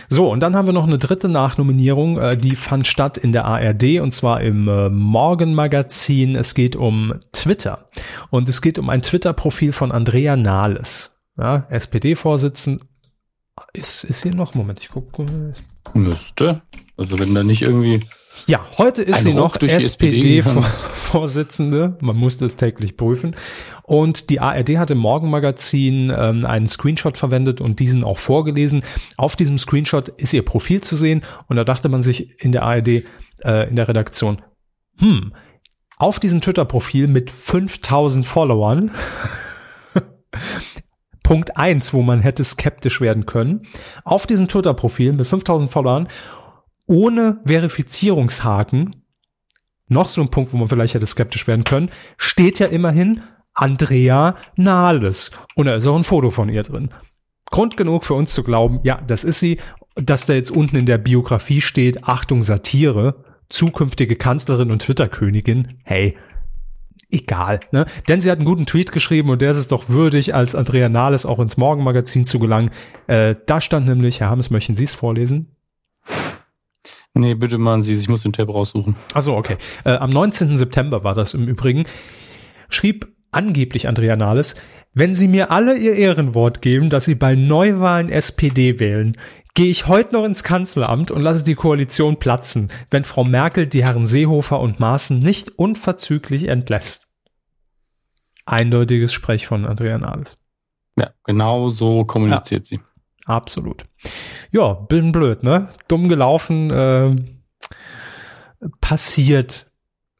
[0.08, 3.44] So, und dann haben wir noch eine dritte Nachnominierung, äh, die fand statt in der
[3.44, 6.36] ARD und zwar im äh, Morgenmagazin.
[6.36, 7.88] Es geht um Twitter
[8.30, 12.82] und es geht um ein Twitter-Profil von Andrea Nahles, ja, SPD-Vorsitzend.
[13.72, 14.54] Ist, ist hier noch?
[14.54, 15.26] Moment, ich gucke.
[15.94, 16.62] Müsste.
[16.96, 18.00] Also wenn da nicht irgendwie
[18.46, 21.96] ja, heute ist sie noch SPD-Vorsitzende.
[22.00, 23.36] Man musste es täglich prüfen.
[23.82, 28.82] Und die ARD hat im Morgenmagazin ähm, einen Screenshot verwendet und diesen auch vorgelesen.
[29.16, 31.22] Auf diesem Screenshot ist ihr Profil zu sehen.
[31.48, 33.04] Und da dachte man sich in der ARD,
[33.44, 34.42] äh, in der Redaktion,
[34.98, 35.32] hm,
[35.98, 38.90] auf diesem Twitter-Profil mit 5000 Followern,
[41.22, 43.62] Punkt eins, wo man hätte skeptisch werden können,
[44.04, 46.08] auf diesem Twitter-Profil mit 5000 Followern
[46.86, 48.96] ohne Verifizierungshaken,
[49.88, 53.22] noch so ein Punkt, wo man vielleicht hätte skeptisch werden können, steht ja immerhin
[53.54, 55.30] Andrea Nahles.
[55.54, 56.90] Und da ist auch ein Foto von ihr drin.
[57.50, 59.58] Grund genug für uns zu glauben, ja, das ist sie.
[59.96, 66.16] Dass da jetzt unten in der Biografie steht, Achtung, Satire, zukünftige Kanzlerin und Twitter-Königin, hey,
[67.10, 67.86] egal, ne?
[68.08, 70.88] Denn sie hat einen guten Tweet geschrieben und der ist es doch würdig, als Andrea
[70.88, 72.70] Nahles auch ins Morgenmagazin zu gelangen.
[73.06, 75.53] Äh, da stand nämlich, Herr Hammes, möchten Sie es vorlesen?
[77.14, 78.96] Nee, bitte machen Sie es, ich muss den Tab raussuchen.
[79.14, 79.56] Achso, okay.
[79.84, 80.58] Äh, am 19.
[80.58, 81.84] September war das im Übrigen.
[82.68, 84.56] Schrieb angeblich Andrea Nahles,
[84.92, 89.16] wenn Sie mir alle Ihr Ehrenwort geben, dass Sie bei Neuwahlen SPD wählen,
[89.54, 93.84] gehe ich heute noch ins Kanzleramt und lasse die Koalition platzen, wenn Frau Merkel die
[93.84, 97.08] Herren Seehofer und Maaßen nicht unverzüglich entlässt.
[98.44, 100.36] Eindeutiges Sprech von Andrea Nahles.
[100.98, 102.78] Ja, genau so kommuniziert ja.
[102.78, 102.93] sie.
[103.24, 103.84] Absolut.
[104.52, 105.68] Ja, bin blöd, ne?
[105.88, 107.16] Dumm gelaufen, äh,
[108.80, 109.70] passiert,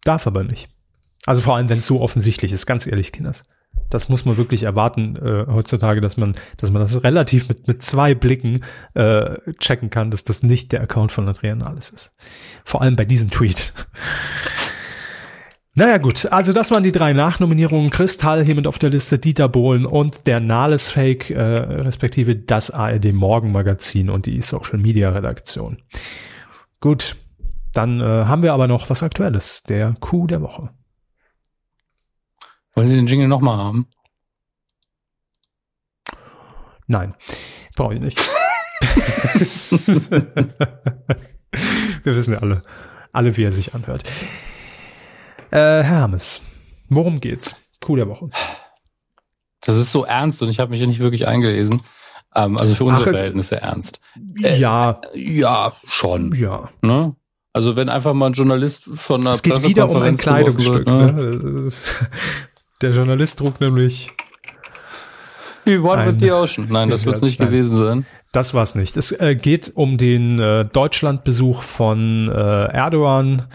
[0.04, 0.68] darf aber nicht.
[1.26, 3.44] Also vor allem, wenn es so offensichtlich ist, ganz ehrlich, Kinders.
[3.90, 7.82] Das muss man wirklich erwarten äh, heutzutage, dass man, dass man das relativ mit, mit
[7.82, 12.12] zwei Blicken äh, checken kann, dass das nicht der Account von Adrian Nahles ist.
[12.64, 13.72] Vor allem bei diesem Tweet.
[15.76, 17.90] Naja gut, also das waren die drei Nachnominierungen.
[17.90, 23.12] Kristall hiermit auf der Liste, Dieter Bohlen und der Nahles Fake, äh, respektive das ARD
[23.12, 25.82] Morgenmagazin und die Social Media Redaktion.
[26.78, 27.16] Gut,
[27.72, 30.70] dann äh, haben wir aber noch was Aktuelles, der Coup der Woche.
[32.74, 33.88] Wollen Sie den Jingle nochmal haben?
[36.86, 37.14] Nein,
[37.74, 38.20] brauche ich nicht.
[42.04, 42.62] wir wissen ja alle,
[43.12, 44.04] alle, wie er sich anhört.
[45.54, 46.40] Äh, Herr Hammes,
[46.88, 47.54] worum geht's?
[47.80, 48.28] Coup der Woche.
[49.64, 51.80] Das ist so ernst und ich habe mich ja nicht wirklich eingelesen.
[52.34, 54.00] Ähm, also für unsere Ach, Verhältnisse ernst.
[54.42, 55.00] Äh, ja.
[55.14, 56.34] Ja, schon.
[56.34, 56.70] Ja.
[56.82, 57.14] Ne?
[57.52, 60.86] Also wenn einfach mal ein Journalist von einer Es geht wieder um ein Kleidungsstück.
[60.86, 61.12] Wird, ne?
[61.12, 61.68] Ne?
[62.82, 64.10] Der Journalist trug nämlich
[65.64, 66.66] Wie One with the Ocean.
[66.68, 67.48] Nein, das wird es nicht nein.
[67.48, 68.06] gewesen sein.
[68.32, 68.96] Das war es nicht.
[68.96, 72.32] Es äh, geht um den äh, Deutschlandbesuch von äh,
[72.72, 73.46] Erdogan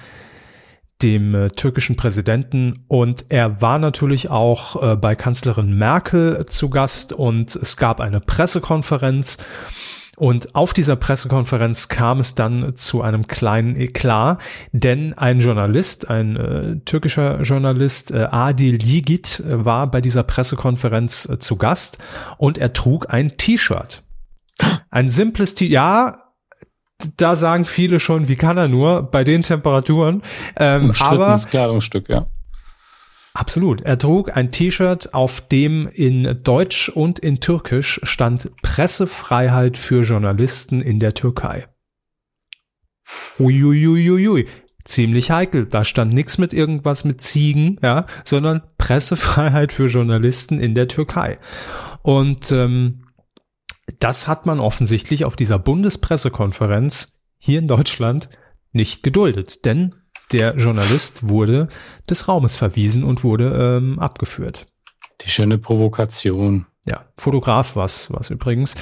[1.02, 7.14] dem äh, türkischen Präsidenten und er war natürlich auch äh, bei Kanzlerin Merkel zu Gast
[7.14, 9.38] und es gab eine Pressekonferenz
[10.20, 14.42] und auf dieser Pressekonferenz kam es dann zu einem kleinen Eklat,
[14.74, 21.30] denn ein Journalist, ein äh, türkischer Journalist, äh, Adil Ligit, äh, war bei dieser Pressekonferenz
[21.30, 22.00] äh, zu Gast
[22.38, 24.04] und er trug ein T-Shirt.
[24.92, 26.29] Ein simples T-Shirt, ja,
[27.18, 30.22] da sagen viele schon, wie kann er nur bei den Temperaturen.
[30.58, 32.28] Ähm, aber Kleidungsstück, ja.
[33.34, 33.82] Absolut.
[33.82, 40.82] Er trug ein T-Shirt, auf dem in Deutsch und in Türkisch stand Pressefreiheit für Journalisten
[40.82, 41.68] in der Türkei.
[43.40, 44.48] Uiuiuiui.
[44.84, 45.68] Ziemlich heikel.
[45.68, 51.38] Da stand nichts mit irgendwas mit Ziegen, ja, sondern Pressefreiheit für Journalisten in der Türkei.
[52.02, 53.04] Und ähm,
[54.00, 58.30] das hat man offensichtlich auf dieser Bundespressekonferenz hier in Deutschland
[58.72, 59.92] nicht geduldet, denn
[60.32, 61.70] der Journalist wurde
[62.10, 64.68] des Raumes verwiesen und wurde ähm, abgeführt.
[65.22, 66.66] Die schöne Provokation.
[66.86, 68.76] Ja, Fotograf was, was übrigens.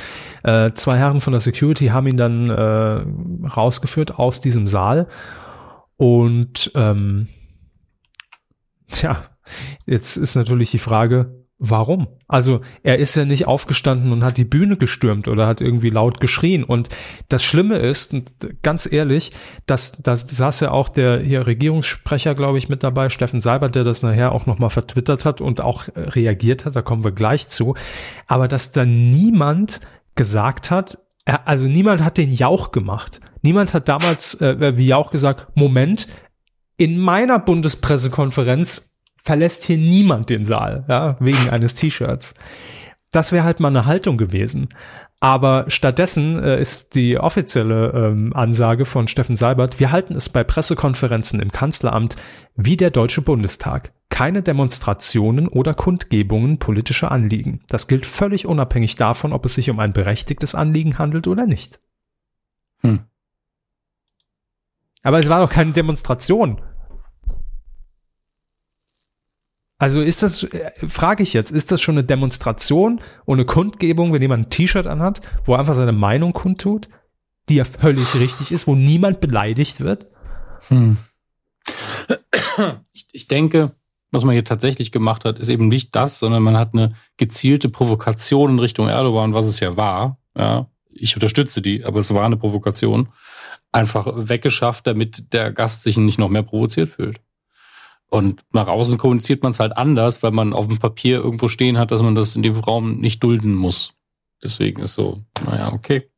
[0.43, 5.07] Äh, zwei Herren von der Security haben ihn dann äh, rausgeführt aus diesem Saal
[5.97, 7.27] und ähm,
[8.91, 9.23] tja,
[9.85, 12.07] jetzt ist natürlich die Frage, Warum?
[12.27, 16.19] Also er ist ja nicht aufgestanden und hat die Bühne gestürmt oder hat irgendwie laut
[16.19, 16.63] geschrien.
[16.63, 16.89] Und
[17.29, 18.15] das Schlimme ist,
[18.61, 19.31] ganz ehrlich,
[19.65, 23.83] dass das saß ja auch der hier Regierungssprecher, glaube ich, mit dabei, Steffen Seibert, der
[23.83, 27.49] das nachher auch nochmal vertwittert hat und auch äh, reagiert hat, da kommen wir gleich
[27.49, 27.73] zu.
[28.27, 29.81] Aber dass da niemand
[30.13, 33.19] gesagt hat, also niemand hat den Jauch gemacht.
[33.41, 36.07] Niemand hat damals, äh, wie Jauch gesagt, Moment,
[36.77, 38.86] in meiner Bundespressekonferenz
[39.27, 42.33] verlässt hier niemand den Saal, ja, wegen eines T-Shirts.
[43.11, 44.69] Das wäre halt mal eine Haltung gewesen.
[45.19, 50.43] Aber stattdessen äh, ist die offizielle ähm, Ansage von Steffen Seibert, wir halten es bei
[50.43, 52.15] Pressekonferenzen im Kanzleramt
[52.55, 53.91] wie der Deutsche Bundestag.
[54.09, 57.61] Keine Demonstrationen oder Kundgebungen politischer Anliegen.
[57.67, 61.81] Das gilt völlig unabhängig davon, ob es sich um ein berechtigtes Anliegen handelt oder nicht.
[62.81, 63.01] Hm.
[65.03, 66.61] Aber es war doch keine Demonstration.
[69.79, 74.11] Also ist das, äh, frage ich jetzt, ist das schon eine Demonstration und eine Kundgebung,
[74.11, 76.89] wenn jemand ein T-Shirt anhat, wo er einfach seine Meinung kundtut,
[77.49, 80.07] die ja völlig richtig ist, wo niemand beleidigt wird?
[80.69, 80.97] Hm.
[82.91, 83.71] Ich, ich denke,
[84.11, 87.69] was man hier tatsächlich gemacht hat, ist eben nicht das, sondern man hat eine gezielte
[87.69, 90.17] Provokation in Richtung Erdogan, was es ja war.
[90.35, 93.09] Ja, ich unterstütze die, aber es war eine Provokation.
[93.71, 97.19] Einfach weggeschafft, damit der Gast sich nicht noch mehr provoziert fühlt.
[98.09, 101.77] Und nach außen kommuniziert man es halt anders, weil man auf dem Papier irgendwo stehen
[101.77, 103.93] hat, dass man das in dem Raum nicht dulden muss.
[104.41, 106.09] Deswegen ist so, naja, okay.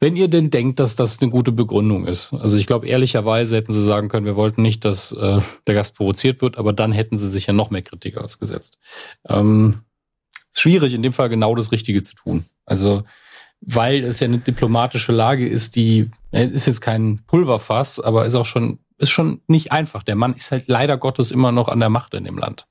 [0.00, 2.34] Wenn ihr denn denkt, dass das eine gute Begründung ist.
[2.34, 5.96] Also ich glaube, ehrlicherweise hätten sie sagen können, wir wollten nicht, dass äh, der Gast
[5.96, 8.78] provoziert wird, aber dann hätten sie sich ja noch mehr Kritik ausgesetzt.
[9.26, 9.80] Ähm,
[10.52, 12.44] schwierig, in dem Fall genau das Richtige zu tun.
[12.66, 13.04] Also,
[13.60, 18.44] weil es ja eine diplomatische Lage ist, die ist jetzt kein Pulverfass, aber ist auch
[18.44, 20.02] schon ist schon nicht einfach.
[20.02, 22.66] Der Mann ist halt leider Gottes immer noch an der Macht in dem Land.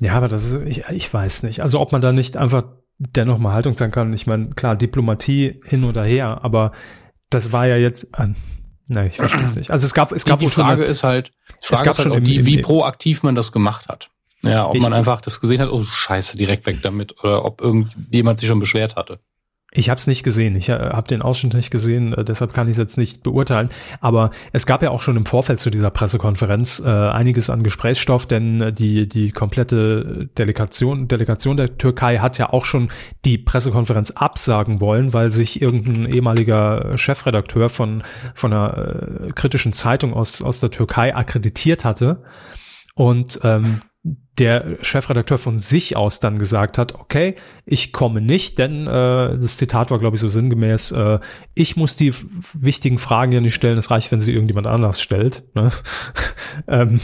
[0.00, 1.60] Ja, aber das ist, ich, ich weiß nicht.
[1.60, 2.64] Also ob man da nicht einfach
[2.98, 4.12] dennoch mal Haltung sein kann.
[4.12, 6.72] Ich meine, klar, Diplomatie hin oder her, aber
[7.30, 8.28] das war ja jetzt, äh,
[8.88, 9.70] nein, ich verstehe es nicht.
[9.70, 11.30] Also es gab, es gab die, die Frage ist halt,
[11.62, 14.10] die Frage es gab ist halt schon die, im, wie proaktiv man das gemacht hat.
[14.42, 17.60] Ja, ob ich, man einfach das gesehen hat, oh Scheiße, direkt weg damit, oder ob
[17.60, 19.18] irgendjemand sich schon beschwert hatte.
[19.72, 20.56] Ich habe es nicht gesehen.
[20.56, 23.68] Ich äh, habe den Ausschnitt nicht gesehen, äh, deshalb kann ich es jetzt nicht beurteilen.
[24.00, 28.26] Aber es gab ja auch schon im Vorfeld zu dieser Pressekonferenz äh, einiges an Gesprächsstoff,
[28.26, 32.88] denn äh, die die komplette Delegation Delegation der Türkei hat ja auch schon
[33.24, 38.02] die Pressekonferenz absagen wollen, weil sich irgendein ehemaliger Chefredakteur von
[38.34, 42.24] von einer äh, kritischen Zeitung aus aus der Türkei akkreditiert hatte.
[42.96, 47.34] Und ähm, der Chefredakteur von sich aus dann gesagt hat, okay,
[47.66, 51.18] ich komme nicht, denn äh, das Zitat war, glaube ich, so sinngemäß, äh,
[51.54, 52.14] ich muss die
[52.54, 55.44] wichtigen Fragen ja nicht stellen, es reicht, wenn sie irgendjemand anders stellt.
[55.54, 55.70] Ne?
[56.68, 57.00] ähm,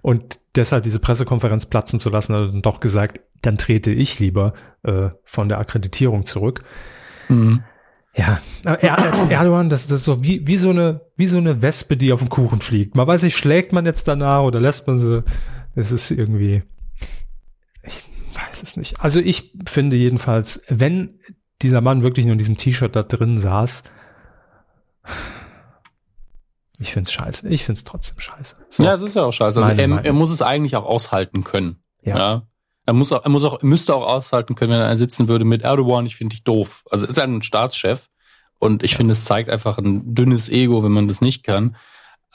[0.00, 4.18] und deshalb diese Pressekonferenz platzen zu lassen, hat er dann doch gesagt, dann trete ich
[4.18, 6.62] lieber äh, von der Akkreditierung zurück.
[7.28, 7.62] Mhm.
[8.16, 8.78] Ja, er,
[9.30, 12.20] Erdogan, das, das ist so wie, wie so eine, wie so eine Wespe, die auf
[12.20, 12.96] dem Kuchen fliegt.
[12.96, 15.22] Man weiß nicht, schlägt man jetzt danach oder lässt man sie
[15.74, 16.62] es ist irgendwie,
[17.82, 18.02] ich
[18.34, 19.00] weiß es nicht.
[19.00, 21.20] Also ich finde jedenfalls, wenn
[21.62, 23.82] dieser Mann wirklich nur in diesem T-Shirt da drin saß,
[26.78, 27.48] ich finde es scheiße.
[27.48, 28.56] Ich finde es trotzdem scheiße.
[28.70, 28.82] So.
[28.82, 29.62] Ja, es ist ja auch scheiße.
[29.62, 31.82] Also er, er, muss es eigentlich auch aushalten können.
[32.02, 32.16] Ja.
[32.16, 32.42] ja.
[32.86, 35.62] Er muss auch, er muss auch, müsste auch aushalten können, wenn er sitzen würde mit
[35.62, 36.06] Erdogan.
[36.06, 36.82] Ich finde dich doof.
[36.90, 38.08] Also ist ein Staatschef
[38.58, 38.96] und ich ja.
[38.96, 41.76] finde, es zeigt einfach ein dünnes Ego, wenn man das nicht kann.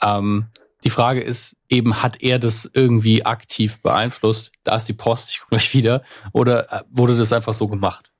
[0.00, 0.46] Ähm,
[0.86, 4.52] die Frage ist eben, hat er das irgendwie aktiv beeinflusst?
[4.62, 6.04] Da ist die Post, ich komme gleich wieder.
[6.30, 8.12] Oder äh, wurde das einfach so gemacht?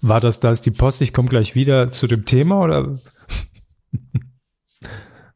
[0.00, 2.98] War das, da ist die Post, ich komme gleich wieder zu dem Thema oder?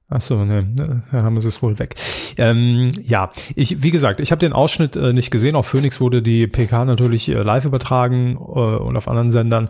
[0.08, 1.96] Ach so, ne, da haben wir es wohl weg.
[2.36, 5.56] Ähm, ja, ich, wie gesagt, ich habe den Ausschnitt äh, nicht gesehen.
[5.56, 9.68] Auf Phoenix wurde die PK natürlich äh, live übertragen äh, und auf anderen Sendern.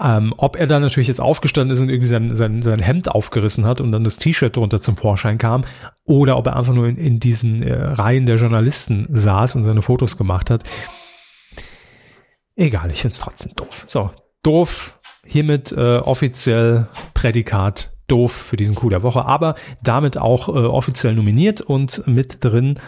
[0.00, 3.66] Ähm, ob er dann natürlich jetzt aufgestanden ist und irgendwie sein, sein, sein Hemd aufgerissen
[3.66, 5.64] hat und dann das T-Shirt drunter zum Vorschein kam,
[6.04, 9.82] oder ob er einfach nur in, in diesen äh, Reihen der Journalisten saß und seine
[9.82, 10.62] Fotos gemacht hat.
[12.54, 13.84] Egal, ich finde es trotzdem doof.
[13.88, 14.12] So,
[14.44, 20.52] doof, hiermit äh, offiziell Prädikat doof für diesen Coup der Woche, aber damit auch äh,
[20.52, 22.78] offiziell nominiert und mit drin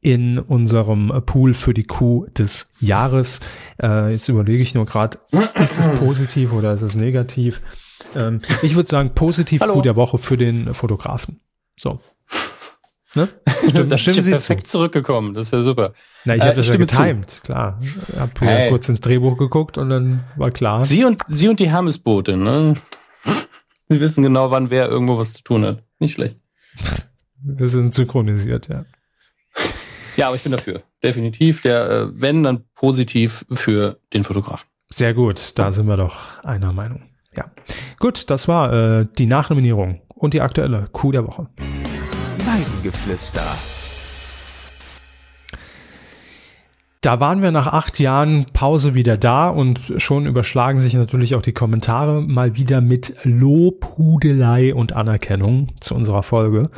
[0.00, 3.40] in unserem Pool für die Coup des Jahres.
[3.82, 5.18] Äh, jetzt überlege ich nur gerade,
[5.60, 7.60] ist es positiv oder ist es negativ?
[8.14, 9.74] Ähm, ich würde sagen, positiv Hallo.
[9.74, 11.40] Coup der Woche für den Fotografen.
[11.76, 11.98] So.
[13.14, 13.28] Ne?
[13.68, 14.78] Stimmt, da stimmt sie perfekt zu.
[14.78, 15.34] zurückgekommen.
[15.34, 15.94] Das ist ja super.
[16.24, 17.42] Na, ich äh, habe das ja getimed, zu.
[17.42, 17.80] klar.
[17.82, 18.68] Ich habe hey.
[18.68, 20.84] kurz ins Drehbuch geguckt und dann war klar.
[20.84, 22.74] Sie und sie und die Hermesboote, ne?
[23.88, 25.82] Sie wissen genau, wann wer irgendwo was zu tun hat.
[25.98, 26.36] Nicht schlecht.
[27.42, 28.84] Wir sind synchronisiert, ja.
[30.16, 30.82] Ja, aber ich bin dafür.
[31.02, 31.62] Definitiv.
[31.62, 34.68] Der, äh, wenn, dann positiv für den Fotografen.
[34.86, 35.56] Sehr gut.
[35.56, 37.02] Da sind wir doch einer Meinung.
[37.36, 37.50] Ja.
[38.00, 41.48] Gut, das war äh, die Nachnominierung und die aktuelle Coup der Woche.
[42.44, 43.77] Weidengeflüster.
[47.00, 51.42] Da waren wir nach acht Jahren Pause wieder da und schon überschlagen sich natürlich auch
[51.42, 56.70] die Kommentare mal wieder mit Lob, Hudelei und Anerkennung zu unserer Folge.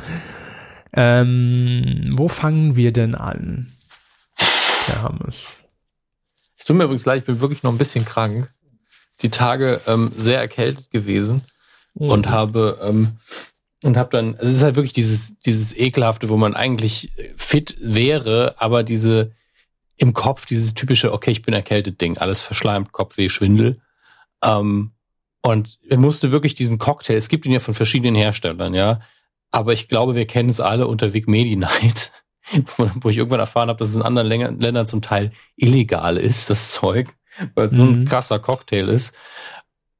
[0.93, 3.71] Ähm, wo fangen wir denn an?
[4.85, 5.53] Wir haben es.
[6.57, 8.47] Ich tut mir übrigens leid, ich bin wirklich noch ein bisschen krank.
[9.21, 11.41] Die Tage ähm, sehr erkältet gewesen
[11.95, 12.09] mhm.
[12.09, 13.13] und habe ähm,
[13.83, 17.77] und habe dann, also es ist halt wirklich dieses dieses ekelhafte, wo man eigentlich fit
[17.81, 19.31] wäre, aber diese
[20.01, 23.81] im Kopf dieses typische, okay, ich bin erkältet Ding, alles verschleimt, Kopfweh, Schwindel.
[24.43, 24.93] Ähm,
[25.43, 29.01] und er musste wirklich diesen Cocktail, es gibt ihn ja von verschiedenen Herstellern, ja,
[29.51, 32.13] aber ich glaube, wir kennen es alle unter Vic Medi Night,
[32.77, 34.27] wo ich irgendwann erfahren habe, dass es in anderen
[34.59, 37.13] Ländern zum Teil illegal ist, das Zeug,
[37.53, 37.77] weil es mhm.
[37.77, 38.05] so ein mhm.
[38.05, 39.15] krasser Cocktail ist.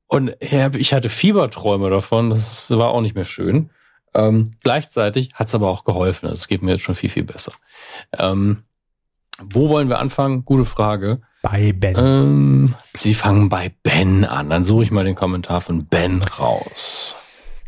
[0.08, 3.70] Und ich hatte Fieberträume davon, das war auch nicht mehr schön.
[4.16, 6.28] Ähm, gleichzeitig hat es aber auch geholfen.
[6.30, 7.54] Es geht mir jetzt schon viel, viel besser.
[8.18, 8.64] Ähm,
[9.50, 10.46] wo wollen wir anfangen?
[10.46, 11.22] Gute Frage.
[11.42, 11.96] Bei Ben.
[11.98, 14.50] Ähm, Sie fangen bei Ben an.
[14.50, 17.16] Dann suche ich mal den Kommentar von Ben raus.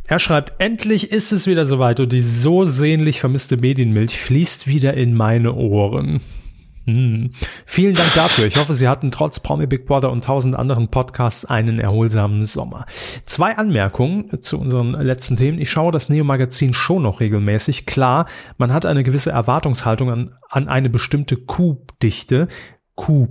[0.06, 4.94] Er schreibt, endlich ist es wieder soweit und die so sehnlich vermisste Medienmilch fließt wieder
[4.94, 6.22] in meine Ohren.
[6.86, 7.32] Hm.
[7.66, 8.46] Vielen Dank dafür.
[8.46, 12.86] Ich hoffe, Sie hatten trotz Promi Big Brother und tausend anderen Podcasts einen erholsamen Sommer.
[13.24, 15.60] Zwei Anmerkungen zu unseren letzten Themen.
[15.60, 17.86] Ich schaue das Neo-Magazin schon noch regelmäßig.
[17.86, 18.26] Klar,
[18.58, 22.50] man hat eine gewisse Erwartungshaltung an, an eine bestimmte Kuhdichte.
[22.96, 23.28] Kuh.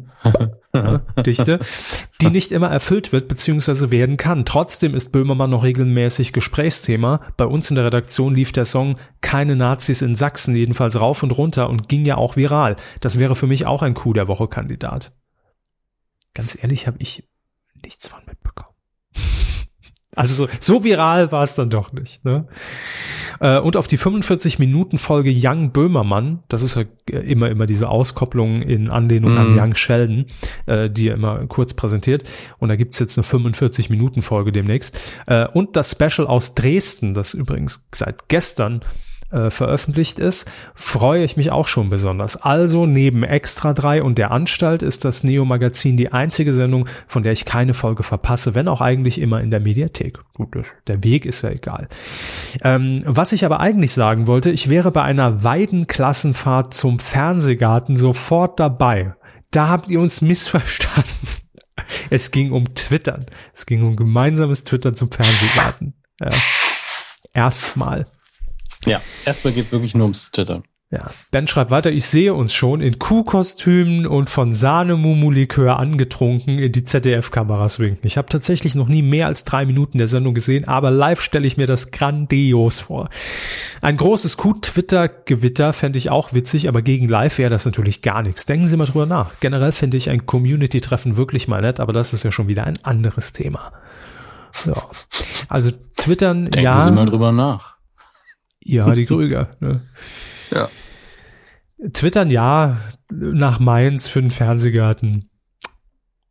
[1.24, 1.60] Dichte,
[2.20, 3.90] die nicht immer erfüllt wird bzw.
[3.90, 4.44] werden kann.
[4.44, 7.20] Trotzdem ist Böhmermann noch regelmäßig Gesprächsthema.
[7.36, 11.30] Bei uns in der Redaktion lief der Song Keine Nazis in Sachsen jedenfalls rauf und
[11.32, 12.76] runter und ging ja auch viral.
[13.00, 15.12] Das wäre für mich auch ein Coup der Woche Kandidat.
[16.34, 17.28] Ganz ehrlich habe ich
[17.82, 18.72] nichts von mitbekommen.
[20.14, 22.22] Also so, so viral war es dann doch nicht.
[22.22, 22.46] Ne?
[23.40, 27.88] Äh, und auf die 45 Minuten Folge Young Böhmermann, das ist ja immer immer diese
[27.88, 29.38] Auskopplung in Anlehnung mm.
[29.38, 29.58] an mhm.
[29.58, 30.26] Young Sheldon,
[30.66, 32.24] äh, die er immer kurz präsentiert.
[32.58, 35.00] Und da gibt's jetzt eine 45 Minuten Folge demnächst.
[35.26, 38.82] Äh, und das Special aus Dresden, das übrigens seit gestern
[39.32, 42.36] äh, veröffentlicht ist, freue ich mich auch schon besonders.
[42.36, 47.22] Also neben Extra 3 und der Anstalt ist das Neo Magazin die einzige Sendung, von
[47.22, 50.18] der ich keine Folge verpasse, wenn auch eigentlich immer in der Mediathek.
[50.34, 50.56] Gut,
[50.86, 51.88] der Weg ist ja egal.
[52.62, 58.60] Ähm, was ich aber eigentlich sagen wollte, ich wäre bei einer Weidenklassenfahrt zum Fernsehgarten sofort
[58.60, 59.14] dabei.
[59.50, 61.10] Da habt ihr uns missverstanden.
[62.10, 63.26] Es ging um Twittern.
[63.54, 65.94] Es ging um gemeinsames Twittern zum Fernsehgarten.
[66.20, 66.30] Ja.
[67.32, 68.06] Erstmal.
[68.86, 70.64] Ja, erstmal geht wirklich nur ums Zittern.
[70.92, 76.70] Ja, Ben schreibt weiter, ich sehe uns schon in Kuhkostümen und von Sahnemumu-Likör angetrunken in
[76.70, 78.06] die ZDF-Kameras winken.
[78.06, 81.46] Ich habe tatsächlich noch nie mehr als drei Minuten der Sendung gesehen, aber live stelle
[81.46, 83.08] ich mir das grandios vor.
[83.80, 88.44] Ein großes Kuh-Twitter-Gewitter fände ich auch witzig, aber gegen live wäre das natürlich gar nichts.
[88.44, 89.40] Denken Sie mal drüber nach.
[89.40, 92.78] Generell finde ich ein Community-Treffen wirklich mal nett, aber das ist ja schon wieder ein
[92.82, 93.72] anderes Thema.
[94.66, 94.74] Ja,
[95.48, 96.80] also Twittern, Denken ja.
[96.80, 97.76] Sie mal drüber nach.
[98.64, 99.56] Ja, die Krüger.
[99.60, 99.82] ne?
[100.50, 100.68] Ja.
[101.92, 102.78] Twittern ja
[103.10, 105.30] nach Mainz für den Fernsehgarten.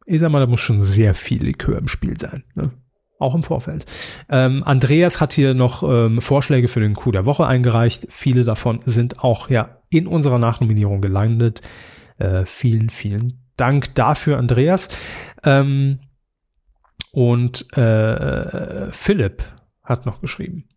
[0.05, 2.43] Ich sag mal, da muss schon sehr viel Likör im Spiel sein.
[2.55, 2.71] Ne?
[3.19, 3.85] Auch im Vorfeld.
[4.29, 8.07] Ähm, Andreas hat hier noch ähm, Vorschläge für den Coup der Woche eingereicht.
[8.09, 11.61] Viele davon sind auch ja in unserer Nachnominierung gelandet.
[12.17, 14.89] Äh, vielen, vielen Dank dafür, Andreas.
[15.43, 15.99] Ähm,
[17.11, 19.43] und äh, Philipp
[19.83, 20.67] hat noch geschrieben.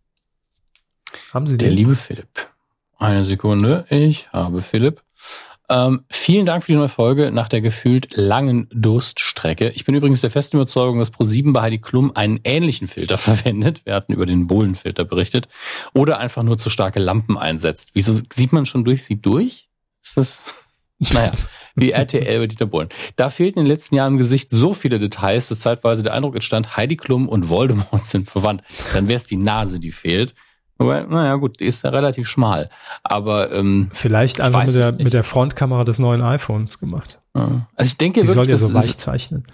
[1.33, 1.67] Haben Sie den?
[1.67, 2.49] Der liebe Philipp.
[2.97, 5.01] Eine Sekunde, ich habe Philipp.
[5.67, 9.69] Ähm, vielen Dank für die neue Folge nach der gefühlt langen Durststrecke.
[9.69, 13.85] Ich bin übrigens der festen Überzeugung, dass Pro7 bei Heidi Klum einen ähnlichen Filter verwendet.
[13.85, 15.47] Wir hatten über den Bohlenfilter berichtet.
[15.93, 17.91] Oder einfach nur zu starke Lampen einsetzt.
[17.93, 19.69] Wieso sieht man schon durch sie durch?
[20.03, 20.53] Ist das,
[20.99, 21.33] naja,
[21.75, 22.89] wie RTL bei Dieter Bohlen.
[23.15, 26.35] Da fehlten in den letzten Jahren im Gesicht so viele Details, dass zeitweise der Eindruck
[26.35, 28.61] entstand, Heidi Klum und Voldemort sind verwandt.
[28.93, 30.35] Dann wäre es die Nase, die fehlt.
[30.77, 32.69] Wobei, naja, gut, die ist ja relativ schmal.
[33.03, 37.19] Aber ähm, vielleicht einfach mit der, mit der Frontkamera des neuen iPhones gemacht.
[37.33, 39.45] Also ich denke, die wirklich, soll ja so weich zeichnen.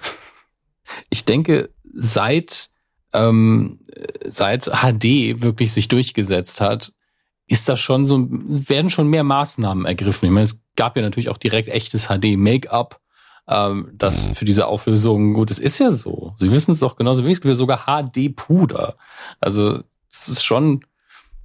[1.10, 2.70] Ich denke, seit
[3.14, 3.80] ähm,
[4.26, 6.94] seit HD wirklich sich durchgesetzt hat,
[7.48, 10.26] ist das schon so, werden schon mehr Maßnahmen ergriffen.
[10.28, 13.02] Ich meine, es gab ja natürlich auch direkt echtes HD-Make-up,
[13.48, 14.36] ähm, das mhm.
[14.36, 15.60] für diese Auflösung gut ist.
[15.60, 16.34] Ist ja so.
[16.38, 18.96] Sie wissen es doch genauso wie es gibt sogar HD-Puder.
[19.42, 20.86] Also, es ist schon,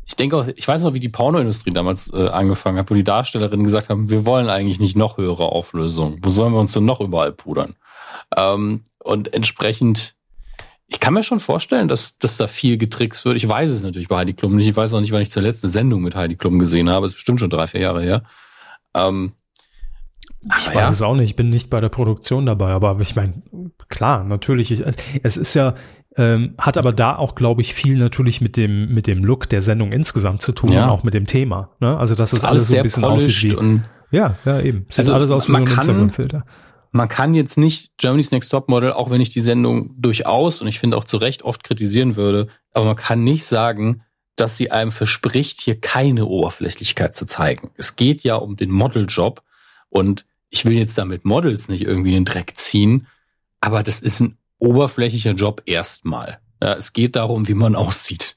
[0.06, 3.02] ich denke auch, ich weiß noch, wie die Pornoindustrie damals äh, angefangen hat, wo die
[3.02, 6.18] Darstellerinnen gesagt haben, wir wollen eigentlich nicht noch höhere Auflösungen.
[6.22, 7.74] Wo sollen wir uns denn noch überall pudern?
[8.36, 10.14] Ähm, und entsprechend,
[10.86, 13.36] ich kann mir schon vorstellen, dass, dass da viel getrickst wird.
[13.36, 14.68] Ich weiß es natürlich bei Heidi Klum nicht.
[14.68, 17.06] Ich weiß auch nicht, wann ich zuletzt eine Sendung mit Heidi Klum gesehen habe.
[17.06, 18.22] Es ist bestimmt schon drei, vier Jahre her.
[18.94, 19.32] Ähm,
[20.44, 20.90] ich weiß ja.
[20.90, 23.42] es auch nicht, ich bin nicht bei der Produktion dabei, aber ich meine,
[23.88, 24.84] klar, natürlich, ich,
[25.24, 25.74] es ist ja,
[26.16, 29.62] ähm, hat aber da auch, glaube ich, viel natürlich mit dem, mit dem Look der
[29.62, 30.88] Sendung insgesamt zu tun, ja.
[30.88, 31.70] auch mit dem Thema.
[31.80, 31.96] Ne?
[31.96, 34.86] Also, dass es alles, alles so ein bisschen aussieht wie, und ja, ja, eben.
[34.88, 36.44] Sieht also alles aus wie so ein Instagram-Filter.
[36.92, 40.68] Man kann jetzt nicht Germany's Next Top Model, auch wenn ich die Sendung durchaus und
[40.68, 44.02] ich finde auch zu Recht oft kritisieren würde, aber man kann nicht sagen,
[44.36, 47.70] dass sie einem verspricht, hier keine Oberflächlichkeit zu zeigen.
[47.76, 49.42] Es geht ja um den Modeljob
[49.90, 53.06] und ich will jetzt damit Models nicht irgendwie in den Dreck ziehen,
[53.60, 56.38] aber das ist ein oberflächlicher Job erstmal.
[56.62, 58.36] Ja, es geht darum, wie man aussieht.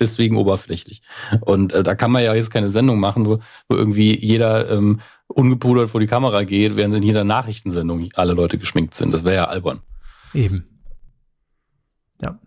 [0.00, 1.02] Deswegen oberflächlich.
[1.40, 5.00] Und äh, da kann man ja jetzt keine Sendung machen, wo, wo irgendwie jeder ähm,
[5.26, 9.12] ungepudert vor die Kamera geht, während in jeder Nachrichtensendung alle Leute geschminkt sind.
[9.12, 9.80] Das wäre ja albern.
[10.32, 10.64] Eben.
[12.22, 12.38] Ja.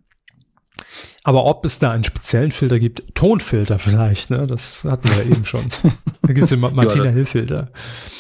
[1.23, 4.47] Aber ob es da einen speziellen Filter gibt, Tonfilter vielleicht, ne?
[4.47, 5.69] Das hatten wir ja eben schon.
[6.21, 7.71] Da gibt es den Martina Hill-Filter.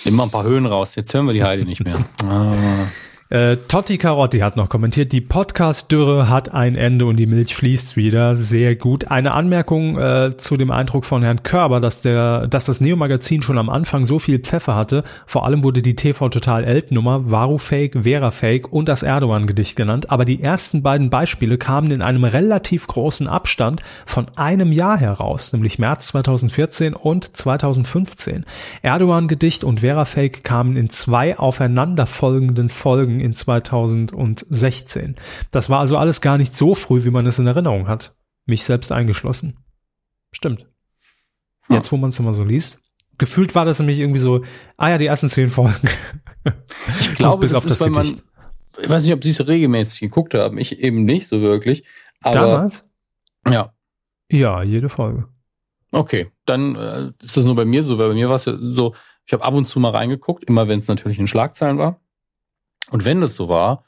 [0.05, 1.97] Nimm mal ein paar Höhen raus, jetzt hören wir die Heidi nicht mehr.
[2.23, 2.51] Ah.
[3.29, 7.95] Äh, Totti Carotti hat noch kommentiert, die Podcast-Dürre hat ein Ende und die Milch fließt
[7.95, 8.35] wieder.
[8.35, 9.09] Sehr gut.
[9.09, 13.57] Eine Anmerkung äh, zu dem Eindruck von Herrn Körber, dass der, dass das Neo-Magazin schon
[13.57, 15.03] am Anfang so viel Pfeffer hatte.
[15.25, 20.11] Vor allem wurde die TV Total Elt-Nummer, Varu Fake, Vera Fake und das Erdogan-Gedicht genannt.
[20.11, 25.53] Aber die ersten beiden Beispiele kamen in einem relativ großen Abstand von einem Jahr heraus,
[25.53, 28.45] nämlich März 2014 und 2015.
[28.81, 35.15] Erdogan-Gedicht und Vera Fake kamen in zwei aufeinanderfolgenden Folgen in 2016.
[35.51, 38.15] Das war also alles gar nicht so früh, wie man es in Erinnerung hat.
[38.45, 39.57] Mich selbst eingeschlossen.
[40.31, 40.67] Stimmt.
[41.69, 42.79] Jetzt, wo man es immer so liest.
[43.17, 44.43] Gefühlt war das nämlich irgendwie so,
[44.75, 45.89] ah ja, die ersten zehn Folgen.
[46.99, 48.19] Ich glaube, bis das ist, weil man,
[48.81, 50.57] ich weiß nicht, ob sie es regelmäßig geguckt haben.
[50.57, 51.87] Ich eben nicht so wirklich.
[52.21, 52.89] Aber, Damals?
[53.49, 53.71] Ja.
[54.29, 55.29] Ja, jede Folge.
[55.93, 58.57] Okay, dann äh, ist das nur bei mir so, weil bei mir war es ja
[58.59, 58.93] so,
[59.25, 62.01] ich habe ab und zu mal reingeguckt, immer wenn es natürlich in Schlagzeilen war.
[62.89, 63.85] Und wenn das so war,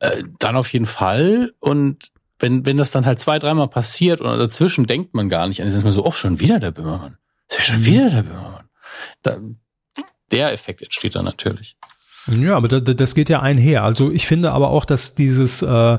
[0.00, 1.54] äh, dann auf jeden Fall.
[1.60, 5.62] Und wenn, wenn das dann halt zwei, dreimal passiert und dazwischen denkt man gar nicht
[5.62, 7.18] an, ist man so, oh, schon wieder der Böhmermann.
[7.48, 7.86] Ist ja schon mhm.
[7.86, 8.68] wieder der Böhmermann.
[9.22, 9.38] Da,
[10.30, 11.76] der Effekt entsteht dann natürlich.
[12.26, 13.82] Ja, aber das geht ja einher.
[13.82, 15.98] Also ich finde aber auch, dass dieses, äh,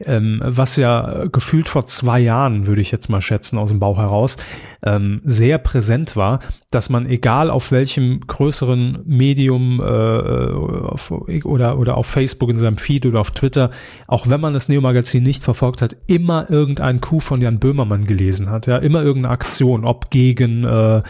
[0.00, 3.98] ähm, was ja gefühlt vor zwei Jahren, würde ich jetzt mal schätzen, aus dem Bauch
[3.98, 4.36] heraus,
[4.84, 11.96] ähm, sehr präsent war, dass man egal auf welchem größeren Medium äh, auf, oder, oder
[11.96, 13.70] auf Facebook in seinem Feed oder auf Twitter,
[14.06, 18.50] auch wenn man das Neo-Magazin nicht verfolgt hat, immer irgendein Coup von Jan Böhmermann gelesen
[18.50, 18.66] hat.
[18.66, 21.02] Ja, immer irgendeine Aktion, ob gegen äh,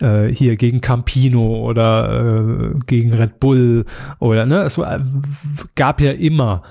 [0.00, 3.84] äh, hier gegen Campino oder äh, gegen Red Bull
[4.18, 5.00] oder ne, es war,
[5.74, 6.62] gab ja immer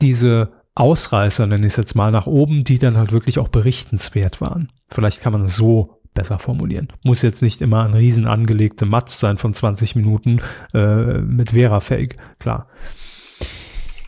[0.00, 4.40] diese Ausreißer, nenne ich es jetzt mal, nach oben, die dann halt wirklich auch berichtenswert
[4.40, 4.70] waren.
[4.86, 6.88] Vielleicht kann man es so besser formulieren.
[7.04, 10.40] Muss jetzt nicht immer ein riesen angelegte Matz sein von 20 Minuten
[10.74, 12.68] äh, mit Vera-Fake, klar.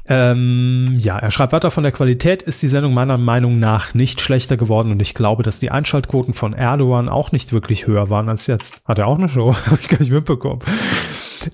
[0.06, 4.20] Ähm, ja, er schreibt weiter, von der Qualität ist die Sendung meiner Meinung nach nicht
[4.20, 8.28] schlechter geworden und ich glaube, dass die Einschaltquoten von Erdogan auch nicht wirklich höher waren
[8.28, 8.82] als jetzt.
[8.84, 9.54] Hat er auch eine Show?
[9.66, 10.60] Habe ich gar nicht mitbekommen.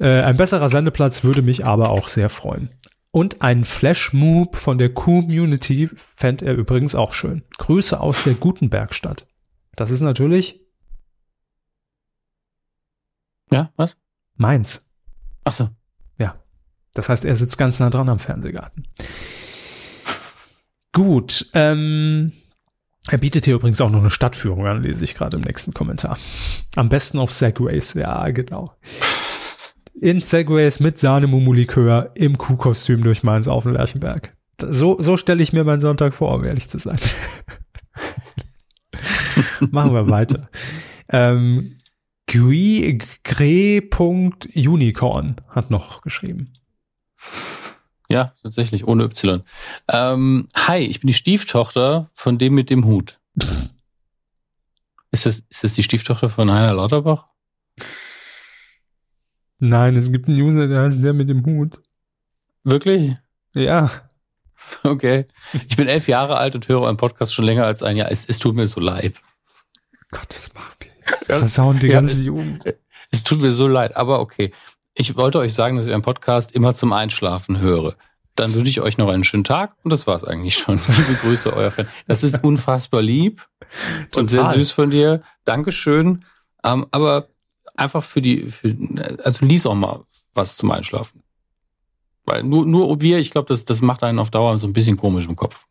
[0.01, 2.70] Äh, ein besserer Sendeplatz würde mich aber auch sehr freuen.
[3.12, 7.42] Und ein Flash-Move von der Community fände er übrigens auch schön.
[7.59, 9.26] Grüße aus der Gutenbergstadt.
[9.74, 10.61] Das ist natürlich.
[13.51, 13.96] Ja, was?
[14.36, 14.90] Mainz.
[15.44, 15.68] Ach so.
[17.01, 18.86] Das heißt, er sitzt ganz nah dran am Fernsehgarten.
[20.92, 22.32] Gut, ähm,
[23.09, 26.18] er bietet hier übrigens auch noch eine Stadtführung an, lese ich gerade im nächsten Kommentar.
[26.76, 28.74] Am besten auf Segways, ja, genau.
[29.98, 34.36] In Segways mit Sahnemumulikör im Kuhkostüm durch Mainz auf den Lerchenberg.
[34.62, 36.98] So, so stelle ich mir meinen Sonntag vor, um ehrlich zu sein.
[39.70, 40.51] Machen wir weiter.
[41.09, 41.78] Ähm,
[42.26, 43.86] Gre.unicorn
[45.48, 46.53] hat noch geschrieben.
[48.08, 49.42] Ja, tatsächlich, ohne Y.
[49.88, 53.20] Ähm, hi, ich bin die Stieftochter von dem mit dem Hut.
[55.12, 57.26] Ist das, ist das die Stieftochter von Heiner Lauterbach?
[59.58, 61.80] Nein, es gibt einen User, der heißt der mit dem Hut.
[62.64, 63.14] Wirklich?
[63.54, 63.90] Ja.
[64.82, 65.26] Okay.
[65.68, 68.10] Ich bin elf Jahre alt und höre euren Podcast schon länger als ein Jahr.
[68.10, 69.22] Es, es tut mir so leid.
[70.10, 70.90] Gott, das machen wir.
[71.38, 72.64] Versauen die ganze ja, Jugend.
[73.10, 74.52] Es tut mir so leid, aber okay.
[74.95, 77.97] Ich wollte euch sagen, dass ich einen Podcast immer zum Einschlafen höre.
[78.34, 80.80] Dann wünsche ich euch noch einen schönen Tag und das war's eigentlich schon.
[80.97, 81.88] Liebe Grüße, euer Fan.
[82.07, 83.47] Das ist unfassbar lieb
[84.11, 84.20] Total.
[84.20, 85.22] und sehr süß von dir.
[85.45, 86.24] Dankeschön.
[86.64, 87.28] Ähm, aber
[87.76, 88.76] einfach für die, für,
[89.24, 91.22] also lies auch mal was zum Einschlafen.
[92.24, 94.97] Weil nur, nur wir, ich glaube, das, das macht einen auf Dauer so ein bisschen
[94.97, 95.66] komisch im Kopf.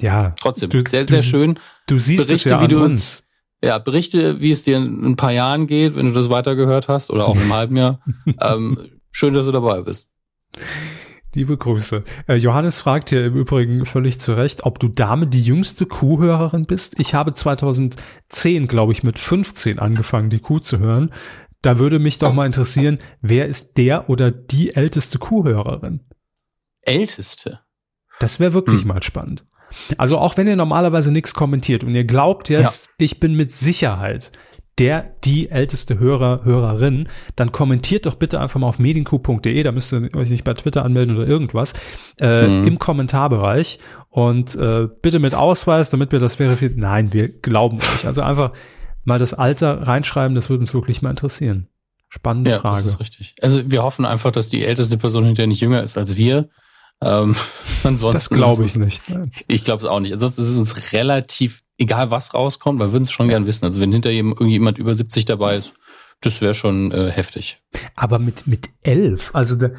[0.00, 0.34] Ja.
[0.38, 1.58] Trotzdem, du, sehr, sehr schön.
[1.86, 3.25] Du siehst Berichte, es ja wie du uns.
[3.66, 7.10] Ja, berichte, wie es dir in ein paar Jahren geht, wenn du das weitergehört hast
[7.10, 8.00] oder auch im halben Jahr.
[8.40, 8.78] ähm,
[9.10, 10.10] schön, dass du dabei bist.
[11.34, 12.04] Liebe Grüße.
[12.28, 16.64] Äh, Johannes fragt hier im Übrigen völlig zu Recht, ob du Dame die jüngste Kuhhörerin
[16.64, 16.98] bist.
[16.98, 21.12] Ich habe 2010, glaube ich, mit 15 angefangen, die Kuh zu hören.
[21.60, 26.04] Da würde mich doch mal interessieren, wer ist der oder die älteste Kuhhörerin?
[26.82, 27.60] Älteste?
[28.20, 28.88] Das wäre wirklich hm.
[28.88, 29.44] mal spannend.
[29.98, 32.92] Also auch wenn ihr normalerweise nichts kommentiert und ihr glaubt jetzt, ja.
[32.98, 34.32] ich bin mit Sicherheit
[34.78, 39.92] der, die älteste Hörer, Hörerin, dann kommentiert doch bitte einfach mal auf medienku.de, da müsst
[39.92, 41.72] ihr euch nicht bei Twitter anmelden oder irgendwas,
[42.20, 42.66] äh, mhm.
[42.66, 43.78] im Kommentarbereich
[44.10, 46.82] und äh, bitte mit Ausweis, damit wir das verifizieren.
[46.82, 48.06] Nein, wir glauben euch.
[48.06, 48.52] Also einfach
[49.04, 51.68] mal das Alter reinschreiben, das würde uns wirklich mal interessieren.
[52.08, 52.76] Spannende ja, Frage.
[52.76, 53.34] Das ist richtig.
[53.40, 56.50] Also wir hoffen einfach, dass die älteste Person hinterher nicht jünger ist als wir.
[57.02, 57.36] Ähm,
[57.84, 59.02] ansonsten das glaube ich nicht.
[59.48, 60.12] Ich glaube es auch nicht.
[60.12, 63.64] Ansonsten ist es uns relativ egal, was rauskommt, weil wir würden es schon gern wissen.
[63.64, 65.74] Also wenn hinter irgendjemand über 70 dabei ist,
[66.20, 67.60] das wäre schon äh, heftig.
[67.94, 69.70] Aber mit mit elf, also da,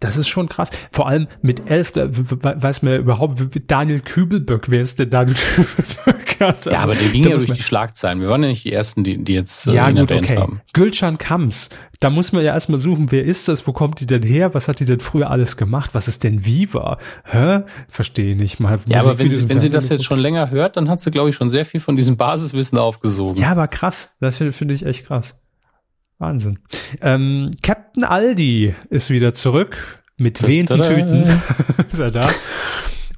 [0.00, 0.70] das ist schon krass.
[0.92, 5.36] Vor allem mit elf, da weiß man ja überhaupt, Daniel Kübelböck, wer ist denn Daniel
[5.54, 6.28] Kübelböck?
[6.40, 8.20] Ja, aber der ging ja durch die Schlagzeilen.
[8.20, 10.38] Wir waren ja nicht die Ersten, die, die jetzt äh, ja, gut, okay.
[10.38, 10.60] haben.
[10.72, 14.22] Gülcan Kams, da muss man ja erstmal suchen, wer ist das, wo kommt die denn
[14.22, 16.98] her, was hat die denn früher alles gemacht, was ist denn Viva?
[17.24, 17.62] Hä?
[17.88, 18.78] Verstehe nicht mal.
[18.86, 21.30] Ja, aber wenn sie, wenn sie das jetzt schon länger hört, dann hat sie, glaube
[21.30, 23.40] ich, schon sehr viel von diesem Basiswissen aufgesogen.
[23.40, 24.16] Ja, aber krass.
[24.20, 25.40] Das finde find ich echt krass.
[26.18, 26.58] Wahnsinn.
[27.00, 31.42] Ähm, Captain Aldi ist wieder zurück mit wehenden Tüten.
[31.92, 32.28] ist er da?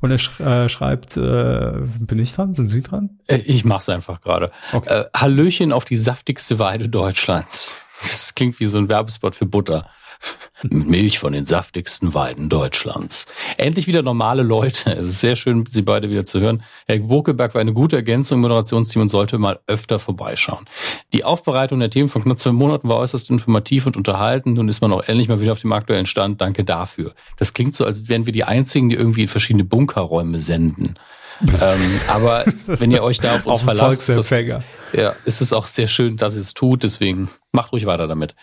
[0.01, 2.55] Und er sch äh, schreibt, äh, bin ich dran?
[2.55, 3.19] Sind Sie dran?
[3.27, 4.51] Äh, ich mach's einfach gerade.
[4.73, 5.01] Okay.
[5.01, 7.77] Äh, Hallöchen auf die saftigste Weide Deutschlands.
[8.03, 9.89] Das klingt wie so ein Werbespot für Butter.
[10.63, 13.27] Mit Milch von den saftigsten Weiden Deutschlands.
[13.57, 14.93] Endlich wieder normale Leute.
[14.93, 16.63] Es ist sehr schön, Sie beide wieder zu hören.
[16.87, 20.67] Herr Burkeberg war eine gute Ergänzung im Moderationsteam und sollte mal öfter vorbeischauen.
[21.13, 24.57] Die Aufbereitung der Themen von knapp zwei Monaten war äußerst informativ und unterhaltend.
[24.57, 26.41] Nun ist man auch endlich mal wieder auf dem aktuellen Stand.
[26.41, 27.15] Danke dafür.
[27.37, 30.97] Das klingt so, als wären wir die Einzigen, die irgendwie in verschiedene Bunkerräume senden
[31.61, 34.31] ähm, aber wenn ihr euch da auf uns verlasst, ist das,
[34.93, 36.83] ja, ist es auch sehr schön, dass ihr es tut.
[36.83, 38.35] Deswegen macht ruhig weiter damit.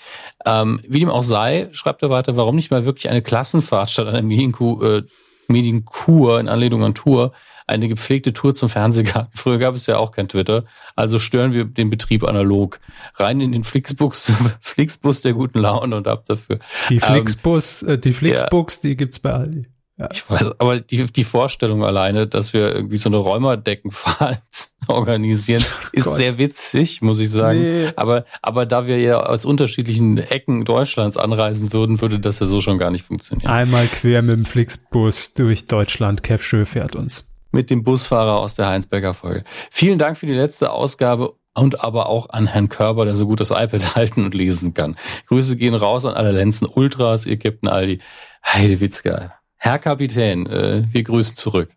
[0.46, 4.08] Ähm, wie dem auch sei, schreibt er weiter, warum nicht mal wirklich eine Klassenfahrt statt
[4.08, 5.04] einer Medienkur, äh,
[5.48, 7.32] Medienkur in Anlehnung an Tour,
[7.68, 9.32] eine gepflegte Tour zum Fernsehgarten.
[9.36, 12.80] Früher gab es ja auch kein Twitter, also stören wir den Betrieb analog.
[13.16, 14.32] Rein in den Flixbus,
[14.62, 16.60] Flixbus der guten Laune und ab dafür.
[16.90, 18.82] Die ähm, Flixbus, ähm, äh, die Flixbus, ja.
[18.84, 19.68] die gibt's bei Aldi.
[20.00, 20.10] Ja.
[20.12, 24.40] Ich weiß, aber die, die Vorstellung alleine, dass wir irgendwie so eine Räumerdeckenfahrt
[24.88, 26.16] organisieren, ist Gott.
[26.16, 27.60] sehr witzig, muss ich sagen.
[27.60, 27.92] Nee.
[27.96, 32.62] Aber, aber da wir ja aus unterschiedlichen Ecken Deutschlands anreisen würden, würde das ja so
[32.62, 33.50] schon gar nicht funktionieren.
[33.50, 36.22] Einmal quer mit dem Flixbus durch Deutschland.
[36.22, 37.26] Kev Schö fährt uns.
[37.52, 39.44] Mit dem Busfahrer aus der Heinzberger Folge.
[39.72, 43.40] Vielen Dank für die letzte Ausgabe und aber auch an Herrn Körber, der so gut
[43.40, 44.96] das iPad halten und lesen kann.
[45.26, 48.00] Grüße gehen raus an alle Lenzen Ultras, ihr Captain Aldi.
[48.46, 49.37] Heidewitzka.
[49.58, 51.70] Herr Kapitän, äh, wir grüßen zurück.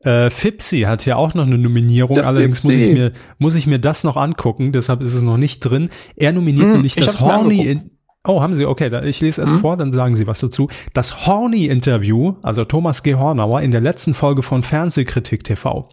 [0.00, 3.66] Äh, Fipsi hat ja auch noch eine Nominierung, Der allerdings muss ich, mir, muss ich
[3.66, 5.90] mir das noch angucken, deshalb ist es noch nicht drin.
[6.14, 7.90] Er nominiert hm, nämlich das Horny in,
[8.26, 8.66] Oh, haben Sie?
[8.66, 9.60] Okay, ich lese es hm.
[9.60, 10.68] vor, dann sagen Sie was dazu.
[10.92, 13.14] Das Horny-Interview, also Thomas G.
[13.14, 15.88] Hornauer in der letzten Folge von Fernsehkritik TV.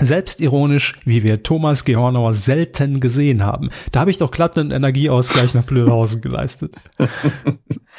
[0.00, 3.70] Selbstironisch, wie wir Thomas Gehornauer selten gesehen haben.
[3.92, 6.76] Da habe ich doch glatt einen Energieausgleich nach Blödhausen geleistet.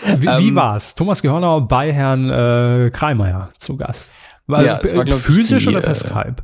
[0.03, 0.93] Wie, wie ähm, war's?
[0.95, 4.09] Thomas Gehornauer bei Herrn äh, Kreimeier zu Gast.
[4.45, 6.35] War, ja, es war, physisch die, oder per äh, Skype?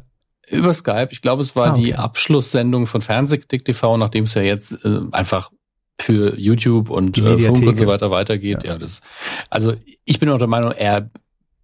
[0.49, 1.10] Über Skype.
[1.11, 1.84] Ich glaube, es war ah, okay.
[1.84, 5.52] die Abschlusssendung von Fernsehkritik TV, nachdem es ja jetzt äh, einfach
[5.99, 8.64] für YouTube und äh, Funk und so weiter weitergeht.
[8.64, 8.72] Ja.
[8.72, 9.02] ja, das,
[9.49, 9.76] also
[10.06, 11.10] ich bin auch der Meinung, er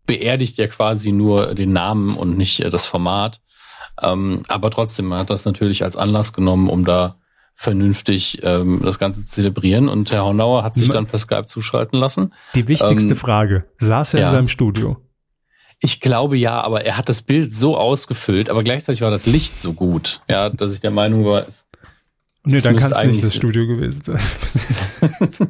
[0.06, 3.40] beerdigt ja quasi nur den Namen und nicht äh, das Format.
[4.02, 7.18] Ähm, aber trotzdem, man hat das natürlich als Anlass genommen, um da
[7.56, 9.90] vernünftig ähm, das Ganze zu zelebrieren.
[9.90, 12.34] Und Herr Honauer hat sich dann per Skype zuschalten lassen.
[12.54, 14.28] Die wichtigste ähm, Frage, saß er ja.
[14.28, 14.98] in seinem Studio?
[15.80, 19.60] Ich glaube ja, aber er hat das Bild so ausgefüllt, aber gleichzeitig war das Licht
[19.60, 21.66] so gut, ja, dass ich der Meinung war, es,
[22.50, 24.20] Nee, dann kann es nicht das Studio gewesen sein.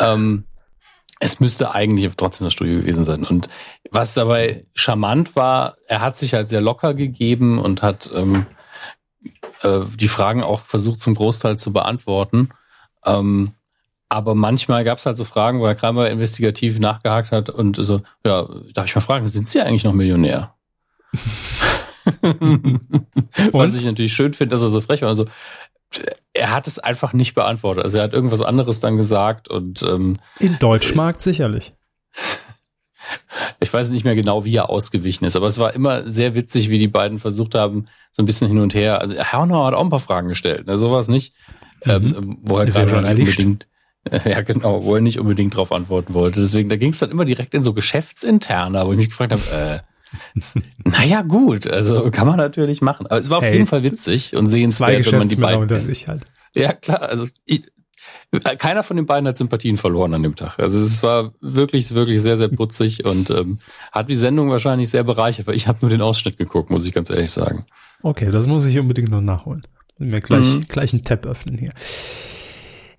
[0.00, 0.44] ähm,
[1.20, 3.24] Es müsste eigentlich trotzdem das Studio gewesen sein.
[3.24, 3.48] Und
[3.90, 8.46] was dabei charmant war, er hat sich halt sehr locker gegeben und hat ähm,
[9.62, 12.48] äh, die Fragen auch versucht zum Großteil zu beantworten.
[13.04, 13.52] Ähm,
[14.08, 18.00] aber manchmal gab es halt so Fragen, wo Herr Kramer investigativ nachgehakt hat und so,
[18.26, 20.54] ja, darf ich mal fragen, sind Sie eigentlich noch Millionär?
[23.52, 25.10] Was ich natürlich schön finde, dass er so frech war.
[25.10, 25.26] Also,
[26.32, 27.84] er hat es einfach nicht beantwortet.
[27.84, 31.74] Also er hat irgendwas anderes dann gesagt und ähm, in Deutschmarkt sicherlich.
[33.60, 36.70] Ich weiß nicht mehr genau, wie er ausgewichen ist, aber es war immer sehr witzig,
[36.70, 39.00] wie die beiden versucht haben, so ein bisschen hin und her.
[39.00, 41.34] Also Herr Hornauer hat auch ein paar Fragen gestellt, ne, sowas nicht,
[41.84, 42.14] ähm, mhm.
[42.14, 43.68] ähm, wo er gerade ja nicht unbedingt,
[44.24, 46.40] ja genau, wo er nicht unbedingt drauf antworten wollte.
[46.40, 49.42] Deswegen, da ging es dann immer direkt in so Geschäftsinterner, wo ich mich gefragt habe,
[49.52, 49.89] äh,
[50.84, 53.06] naja, gut, also kann man natürlich machen.
[53.06, 55.62] Aber es war auf hey, jeden Fall witzig und sehenswert, wenn man die beiden.
[55.62, 56.26] Unter sich halt.
[56.54, 57.62] Ja, klar, also ich,
[58.58, 60.58] keiner von den beiden hat Sympathien verloren an dem Tag.
[60.58, 63.58] Also es war wirklich, wirklich sehr, sehr putzig und ähm,
[63.92, 66.92] hat die Sendung wahrscheinlich sehr bereichert, weil ich habe nur den Ausschnitt geguckt, muss ich
[66.92, 67.66] ganz ehrlich sagen.
[68.02, 69.66] Okay, das muss ich unbedingt noch nachholen.
[69.98, 70.66] Mir gleich, mhm.
[70.66, 71.72] gleich einen Tab öffnen hier.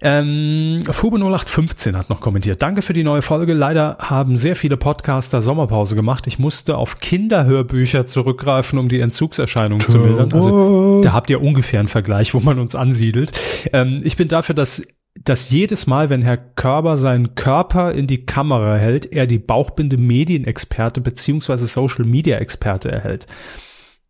[0.02, 2.62] Ähm, Fube 0815 hat noch kommentiert.
[2.62, 3.54] Danke für die neue Folge.
[3.54, 6.26] Leider haben sehr viele Podcaster Sommerpause gemacht.
[6.26, 10.34] Ich musste auf Kinderhörbücher zurückgreifen, um die Entzugserscheinungen zu mildern.
[10.34, 13.32] Also da habt ihr ungefähr einen Vergleich, wo man uns ansiedelt.
[13.74, 14.82] Ähm, ich bin dafür, dass
[15.24, 19.98] dass jedes Mal, wenn Herr Körber seinen Körper in die Kamera hält, er die Bauchbinde
[19.98, 23.28] Medienexperte beziehungsweise Social Media Experte erhält.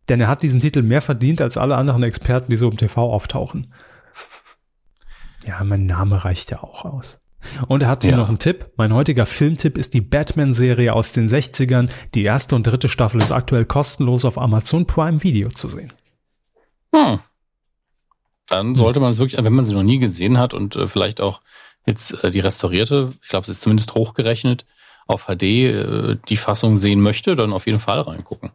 [0.08, 3.12] Denn er hat diesen Titel mehr verdient als alle anderen Experten, die so im TV
[3.12, 3.66] auftauchen.
[5.46, 7.20] Ja, mein Name reicht ja auch aus.
[7.66, 8.16] Und er hat hier ja.
[8.16, 8.70] noch einen Tipp.
[8.76, 11.88] Mein heutiger Filmtipp ist die Batman-Serie aus den 60ern.
[12.14, 15.92] Die erste und dritte Staffel ist aktuell kostenlos auf Amazon Prime Video zu sehen.
[16.94, 17.18] Hm.
[18.48, 21.20] Dann sollte man es wirklich, wenn man sie noch nie gesehen hat und äh, vielleicht
[21.20, 21.40] auch
[21.86, 24.64] jetzt äh, die restaurierte, ich glaube, es ist zumindest hochgerechnet,
[25.06, 28.50] auf HD äh, die Fassung sehen möchte, dann auf jeden Fall reingucken.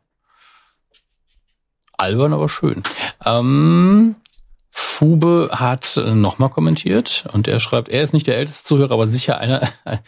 [1.97, 2.84] Albern, aber schön.
[3.26, 4.15] Ähm,
[4.80, 9.08] Fube hat äh, nochmal kommentiert und er schreibt, er ist nicht der älteste Zuhörer, aber
[9.08, 9.62] sicher einer,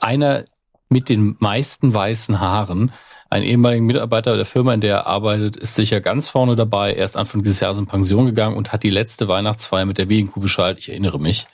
[0.00, 0.44] einer
[0.88, 2.92] mit den meisten weißen Haaren.
[3.30, 6.92] Ein ehemaliger Mitarbeiter der Firma, in der er arbeitet, ist sicher ganz vorne dabei.
[6.92, 10.08] Er ist Anfang dieses Jahres in Pension gegangen und hat die letzte Weihnachtsfeier mit der
[10.08, 10.78] Wegenkuh beschallt.
[10.78, 11.46] Ich erinnere mich,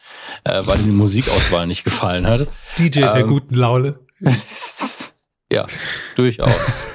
[0.45, 2.47] äh, weil ihm die Musikauswahl nicht gefallen hat.
[2.79, 3.99] DJ ähm, der guten Laune.
[5.53, 5.67] ja,
[6.17, 6.89] durchaus.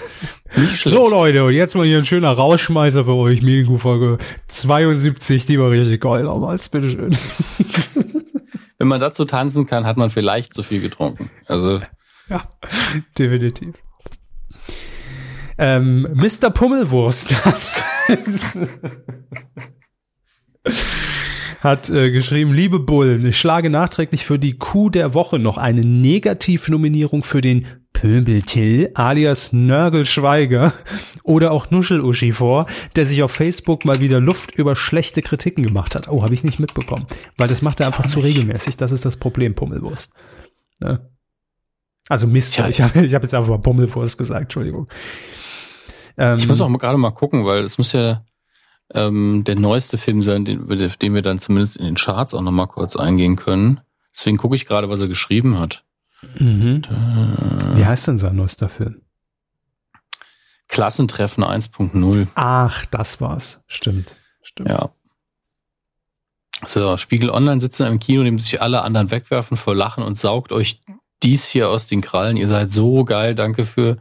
[0.56, 3.42] So Leute, und jetzt mal hier ein schöner Rausschmeißer für euch.
[3.42, 4.18] Medienkuh-Folge
[4.48, 6.70] 72, die war richtig geil damals.
[6.70, 7.16] Bitteschön.
[8.78, 11.30] Wenn man dazu tanzen kann, hat man vielleicht zu viel getrunken.
[11.48, 11.80] Also.
[12.30, 12.44] Ja,
[13.18, 13.76] definitiv.
[15.58, 16.50] Ähm, Mr.
[16.50, 17.36] Pummelwurst
[21.62, 25.82] hat äh, geschrieben, liebe Bullen, ich schlage nachträglich für die Kuh der Woche noch eine
[25.82, 30.74] Negativnominierung für den Pöbeltill alias Nörgelschweiger
[31.24, 32.66] oder auch Nuscheluschi vor,
[32.96, 36.08] der sich auf Facebook mal wieder Luft über schlechte Kritiken gemacht hat.
[36.08, 37.08] Oh, habe ich nicht mitbekommen.
[37.38, 38.78] Weil das macht er einfach zu regelmäßig.
[38.78, 40.12] Das ist das Problem, Pummelwurst.
[40.84, 41.00] Ja.
[42.10, 42.68] Also Mist, ja.
[42.68, 44.88] ich habe ich hab jetzt einfach mal Pummelwurst gesagt, Entschuldigung.
[46.18, 48.24] Ähm, ich muss auch gerade mal gucken, weil es muss ja
[48.94, 52.68] ähm, der neueste Film sein, den, den wir dann zumindest in den Charts auch nochmal
[52.68, 53.82] kurz eingehen können.
[54.16, 55.84] Deswegen gucke ich gerade, was er geschrieben hat.
[56.40, 56.82] Mhm.
[57.76, 59.02] Wie heißt denn sein neuester Film?
[60.68, 62.28] Klassentreffen 1.0.
[62.36, 63.64] Ach, das war's.
[63.68, 64.16] Stimmt.
[64.42, 64.70] Stimmt.
[64.70, 64.90] Ja.
[66.66, 70.52] So, Spiegel Online sitzen im Kino, dem sich alle anderen wegwerfen vor Lachen und saugt
[70.52, 70.82] euch
[71.22, 72.38] dies hier aus den Krallen.
[72.38, 73.98] Ihr seid so geil, danke für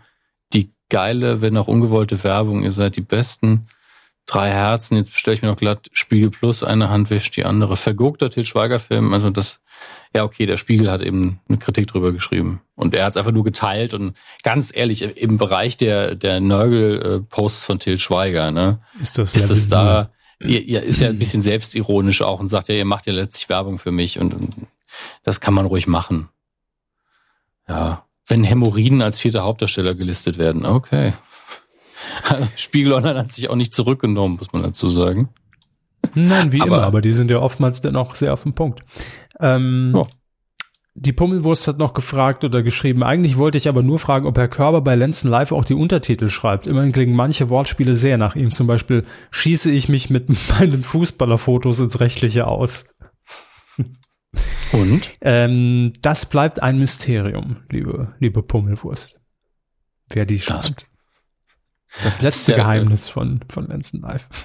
[0.52, 2.62] die geile, wenn auch ungewollte Werbung.
[2.62, 3.66] Ihr seid die Besten.
[4.26, 7.76] Drei Herzen, jetzt bestelle ich mir noch glatt Spiegel Plus, eine Hand wäscht die andere.
[7.76, 9.60] Vergurkter Til Schweiger Film, also das
[10.16, 12.60] ja, okay, der Spiegel hat eben eine Kritik drüber geschrieben.
[12.76, 17.66] Und er hat es einfach nur geteilt und ganz ehrlich, im Bereich der, der Nörgel-Posts
[17.66, 18.80] von Till Schweiger, ne?
[19.02, 20.10] Ist das, ist das da,
[20.40, 23.48] ihr, ihr ist ja ein bisschen selbstironisch auch und sagt ja, ihr macht ja letztlich
[23.48, 24.54] Werbung für mich und, und
[25.24, 26.28] das kann man ruhig machen.
[27.68, 28.04] Ja.
[28.26, 31.12] Wenn Hämorrhoiden als vierter Hauptdarsteller gelistet werden, okay.
[32.56, 35.28] Spiegel Online hat sich auch nicht zurückgenommen, muss man dazu sagen.
[36.14, 38.82] Nein, wie aber, immer, aber die sind ja oftmals dann auch sehr auf den Punkt.
[39.40, 40.02] Ähm.
[40.96, 44.46] Die Pummelwurst hat noch gefragt oder geschrieben, eigentlich wollte ich aber nur fragen, ob Herr
[44.46, 46.68] Körber bei Lenzen Live auch die Untertitel schreibt.
[46.68, 48.52] Immerhin klingen manche Wortspiele sehr nach ihm.
[48.52, 52.86] Zum Beispiel schieße ich mich mit meinen Fußballerfotos ins Rechtliche aus.
[54.72, 55.10] Und?
[55.20, 59.20] Ähm, das bleibt ein Mysterium, liebe, liebe Pummelwurst.
[60.10, 60.86] Wer die schreibt.
[62.02, 64.28] Das, letzte ja, Geheimnis von, von Lenzen Live.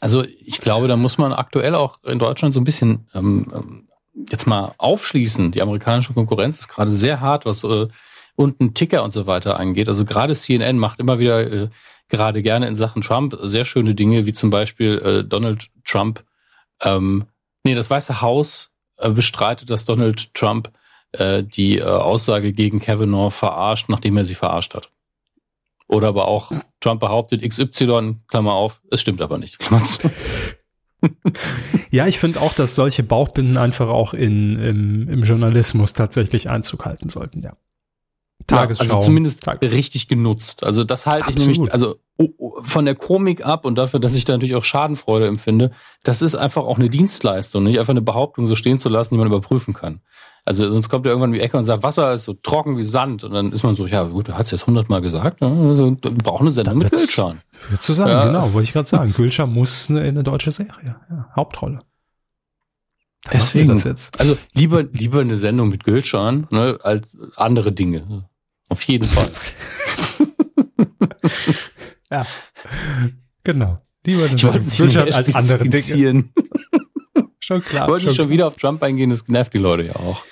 [0.00, 3.86] Also ich glaube, da muss man aktuell auch in Deutschland so ein bisschen ähm,
[4.28, 5.52] jetzt mal aufschließen.
[5.52, 7.86] Die amerikanische Konkurrenz ist gerade sehr hart, was äh,
[8.34, 9.88] unten Ticker und so weiter angeht.
[9.88, 11.68] Also gerade CNN macht immer wieder äh,
[12.08, 16.24] gerade gerne in Sachen Trump sehr schöne Dinge, wie zum Beispiel äh, Donald Trump,
[16.82, 17.26] ähm,
[17.64, 20.70] nee, das Weiße Haus äh, bestreitet, dass Donald Trump
[21.12, 24.90] äh, die äh, Aussage gegen Kavanaugh verarscht, nachdem er sie verarscht hat.
[25.90, 29.58] Oder aber auch Trump behauptet XY, Klammer auf, es stimmt aber nicht.
[31.90, 36.84] ja, ich finde auch, dass solche Bauchbinden einfach auch in, im, im Journalismus tatsächlich Einzug
[36.84, 37.56] halten sollten, ja.
[38.46, 38.84] Tagesschau.
[38.84, 39.60] Ja, also zumindest Tag.
[39.62, 40.64] richtig genutzt.
[40.64, 41.96] Also das halte ich nämlich, also
[42.62, 45.72] von der Komik ab und dafür, dass ich da natürlich auch Schadenfreude empfinde,
[46.04, 49.18] das ist einfach auch eine Dienstleistung, nicht einfach eine Behauptung so stehen zu lassen, die
[49.18, 50.00] man überprüfen kann.
[50.44, 52.82] Also sonst kommt er irgendwann in die Ecke und sagt, Wasser ist so trocken wie
[52.82, 53.24] Sand.
[53.24, 55.40] Und dann ist man so, ja gut, er hat es jetzt hundertmal gesagt.
[55.40, 55.48] Ne?
[55.48, 57.40] Also, wir brauchen eine Sendung mit Gülschan.
[57.80, 58.26] Zu sagen, ja.
[58.26, 59.12] genau, wollte ich gerade sagen.
[59.12, 61.80] Gülschan muss eine, eine deutsche Serie, ja, Hauptrolle.
[63.24, 68.24] Da Deswegen, also lieber, lieber eine Sendung mit Gülschan ne, als andere Dinge.
[68.70, 69.30] Auf jeden Fall.
[72.10, 72.26] ja,
[73.44, 73.78] genau.
[74.04, 76.24] Lieber eine ich wollte Gülschan als andere Dinge.
[77.50, 77.84] Schon klar.
[77.84, 80.24] Ich wollte schon, schon wieder auf Trump eingehen, das nervt die Leute ja auch.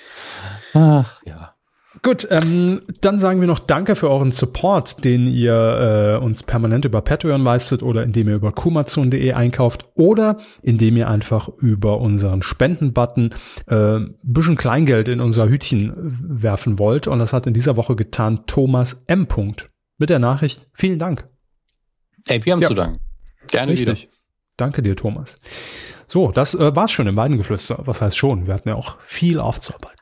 [0.73, 1.55] Ach, ja.
[2.01, 6.85] Gut, ähm, dann sagen wir noch Danke für euren Support, den ihr äh, uns permanent
[6.85, 12.41] über Patreon leistet oder indem ihr über kumazon.de einkauft oder indem ihr einfach über unseren
[12.41, 13.33] Spendenbutton
[13.67, 17.07] äh, bisschen Kleingeld in unser Hütchen werfen wollt.
[17.07, 19.27] Und das hat in dieser Woche getan Thomas M.
[19.97, 21.27] mit der Nachricht, vielen Dank.
[22.27, 22.67] Ey, wir haben ja.
[22.67, 22.99] zu danken.
[23.47, 24.03] Gerne Richtig.
[24.03, 24.13] wieder.
[24.57, 25.35] Danke dir, Thomas.
[26.11, 27.83] So, das äh, war's schon im Weidengeflüster.
[27.85, 28.47] Was heißt schon?
[28.47, 29.99] Wir hatten ja auch viel aufzuarbeiten.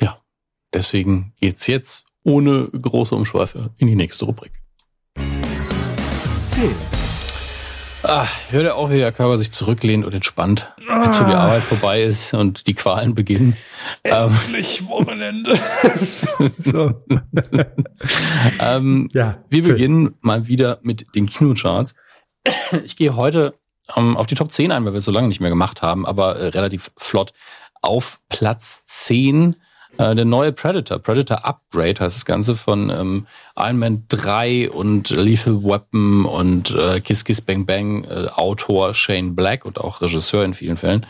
[0.00, 0.18] Ja,
[0.72, 4.52] deswegen geht's jetzt ohne große Umschweife in die nächste Rubrik.
[5.16, 6.72] Hm.
[8.04, 11.04] Ah, hört er auf, wie der Körper sich zurücklehnt und entspannt, ah.
[11.04, 13.56] wo die Arbeit vorbei ist und die Qualen beginnen.
[14.04, 15.58] Endlich ähm, Wochenende.
[16.62, 17.02] so.
[18.60, 21.96] ähm, ja, wir beginnen mal wieder mit den Kinocharts.
[22.84, 23.58] Ich gehe heute
[23.96, 26.06] ähm, auf die Top 10 ein, weil wir es so lange nicht mehr gemacht haben,
[26.06, 27.32] aber äh, relativ flott.
[27.82, 29.56] Auf Platz 10
[29.98, 35.10] äh, der neue Predator, Predator Upgrade heißt das Ganze von ähm, Iron Man 3 und
[35.10, 40.44] Lethal Weapon und äh, Kiss Kiss Bang Bang, äh, Autor Shane Black und auch Regisseur
[40.44, 41.06] in vielen Fällen.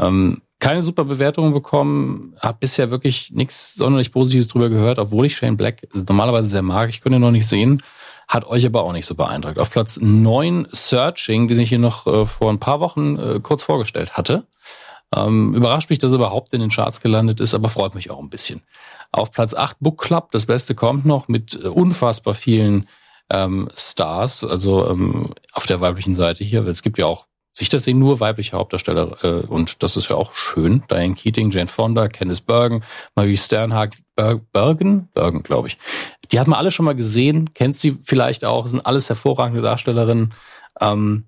[0.00, 5.36] Ähm, keine super Bewertungen bekommen, habe bisher wirklich nichts sonderlich Positives drüber gehört, obwohl ich
[5.36, 6.90] Shane Black normalerweise sehr mag.
[6.90, 7.82] Ich könnte ihn noch nicht sehen
[8.30, 9.58] hat euch aber auch nicht so beeindruckt.
[9.58, 13.64] Auf Platz 9 Searching, den ich hier noch äh, vor ein paar Wochen äh, kurz
[13.64, 14.46] vorgestellt hatte.
[15.14, 18.20] Ähm, überrascht mich, dass er überhaupt in den Charts gelandet ist, aber freut mich auch
[18.20, 18.62] ein bisschen.
[19.10, 22.88] Auf Platz 8 Book Club, das Beste kommt noch mit äh, unfassbar vielen
[23.30, 26.64] ähm, Stars, also ähm, auf der weiblichen Seite hier.
[26.68, 30.16] Es gibt ja auch sich das sehen nur weibliche Hauptdarsteller äh, und das ist ja
[30.16, 30.82] auch schön.
[30.88, 32.82] Diane Keating, Jane Fonda, Candice Bergen,
[33.16, 35.78] Marie Sternhag, Ber Bergen, Bergen, glaube ich.
[36.32, 40.32] Die hat man alle schon mal gesehen, kennt sie vielleicht auch, sind alles hervorragende Darstellerinnen.
[40.80, 41.26] Ähm,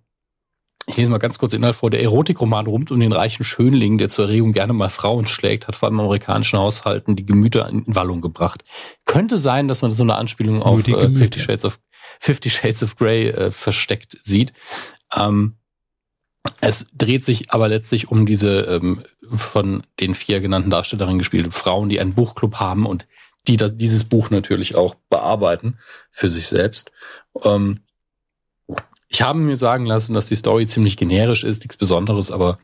[0.87, 1.91] ich lese mal ganz kurz Inhalt vor.
[1.91, 5.77] Der Erotikroman rund um den reichen Schönling, der zur Erregung gerne mal Frauen schlägt, hat
[5.77, 8.65] vor allem amerikanischen Haushalten die Gemüter in Wallung gebracht.
[9.05, 11.79] Könnte sein, dass man so eine Anspielung auf äh, Fifty Shades of
[12.19, 14.53] Fifty Shades of Grey äh, versteckt sieht.
[15.15, 15.57] Ähm,
[16.61, 21.89] es dreht sich aber letztlich um diese ähm, von den vier genannten Darstellerinnen gespielte Frauen,
[21.89, 23.07] die einen Buchclub haben und
[23.49, 25.79] die das, dieses Buch natürlich auch bearbeiten
[26.11, 26.93] für sich selbst.
[27.43, 27.81] Ähm,
[29.09, 32.59] ich habe mir sagen lassen, dass die Story ziemlich generisch ist, nichts Besonderes, aber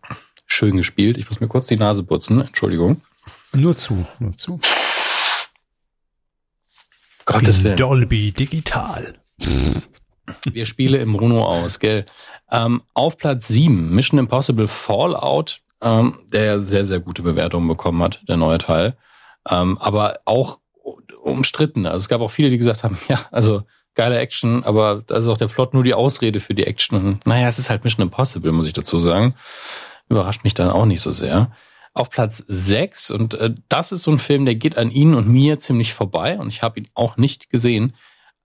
[0.46, 1.18] schön gespielt.
[1.18, 3.02] Ich muss mir kurz die Nase putzen, Entschuldigung.
[3.52, 4.60] Nur zu, nur zu.
[7.26, 7.76] Gottes Willen.
[7.76, 9.14] Dolby Digital.
[10.52, 12.04] Wir spielen im Bruno aus, gell?
[12.50, 18.02] Ähm, auf Platz 7, Mission Impossible Fallout, ähm, der ja sehr, sehr gute Bewertungen bekommen
[18.02, 18.96] hat, der neue Teil.
[19.48, 20.58] Ähm, aber auch
[21.22, 21.86] umstritten.
[21.86, 23.62] Also es gab auch viele, die gesagt haben, ja, also
[23.94, 26.98] geile Action, aber da ist auch der Plot nur die Ausrede für die Action.
[26.98, 29.34] Und naja, es ist halt Mission Impossible, muss ich dazu sagen.
[30.08, 31.50] Überrascht mich dann auch nicht so sehr.
[31.94, 35.28] Auf Platz 6, und äh, das ist so ein Film, der geht an Ihnen und
[35.28, 37.94] mir ziemlich vorbei und ich habe ihn auch nicht gesehen.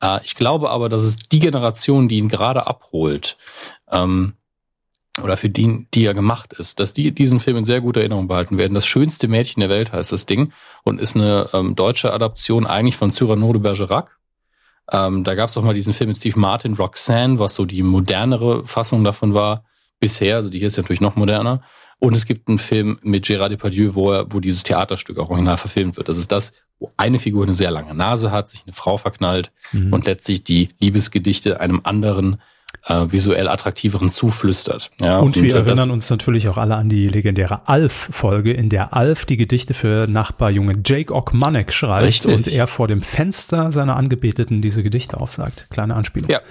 [0.02, 3.38] Äh, ich glaube aber, dass es die Generation, die ihn gerade abholt,
[3.92, 4.34] ähm,
[5.22, 8.28] oder für die, die er gemacht ist, dass die diesen Film in sehr guter Erinnerung
[8.28, 8.74] behalten werden.
[8.74, 10.52] Das schönste Mädchen der Welt heißt das Ding
[10.84, 14.18] und ist eine ähm, deutsche Adaption eigentlich von Cyrano de Bergerac.
[14.92, 17.84] Ähm, da gab es auch mal diesen Film mit Steve Martin, Roxanne, was so die
[17.84, 19.66] modernere Fassung davon war
[20.00, 20.38] bisher.
[20.38, 21.62] Also die hier ist natürlich noch moderner.
[22.00, 25.58] Und es gibt einen Film mit Gérard Depardieu, wo, er, wo dieses Theaterstück auch original
[25.58, 26.10] verfilmt wird.
[26.10, 29.52] Das ist das, wo eine Figur eine sehr lange Nase hat, sich eine Frau verknallt
[29.72, 29.94] mhm.
[29.94, 32.42] und letztlich die Liebesgedichte einem anderen
[32.86, 34.92] äh, visuell attraktiveren zuflüstert.
[35.00, 38.70] Ja, und, und wir äh, erinnern uns natürlich auch alle an die legendäre Alf-Folge, in
[38.70, 42.34] der Alf die Gedichte für Nachbarjunge Jake Ogmanek schreibt Richtig.
[42.34, 45.68] und er vor dem Fenster seiner Angebeteten diese Gedichte aufsagt.
[45.70, 46.30] Kleine Anspielung.
[46.30, 46.42] Ja.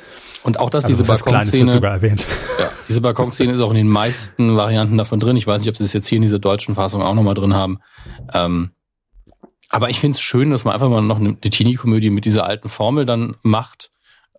[0.42, 2.26] Und auch dass also diese Balkonszene sogar erwähnt.
[2.58, 5.36] Ja, diese Balkonszene ist auch in den meisten Varianten davon drin.
[5.36, 7.54] Ich weiß nicht, ob sie es jetzt hier in dieser deutschen Fassung auch nochmal drin
[7.54, 7.78] haben.
[8.32, 8.72] Ähm,
[9.70, 12.68] aber ich finde es schön, dass man einfach mal noch eine, Teenie-Komödie mit dieser alten
[12.68, 13.90] Formel dann macht.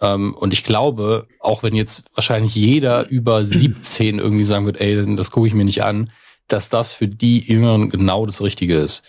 [0.04, 5.16] Ähm, und ich glaube, auch wenn jetzt wahrscheinlich jeder über 17 irgendwie sagen wird, ey,
[5.16, 6.12] das, gucke ich mir nicht an,
[6.50, 9.04] dass das für die Jüngeren genau das Richtige ist.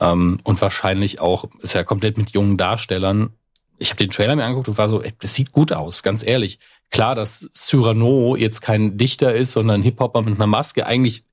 [0.00, 3.30] Ähm, und wahrscheinlich auch, ist ja komplett mit jungen Darstellern.
[3.78, 6.24] Ich habe den Trailer mir angeguckt und war so, ey, das sieht gut aus, ganz
[6.24, 6.60] ehrlich.
[6.90, 10.86] Klar, dass Cyrano jetzt kein Dichter ist, sondern Hip-Hopper mit einer Maske.
[10.86, 11.24] Eigentlich,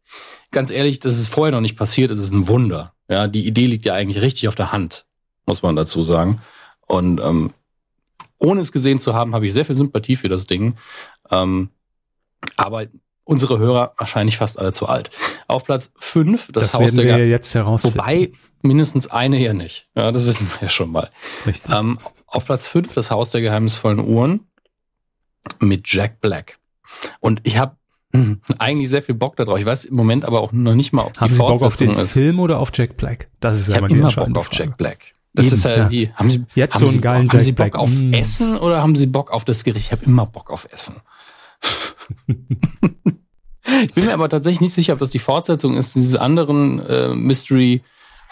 [0.49, 2.93] ganz ehrlich, das ist vorher noch nicht passiert, es ist ein Wunder.
[3.07, 5.05] Ja, die Idee liegt ja eigentlich richtig auf der Hand,
[5.45, 6.41] muss man dazu sagen.
[6.87, 7.51] Und ähm,
[8.43, 10.75] ohne es gesehen zu haben, habe ich sehr viel Sympathie für das Ding.
[11.31, 11.69] Ähm,
[12.57, 12.87] aber
[13.25, 15.09] unsere Hörer wahrscheinlich fast alle zu alt.
[15.47, 17.97] Auf Platz fünf das, das Haus der wir jetzt herausfinden.
[17.97, 19.89] Wobei mindestens eine hier nicht.
[19.95, 21.09] Ja, das wissen wir ja schon mal.
[21.69, 24.47] Ähm, auf Platz fünf das Haus der geheimnisvollen Uhren
[25.59, 26.57] mit Jack Black.
[27.19, 27.77] Und ich habe
[28.59, 29.59] eigentlich sehr viel Bock darauf.
[29.59, 31.77] Ich weiß im Moment aber auch noch nicht mal, ob haben die Sie Bock auf
[31.77, 32.11] den ist.
[32.11, 33.27] Film oder auf Jack Black?
[33.39, 35.13] Das ist ja immer, immer Bock auf Jack Black.
[35.33, 37.29] Das Eben, ist ja, ja wie, haben Sie, Jetzt haben so einen Sie, geilen haben
[37.31, 37.75] Jack Sie Bock Black.
[37.75, 38.13] auf mm.
[38.13, 39.87] Essen oder haben Sie Bock auf das Gericht?
[39.87, 40.97] Ich habe immer Bock auf Essen.
[42.27, 47.15] ich bin mir aber tatsächlich nicht sicher, ob das die Fortsetzung ist dieses anderen äh,
[47.15, 47.81] Mystery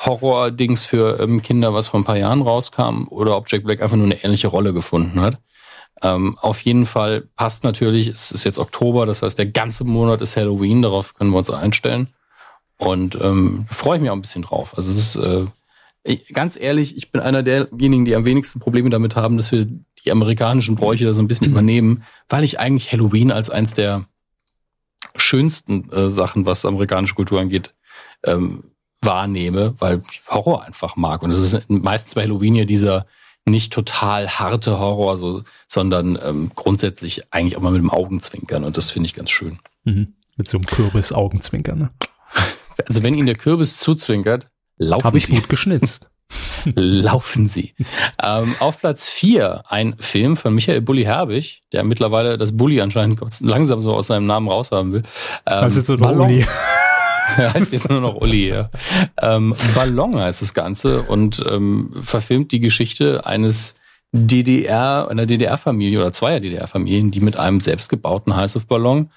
[0.05, 3.81] Horror Dings für ähm, Kinder, was vor ein paar Jahren rauskam, oder ob Jack Black
[3.81, 5.39] einfach nur eine ähnliche Rolle gefunden hat.
[6.01, 10.21] Ähm, auf jeden Fall passt natürlich, es ist jetzt Oktober, das heißt, der ganze Monat
[10.21, 12.07] ist Halloween, darauf können wir uns einstellen.
[12.77, 14.75] Und ähm, freue ich mich auch ein bisschen drauf.
[14.75, 15.45] Also es ist äh,
[16.03, 19.67] ich, ganz ehrlich, ich bin einer derjenigen, die am wenigsten Probleme damit haben, dass wir
[20.03, 21.53] die amerikanischen Bräuche da so ein bisschen mhm.
[21.53, 24.05] übernehmen, weil ich eigentlich Halloween als eins der
[25.15, 27.73] schönsten äh, Sachen, was amerikanische Kultur angeht,
[28.23, 28.63] ähm,
[29.01, 31.21] wahrnehme, weil ich Horror einfach mag.
[31.21, 33.05] Und es ist meistens bei Halloween ja dieser
[33.45, 38.63] nicht total harte Horror, so, sondern ähm, grundsätzlich eigentlich auch mal mit dem Augenzwinkern.
[38.63, 39.59] Und das finde ich ganz schön.
[39.83, 40.13] Mhm.
[40.37, 41.89] Mit so einem Kürbis-Augenzwinkern, ne?
[42.87, 45.33] Also wenn Ihnen der Kürbis zuzwinkert, laufen Habe ich Sie.
[45.35, 46.09] gut geschnitzt.
[46.75, 47.75] laufen Sie.
[48.23, 53.19] ähm, auf Platz vier ein Film von Michael Bulli Herbig, der mittlerweile das Bulli anscheinend
[53.41, 55.03] langsam so aus seinem Namen raushaben will.
[55.45, 56.27] Ähm, das ist so Ballon.
[56.29, 56.47] Uli.
[57.53, 58.69] heißt jetzt nur noch Uli, ja.
[59.21, 63.75] Ähm, Ballon heißt das Ganze und ähm, verfilmt die Geschichte eines
[64.11, 69.09] DDR, einer DDR-Familie oder zweier DDR-Familien, die mit einem selbstgebauten Heißluftballon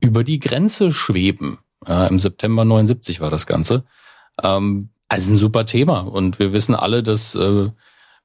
[0.00, 1.58] über die Grenze schweben.
[1.86, 3.84] Ja, Im September 79 war das Ganze.
[4.42, 6.00] Ähm, also ein super Thema.
[6.00, 7.68] Und wir wissen alle, dass äh,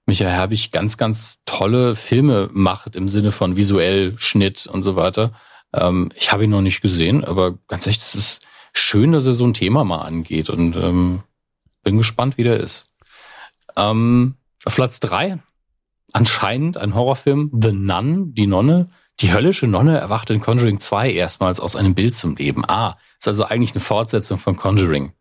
[0.06, 5.32] Michael Herbig ganz, ganz tolle Filme macht im Sinne von visuell, Schnitt und so weiter.
[5.74, 8.41] Ähm, ich habe ihn noch nicht gesehen, aber ganz ehrlich, das ist
[8.74, 11.24] schön, dass er so ein Thema mal angeht und ähm,
[11.84, 12.94] bin gespannt, wie der ist.
[13.76, 14.36] Ähm,
[14.66, 15.40] auf Platz drei
[16.14, 18.88] anscheinend ein Horrorfilm The Nun, die Nonne.
[19.20, 22.64] Die höllische Nonne erwacht in Conjuring 2 erstmals aus einem Bild zum Leben.
[22.68, 25.12] Ah, ist also eigentlich eine Fortsetzung von Conjuring.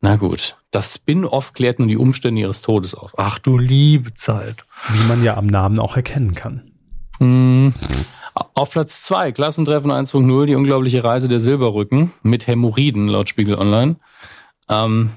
[0.00, 3.18] Na gut, das Spin-off klärt nun die Umstände ihres Todes auf.
[3.18, 4.64] Ach du liebe Zeit.
[4.90, 6.70] Wie man ja am Namen auch erkennen kann.
[7.18, 7.74] Hm.
[8.54, 13.96] Auf Platz zwei Klassentreffen 1.0, die unglaubliche Reise der Silberrücken mit Hämorrhoiden, laut Spiegel Online.
[14.68, 15.10] Ähm,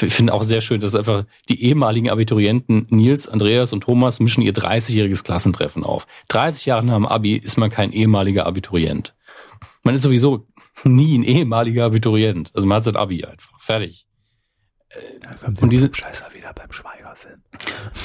[0.00, 4.42] ich finde auch sehr schön, dass einfach die ehemaligen Abiturienten Nils, Andreas und Thomas mischen
[4.42, 6.06] ihr 30-jähriges Klassentreffen auf.
[6.28, 9.14] 30 Jahre nach dem Abi ist man kein ehemaliger Abiturient.
[9.84, 10.48] Man ist sowieso
[10.82, 12.50] nie ein ehemaliger Abiturient.
[12.54, 13.60] Also man hat sein Abi einfach.
[13.60, 14.06] Fertig.
[15.20, 17.03] Da kommt und diese Scheißer wieder beim Schweigerfilm.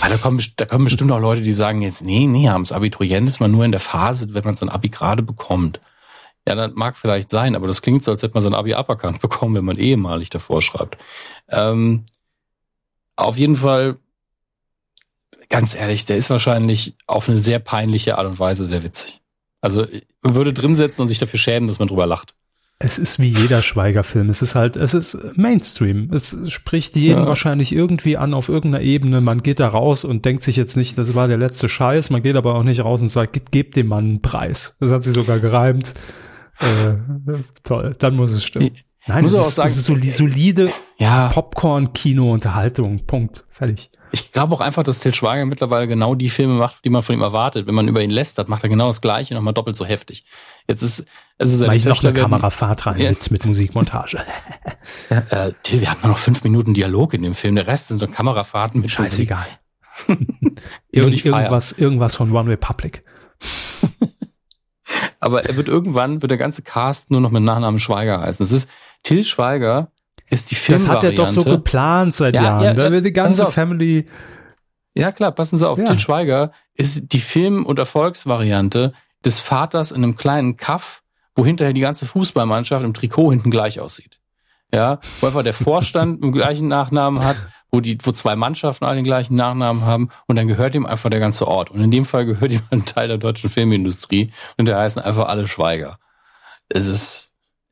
[0.02, 2.72] Ah, da, kommen, da kommen bestimmt auch Leute, die sagen jetzt, nee, nee, haben das
[2.72, 5.80] Abiturient ist man nur in der Phase, wenn man sein Abi gerade bekommt.
[6.48, 9.22] Ja, das mag vielleicht sein, aber das klingt so, als hätte man sein Abi aberkannt
[9.22, 10.98] bekommen, wenn man ehemalig davor schreibt.
[11.50, 12.06] Ähm,
[13.16, 13.98] auf jeden Fall,
[15.50, 19.22] ganz ehrlich, der ist wahrscheinlich auf eine sehr peinliche Art und Weise sehr witzig.
[19.62, 19.86] Also
[20.22, 22.34] man würde drin sitzen und sich dafür schämen, dass man drüber lacht.
[22.82, 24.30] Es ist wie jeder Schweigerfilm.
[24.30, 26.10] Es ist halt, es ist Mainstream.
[26.14, 27.28] Es spricht jeden ja.
[27.28, 29.20] wahrscheinlich irgendwie an auf irgendeiner Ebene.
[29.20, 32.10] Man geht da raus und denkt sich jetzt nicht, das war der letzte Scheiß.
[32.10, 34.78] Man geht aber auch nicht raus und sagt, gebt dem Mann einen Preis.
[34.80, 35.94] Das hat sie sogar gereimt.
[36.62, 36.94] Äh,
[37.64, 38.72] toll, dann muss es stimmen.
[39.08, 41.30] Nein, muss auch sagen, ist solide ja.
[41.30, 43.06] Popcorn-Kino-Unterhaltung.
[43.06, 43.44] Punkt.
[43.50, 43.92] Fertig.
[44.12, 47.16] Ich glaube auch einfach, dass Til Schweiger mittlerweile genau die Filme macht, die man von
[47.16, 47.68] ihm erwartet.
[47.68, 50.24] Wenn man über ihn lästert, macht er genau das Gleiche, nochmal doppelt so heftig.
[50.68, 51.06] Jetzt ist,
[51.38, 53.10] also seine ich noch eine Kamerafahrt rein ja.
[53.10, 54.24] mit, mit Musikmontage.
[55.10, 57.56] ja, äh, Till, wir haben nur noch fünf Minuten Dialog in dem Film.
[57.56, 59.46] Der Rest sind doch Kamerafahrten mit Scheißegal.
[60.92, 63.04] Irgend, irgendwas, irgendwas von One Republic.
[65.20, 68.44] Aber er wird irgendwann, wird der ganze Cast nur noch mit Nachnamen Schweiger heißen.
[68.44, 68.70] Das ist,
[69.04, 69.92] Till Schweiger
[70.30, 71.14] ist die Filmvariante.
[71.16, 72.64] Das hat er doch so geplant seit Ja, Jahren.
[72.64, 73.48] ja, da wird die ganze.
[73.48, 74.06] Family.
[74.94, 75.78] Ja, klar, passen Sie auf.
[75.80, 75.86] Ja.
[75.86, 78.94] Til Schweiger ist die Film- und Erfolgsvariante
[79.26, 81.04] des Vaters in einem kleinen Kaff,
[81.36, 84.20] wo hinterher die ganze Fußballmannschaft im Trikot hinten gleich aussieht.
[84.74, 87.38] Ja, wo einfach der Vorstand im gleichen Nachnamen hat,
[87.72, 91.10] wo die, wo zwei Mannschaften alle den gleichen Nachnamen haben und dann gehört ihm einfach
[91.10, 91.72] der ganze Ort.
[91.72, 95.28] Und in dem Fall gehört ihm ein Teil der deutschen Filmindustrie und der heißen einfach
[95.28, 95.98] alle Schweiger.
[96.68, 97.29] Es ist,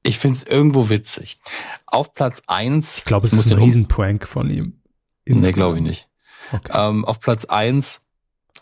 [0.07, 1.37] ich find's irgendwo witzig.
[1.85, 4.81] Auf Platz eins Ich glaube, es muss ist ein um- Riesenprank von ihm.
[5.25, 6.07] Nee, glaube ich nicht.
[6.53, 6.71] Okay.
[6.73, 8.05] Ähm, auf Platz eins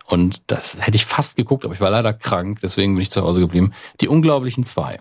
[0.07, 3.21] und das hätte ich fast geguckt, aber ich war leider krank, deswegen bin ich zu
[3.21, 3.73] Hause geblieben.
[4.01, 4.99] Die Unglaublichen zwei.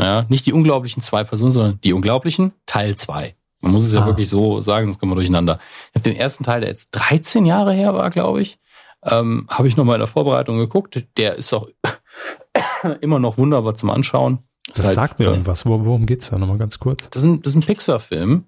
[0.00, 3.36] Ja, nicht die Unglaublichen zwei Personen, sondern die Unglaublichen Teil zwei.
[3.60, 4.06] Man muss es ja Ah.
[4.06, 5.58] wirklich so sagen, sonst kommen wir durcheinander.
[5.90, 8.58] Ich habe den ersten Teil, der jetzt 13 Jahre her war, glaube ich,
[9.04, 11.04] ähm, habe ich nochmal in der Vorbereitung geguckt.
[11.18, 11.68] Der ist auch
[13.00, 14.38] immer noch wunderbar zum Anschauen.
[14.74, 15.66] Das halt, sagt mir irgendwas.
[15.66, 17.10] Wo, worum geht's da nochmal ganz kurz?
[17.10, 18.44] Das ist ein, das ist ein Pixar-Film,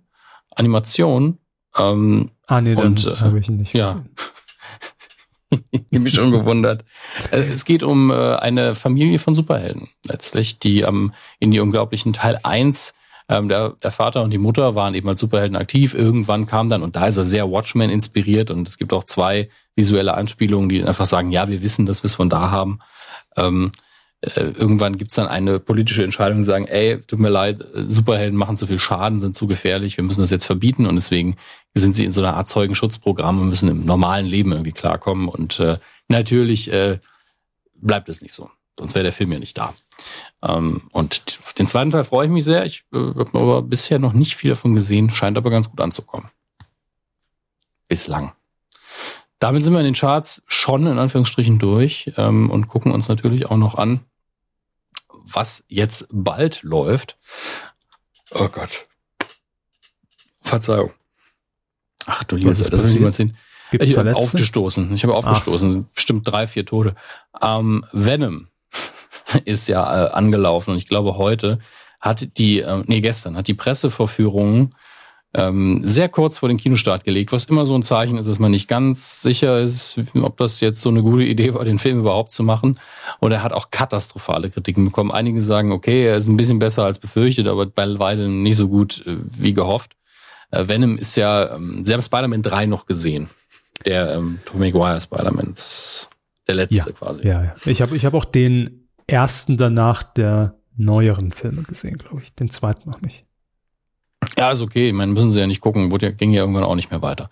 [0.54, 1.38] Animation.
[1.76, 3.94] Ähm, Ah, nee, dann äh, habe ich ihn nicht ja.
[3.94, 4.10] gesehen.
[5.70, 6.84] Ich mich schon gewundert.
[7.30, 12.12] Äh, Es geht um äh, eine Familie von Superhelden letztlich, die am in die unglaublichen
[12.12, 12.94] Teil 1
[13.28, 15.94] ähm, der, der Vater und die Mutter waren eben als Superhelden aktiv.
[15.94, 19.48] Irgendwann kam dann, und da ist er sehr Watchmen inspiriert und es gibt auch zwei
[19.76, 22.80] visuelle Anspielungen, die einfach sagen, ja, wir wissen, dass wir es von da haben.
[23.36, 23.78] Ähm, äh,
[24.36, 28.66] irgendwann gibt's dann eine politische Entscheidung, sagen, ey, tut mir leid, äh, Superhelden machen zu
[28.66, 31.36] viel Schaden, sind zu gefährlich, wir müssen das jetzt verbieten und deswegen
[31.74, 35.60] sind sie in so einer Art Zeugenschutzprogramm und müssen im normalen Leben irgendwie klarkommen und
[35.60, 35.78] äh,
[36.08, 36.98] natürlich äh,
[37.74, 38.50] bleibt es nicht so.
[38.78, 39.72] Sonst wäre der Film ja nicht da.
[40.42, 42.64] Ähm, und den zweiten Teil freue ich mich sehr.
[42.64, 46.28] Ich äh, habe aber bisher noch nicht viel davon gesehen, scheint aber ganz gut anzukommen.
[47.88, 48.32] Bislang.
[49.38, 53.46] Damit sind wir in den Charts schon in Anführungsstrichen durch ähm, und gucken uns natürlich
[53.46, 54.00] auch noch an,
[55.24, 57.18] was jetzt bald läuft.
[58.30, 58.86] Oh Gott.
[60.42, 60.92] Verzeihung.
[62.06, 63.34] Ach du liebe Was ist das will ich.
[63.70, 64.92] Gibt's habe aufgestoßen.
[64.94, 65.88] Ich habe aufgestoßen.
[65.94, 66.94] Bestimmt drei, vier Tote.
[67.40, 68.48] Ähm, Venom
[69.44, 71.58] ist ja äh, angelaufen und ich glaube heute
[72.00, 74.74] hat die, äh, nee gestern, hat die Pressevorführung
[75.34, 78.52] ähm, sehr kurz vor den Kinostart gelegt, was immer so ein Zeichen ist, dass man
[78.52, 82.32] nicht ganz sicher ist, ob das jetzt so eine gute Idee war, den Film überhaupt
[82.32, 82.78] zu machen.
[83.18, 85.10] Und er hat auch katastrophale Kritiken bekommen.
[85.10, 88.68] Einige sagen, okay, er ist ein bisschen besser als befürchtet, aber bei weitem nicht so
[88.68, 89.96] gut äh, wie gehofft.
[90.50, 93.28] Äh, Venom ist ja, ähm, Sie haben Spider-Man 3 noch gesehen.
[93.84, 95.54] Der ähm, Tobey Maguire Spider-Man,
[96.46, 97.26] der letzte Ja, quasi.
[97.26, 97.54] Ja, ja.
[97.64, 102.34] Ich habe ich hab auch den ersten danach der neueren Filme gesehen, glaube ich.
[102.34, 103.26] Den zweiten noch nicht.
[104.38, 104.88] Ja, ist okay.
[104.88, 105.90] Ich meine, müssen sie ja nicht gucken.
[105.92, 107.30] Wurde ja, ging ja irgendwann auch nicht mehr weiter.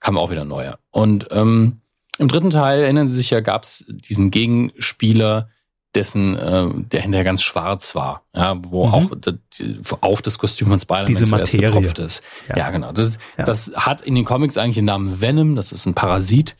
[0.00, 0.78] Kam auch wieder neuer.
[0.90, 1.80] Und ähm,
[2.18, 5.48] im dritten Teil, erinnern Sie sich ja, gab es diesen Gegenspieler,
[5.94, 8.92] dessen, äh, der hinterher ganz schwarz war, ja, wo Mhm.
[8.94, 9.10] auch
[9.58, 11.66] die, auf das Kostüm von Spider-Man Diese zuerst Materie.
[11.74, 12.22] getropft ist.
[12.48, 12.70] Ja, Ja.
[12.70, 12.92] genau.
[12.92, 13.44] Das, Ja.
[13.44, 15.56] das hat in den Comics eigentlich den Namen Venom.
[15.56, 16.54] Das ist ein Parasit,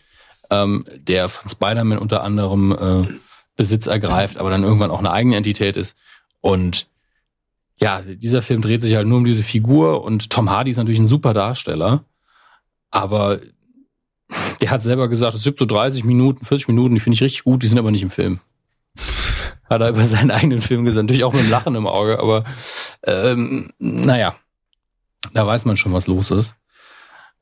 [0.51, 3.07] ähm, der von Spider-Man unter anderem äh,
[3.57, 5.97] Besitz ergreift, aber dann irgendwann auch eine eigene Entität ist.
[6.41, 6.89] Und
[7.83, 11.01] ja, dieser Film dreht sich halt nur um diese Figur und Tom Hardy ist natürlich
[11.01, 12.05] ein super Darsteller,
[12.91, 13.41] aber
[14.61, 17.45] der hat selber gesagt, es gibt so 30 Minuten, 40 Minuten, die finde ich richtig
[17.45, 18.41] gut, die sind aber nicht im Film.
[19.69, 22.45] Hat er über seinen eigenen Film gesagt, natürlich auch mit einem Lachen im Auge, aber
[23.05, 24.35] ähm, naja,
[25.33, 26.57] da weiß man schon, was los ist.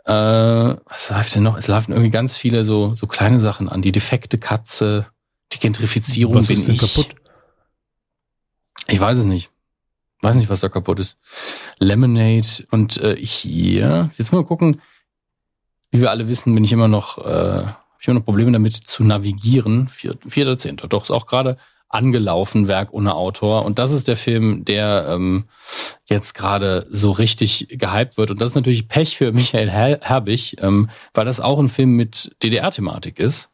[0.05, 1.56] Äh, was läuft denn noch?
[1.59, 3.82] Es laufen irgendwie ganz viele so, so kleine Sachen an.
[3.82, 5.06] Die defekte Katze,
[5.52, 6.81] die Gentrifizierung Was bin ist denn ich.
[6.81, 7.15] kaputt?
[8.86, 9.51] Ich weiß es nicht.
[10.23, 11.16] Weiß nicht, was da kaputt ist.
[11.78, 14.11] Lemonade und äh, hier.
[14.19, 14.81] Jetzt mal gucken.
[15.90, 17.62] Wie wir alle wissen, bin ich immer noch, äh,
[18.01, 19.89] ich immer noch Probleme damit zu navigieren.
[19.89, 20.89] Vier- Vierter, zehnter.
[20.89, 21.57] Doch, ist auch gerade
[21.89, 23.65] angelaufen, Werk ohne Autor.
[23.65, 25.45] Und das ist der Film, der ähm,
[26.05, 28.31] jetzt gerade so richtig gehypt wird.
[28.31, 31.93] Und das ist natürlich Pech für Michael Her Herbig, ähm, weil das auch ein Film
[31.97, 33.53] mit DDR-Thematik ist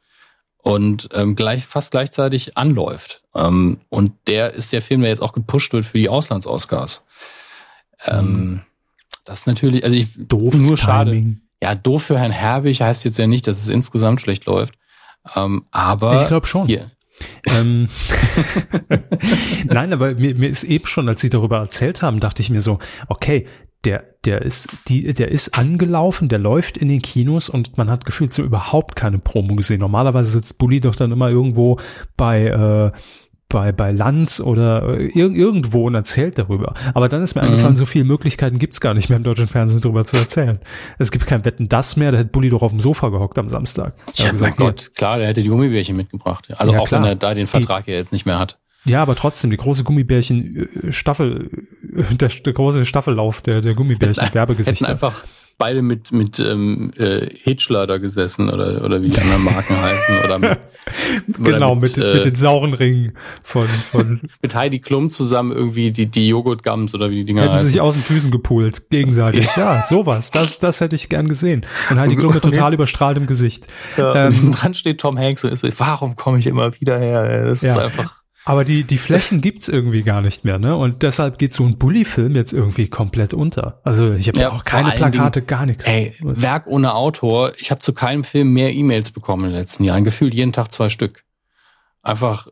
[0.64, 3.22] und ähm, gleich, fast gleichzeitig anläuft.
[3.34, 7.04] Ähm, und der ist der Film, der jetzt auch gepusht wird für die Auslands-Oscars.
[8.06, 8.62] Ähm,
[9.26, 11.12] das ist natürlich, also ich, Doofes nur schade.
[11.12, 11.42] Timing.
[11.62, 14.74] Ja, doof für Herrn Herbig heißt jetzt ja nicht, dass es insgesamt schlecht läuft.
[15.36, 16.66] Ähm, aber Ich glaube schon.
[16.66, 16.90] hier,
[17.58, 17.88] Ähm,
[19.64, 22.62] Nein, aber mir, mir ist eben schon, als Sie darüber erzählt haben, dachte ich mir
[22.62, 22.78] so,
[23.08, 23.46] okay,
[23.84, 28.04] der, der ist, die, der ist angelaufen, der läuft in den Kinos und man hat
[28.04, 29.80] gefühlt so überhaupt keine Promo gesehen.
[29.80, 31.78] Normalerweise sitzt Bully doch dann immer irgendwo
[32.16, 32.98] bei, äh,
[33.48, 36.74] bei, bei Lanz oder ir irgendwo und erzählt darüber.
[36.94, 37.48] Aber dann ist mir mhm.
[37.48, 40.58] eingefallen, so viele Möglichkeiten gibt's gar nicht mehr im deutschen Fernsehen darüber zu erzählen.
[40.98, 43.48] Es gibt kein Wetten das mehr, da hätte Bulli doch auf dem Sofa gehockt am
[43.48, 43.94] Samstag.
[44.14, 46.48] Ja, gesagt, mein Gott, klar, der hätte die Gummibärchen mitgebracht.
[46.56, 47.02] Also ja, auch klar.
[47.02, 48.58] wenn er da den Vertrag die, ja jetzt nicht mehr hat.
[48.84, 51.50] Ja, aber trotzdem, die große Gummibärchen äh, Staffel,
[51.96, 54.86] äh, der, der große Staffellauf der, der Gummibärchen Werbegesichter.
[54.86, 55.24] Hätten einfach
[55.58, 60.18] beide mit, mit ähm, äh, Hitchler da gesessen oder, oder wie die anderen Marken heißen.
[60.24, 60.58] Oder mit,
[61.38, 63.12] genau, oder mit, mit, äh, mit den sauren Ringen
[63.42, 67.52] von, von mit Heidi Klum zusammen irgendwie die, die Joghurt-Gums oder wie die Dinger Hätten
[67.54, 67.66] heißen.
[67.66, 69.48] sie sich aus den Füßen gepult, gegenseitig.
[69.56, 70.30] ja, sowas.
[70.30, 71.64] Das, das hätte ich gern gesehen.
[71.90, 73.66] Und Heidi Klum mit total überstrahltem Gesicht.
[73.96, 77.46] Ja, ähm, dran steht Tom Hanks und ist so, warum komme ich immer wieder her?
[77.46, 77.70] Das ja.
[77.70, 80.76] ist einfach aber die, die Flächen gibt's irgendwie gar nicht mehr, ne?
[80.76, 83.80] Und deshalb geht so ein Bully-Film jetzt irgendwie komplett unter.
[83.84, 85.86] Also ich habe ja, auch keine Plakate, Dingen, gar nichts.
[85.86, 87.52] Ey, Werk ohne Autor.
[87.58, 90.04] Ich habe zu keinem Film mehr E-Mails bekommen in den letzten Jahren.
[90.04, 91.24] Gefühlt jeden Tag zwei Stück.
[92.02, 92.48] Einfach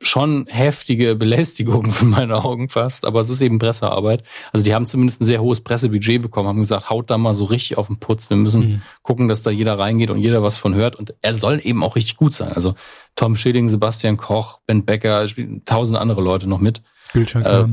[0.00, 4.22] schon heftige Belästigung von meinen Augen fast, aber es ist eben Pressearbeit.
[4.52, 7.44] Also die haben zumindest ein sehr hohes Pressebudget bekommen, haben gesagt, haut da mal so
[7.44, 8.30] richtig auf den Putz.
[8.30, 8.82] Wir müssen mhm.
[9.02, 10.96] gucken, dass da jeder reingeht und jeder was von hört.
[10.96, 12.52] Und er soll eben auch richtig gut sein.
[12.52, 12.74] Also
[13.16, 15.26] Tom Schilling, Sebastian Koch, Ben Becker,
[15.64, 16.82] tausende andere Leute noch mit.
[17.12, 17.66] Gülcan äh,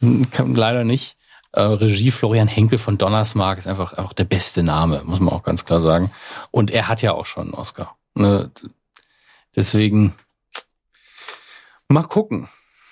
[0.54, 1.16] Leider nicht.
[1.52, 5.42] Äh, Regie Florian Henkel von Donnersmark ist einfach auch der beste Name, muss man auch
[5.42, 6.10] ganz klar sagen.
[6.50, 7.96] Und er hat ja auch schon einen Oscar.
[8.14, 8.50] Ne?
[9.56, 10.14] Deswegen
[11.90, 12.48] Mal gucken.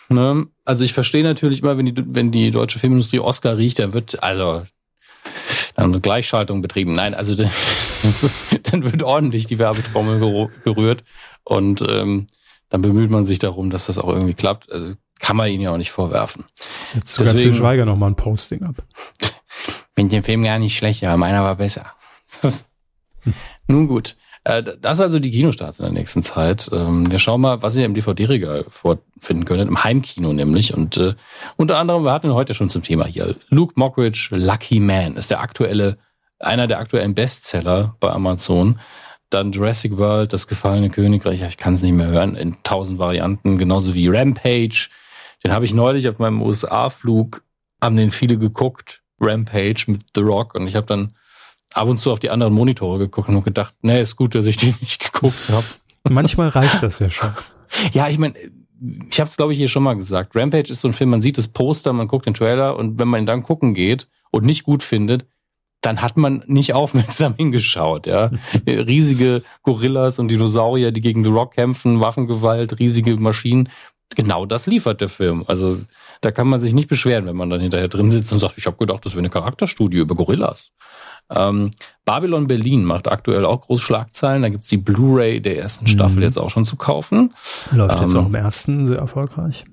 [0.08, 0.46] Ne?
[0.64, 4.22] Also ich verstehe natürlich immer, wenn die, wenn die deutsche Filmindustrie Oscar riecht, dann wird,
[4.22, 4.64] also
[5.74, 6.92] dann wird Gleichschaltung betrieben.
[6.94, 7.34] Nein, also
[8.64, 11.04] dann wird ordentlich die Werbetrommel gerührt
[11.44, 12.26] und ähm,
[12.70, 14.70] dann bemüht man sich darum, dass das auch irgendwie klappt.
[14.72, 16.44] Also kann man ihnen ja auch nicht vorwerfen.
[16.94, 18.82] Jetzt sogar Deswegen, Til Schweiger noch mal ein Posting ab.
[19.94, 21.92] Bin den Film gar nicht schlecht, aber meiner war besser.
[23.68, 24.16] Nun gut.
[24.44, 26.70] Äh, das ist also die Kinostarts in der nächsten Zeit.
[26.72, 30.74] Ähm, wir schauen mal, was ihr im DVD-Regal vorfinden könntet, im Heimkino nämlich.
[30.74, 31.14] Und äh,
[31.56, 35.40] unter anderem, wir hatten heute schon zum Thema hier, Luke Mockridge, Lucky Man, ist der
[35.40, 35.98] aktuelle,
[36.38, 38.78] einer der aktuellen Bestseller bei Amazon.
[39.30, 43.58] Dann Jurassic World, das gefallene Königreich, ich kann es nicht mehr hören, in tausend Varianten,
[43.58, 44.88] genauso wie Rampage.
[45.44, 47.42] Den habe ich neulich auf meinem USA-Flug,
[47.82, 50.54] haben den viele geguckt, Rampage mit The Rock.
[50.54, 51.12] Und ich habe dann
[51.74, 54.56] ab und zu auf die anderen Monitore geguckt und gedacht, nee, ist gut, dass ich
[54.56, 55.66] die nicht geguckt habe.
[56.08, 57.32] Manchmal reicht das ja schon.
[57.92, 58.34] ja, ich meine,
[59.10, 60.36] ich habe es glaube ich hier schon mal gesagt.
[60.36, 63.08] Rampage ist so ein Film, man sieht das Poster, man guckt den Trailer und wenn
[63.08, 65.26] man ihn dann gucken geht und nicht gut findet,
[65.80, 68.30] dann hat man nicht aufmerksam hingeschaut, ja.
[68.66, 73.68] Riesige Gorillas und Dinosaurier, die gegen The Rock kämpfen, Waffengewalt, riesige Maschinen.
[74.16, 75.44] Genau das liefert der Film.
[75.46, 75.78] Also
[76.20, 78.66] da kann man sich nicht beschweren, wenn man dann hinterher drin sitzt und sagt, ich
[78.66, 80.72] habe gedacht, das wäre eine Charakterstudie über Gorillas.
[81.30, 81.70] Ähm,
[82.04, 84.42] Babylon Berlin macht aktuell auch große Schlagzeilen.
[84.42, 85.88] Da gibt's die Blu-ray der ersten mhm.
[85.88, 87.34] Staffel jetzt auch schon zu kaufen.
[87.70, 89.64] Läuft ähm, jetzt auch im ersten sehr erfolgreich.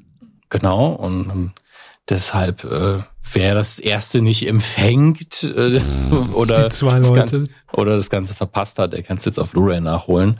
[0.49, 1.52] Genau, und ähm,
[2.10, 2.99] deshalb äh,
[3.32, 6.34] wer das erste nicht empfängt äh, mhm.
[6.34, 10.40] oder, das oder das Ganze verpasst hat, der kann es jetzt auf Blu-ray nachholen.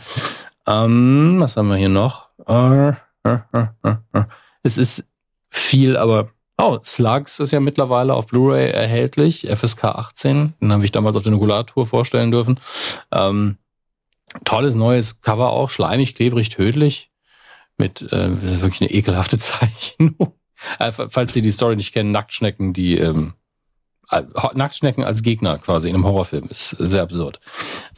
[0.68, 2.28] Ähm, was haben wir hier noch?
[2.46, 2.94] Äh.
[4.64, 5.10] Es ist
[5.50, 10.54] viel, aber Oh, Slugs ist ja mittlerweile auf Blu-ray erhältlich, FSK 18.
[10.62, 12.60] Den habe ich damals auf der Nukulatur vorstellen dürfen.
[13.12, 13.58] Ähm,
[14.46, 17.12] tolles neues Cover auch, schleimig, klebrig, tödlich.
[17.78, 20.34] Mit äh, das ist wirklich eine ekelhafte Zeichnung.
[20.80, 23.34] äh, falls Sie die Story nicht kennen, Nacktschnecken, die ähm,
[24.10, 24.24] äh,
[24.54, 26.48] Nacktschnecken als Gegner quasi in einem Horrorfilm.
[26.50, 27.42] Ist sehr absurd.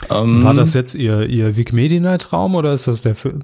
[0.09, 3.43] Ähm, War das jetzt Ihr, Ihr Wikimedia-Traum oder ist das der Film?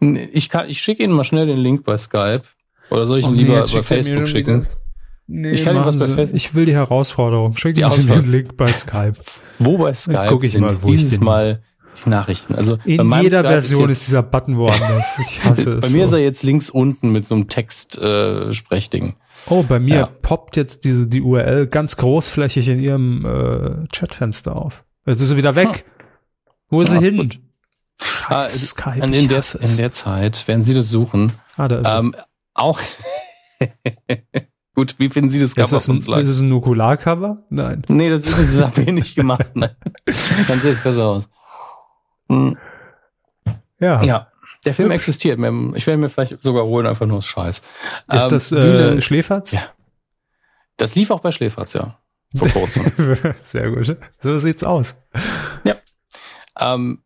[0.00, 2.42] Ich, kann, ich schicke Ihnen mal schnell den Link bei Skype.
[2.90, 4.64] Oder soll ich ihn oh, lieber nee, bei Facebook schicken?
[5.26, 6.36] Nee, ich kann Ihnen was bei Facebook.
[6.36, 7.56] Ich will die Herausforderung.
[7.56, 9.14] Schicken Sie mir den Link bei Skype.
[9.58, 10.26] Wo bei Skype?
[10.28, 11.62] Guck ich mal, wo dieses ich Mal
[12.04, 12.54] die Nachrichten.
[12.54, 15.18] Also in jeder Skype Version ist, ist, dieser Button woanders.
[15.20, 15.80] Ich hasse es.
[15.80, 16.16] Bei mir so.
[16.16, 18.50] ist er jetzt links unten mit so einem Text äh.
[19.50, 20.06] Oh, bei mir ja.
[20.22, 24.84] poppt jetzt diese die URL ganz großflächig in Ihrem äh, Chatfenster auf.
[25.06, 25.68] Jetzt ist sie wieder weg.
[25.68, 25.82] Hm.
[26.70, 27.16] Wo ist ja, sie hin?
[27.16, 27.40] Gut.
[28.00, 29.04] Scheiße, ah, Skype.
[29.04, 32.14] In der, in der Zeit, während Sie das suchen, ah, da ist ähm,
[32.54, 32.80] auch.
[34.74, 37.36] Gut, wie finden Sie das Cover ist das von Ist es ein Nukular-Cover?
[37.50, 37.82] Nein.
[37.88, 39.50] Nee, das ist, das aber nicht gemacht.
[39.54, 39.74] Nein.
[40.46, 41.28] Dann sieht es besser aus.
[42.28, 42.56] Hm.
[43.80, 44.02] Ja.
[44.04, 44.28] Ja.
[44.64, 44.96] Der Film Hübsch.
[44.96, 45.38] existiert.
[45.74, 47.58] Ich werde mir vielleicht sogar holen, einfach nur aus Scheiß.
[47.58, 47.64] Ist
[48.08, 49.52] ähm, das äh, Schläferz?
[49.52, 49.62] Ja.
[50.76, 51.98] Das lief auch bei Schläferz, ja.
[52.36, 52.92] Vor kurzem.
[53.44, 53.96] Sehr gut.
[54.20, 54.96] So sieht's aus.
[55.64, 55.76] Ja.
[56.58, 57.02] Ähm,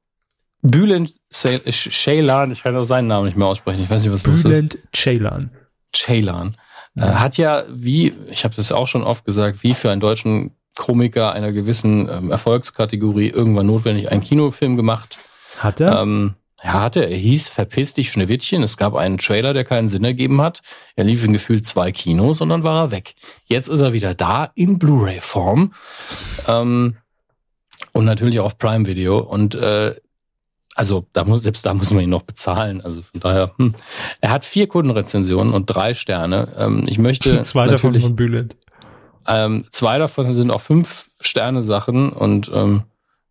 [0.62, 4.39] Bülent Ceylan, ich kann auch seinen Namen nicht mehr aussprechen, ich weiß nicht, was los
[4.39, 4.44] ist.
[4.44, 5.51] Bülent Ceylan.
[5.94, 6.56] Ceylan.
[6.94, 7.05] Ja.
[7.05, 10.56] Äh, hat ja, wie, ich habe das auch schon oft gesagt, wie für einen deutschen
[10.76, 15.18] Komiker einer gewissen ähm, Erfolgskategorie irgendwann notwendig einen Kinofilm gemacht.
[15.59, 16.01] Hat er?
[16.01, 18.62] Ähm, er hatte, er hieß Verpiss dich Schneewittchen.
[18.62, 20.60] Es gab einen Trailer, der keinen Sinn ergeben hat.
[20.94, 23.14] Er lief in gefühlt zwei Kinos und dann war er weg.
[23.47, 25.74] Jetzt ist er wieder da in Blu-ray-Form.
[26.47, 26.94] Ähm,
[27.93, 29.18] und natürlich auch Prime Video.
[29.18, 29.97] Und äh,
[30.74, 32.80] also da muss, selbst da muss man ihn noch bezahlen.
[32.80, 33.74] Also von daher, hm.
[34.20, 36.48] er hat vier Kundenrezensionen und drei Sterne.
[36.58, 38.56] Ähm, ich möchte zwei davon von Bülent.
[39.26, 42.82] Ähm, zwei davon sind auch fünf Sterne Sachen und ähm,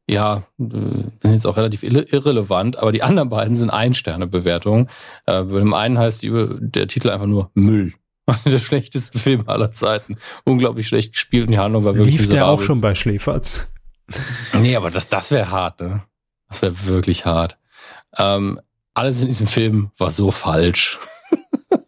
[0.09, 4.87] ja, sind jetzt auch relativ irrelevant, aber die anderen beiden sind Ein-Sterne-Bewertungen.
[5.25, 7.93] Äh, bei dem einen heißt die, der Titel einfach nur Müll.
[8.45, 10.17] der schlechteste Film aller Zeiten.
[10.43, 12.39] Unglaublich schlecht gespielt und die Handlung war wirklich Lief miserabel.
[12.39, 13.65] der auch schon bei Schläferz?
[14.53, 16.03] Nee, aber das, das wäre hart, ne?
[16.51, 17.57] Das wäre wirklich hart.
[18.17, 18.59] Ähm,
[18.93, 20.99] alles in diesem Film war so falsch.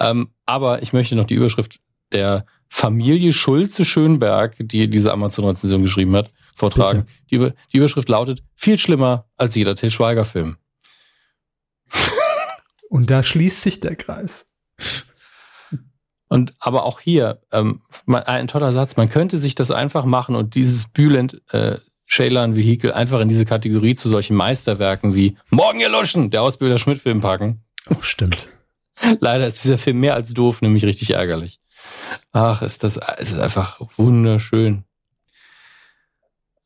[0.00, 1.80] ähm, aber ich möchte noch die Überschrift
[2.12, 7.06] der Familie Schulze-Schönberg, die diese Amazon-Rezension geschrieben hat, vortragen.
[7.30, 7.38] Die,
[7.72, 10.56] die, Überschrift lautet, viel schlimmer als jeder Til Schweiger-Film.
[12.90, 14.50] Und da schließt sich der Kreis.
[16.28, 20.54] Und aber auch hier, ähm, ein toller Satz, man könnte sich das einfach machen und
[20.56, 21.78] dieses Bülent äh,
[22.08, 27.20] Shaylan Vehikel einfach in diese Kategorie zu solchen Meisterwerken wie Morgen erloschen, der Ausbilder Schmidt-Film
[27.20, 27.62] packen.
[27.90, 28.48] Oh, stimmt.
[29.20, 31.60] Leider ist dieser Film mehr als doof, nämlich richtig ärgerlich.
[32.32, 34.84] Ach, ist das, ist einfach wunderschön.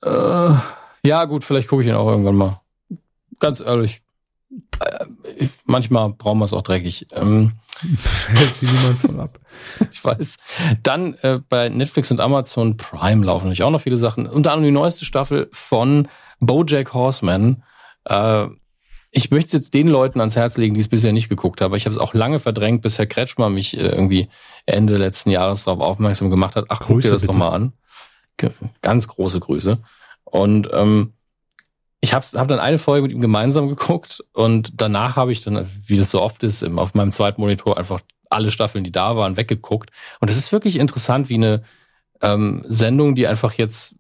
[0.03, 0.55] Äh,
[1.05, 2.61] ja, gut, vielleicht gucke ich ihn auch irgendwann mal.
[3.41, 4.01] Ganz ehrlich.
[5.65, 7.07] Manchmal brauchen wir es auch dreckig.
[7.13, 7.53] Ähm,
[8.29, 9.39] Hält sie niemand von ab.
[9.91, 10.39] ich weiß.
[10.83, 14.27] Dann äh, bei Netflix und Amazon Prime laufen natürlich auch noch viele Sachen.
[14.27, 16.09] Unter anderem die neueste Staffel von
[16.41, 17.63] Bojack Horseman.
[18.05, 18.47] Äh,
[19.11, 21.75] ich möchte es jetzt den Leuten ans Herz legen, die es bisher nicht geguckt haben.
[21.75, 24.29] Ich habe es auch lange verdrängt, bis Herr Kretschmer mich äh, irgendwie
[24.65, 26.67] Ende letzten Jahres darauf aufmerksam gemacht hat.
[26.69, 27.73] Ach, Grüße, guck dir das doch mal an.
[28.81, 29.79] Ganz große Grüße.
[30.25, 31.13] Und ähm,
[32.05, 35.67] ich habe hab dann eine Folge mit ihm gemeinsam geguckt und danach habe ich dann,
[35.87, 39.37] wie das so oft ist, auf meinem zweiten Monitor einfach alle Staffeln, die da waren,
[39.37, 39.91] weggeguckt.
[40.21, 41.63] Und es ist wirklich interessant, wie eine
[42.21, 43.95] ähm, Sendung, die einfach jetzt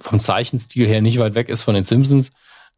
[0.00, 2.32] vom Zeichenstil her nicht weit weg ist von den Simpsons,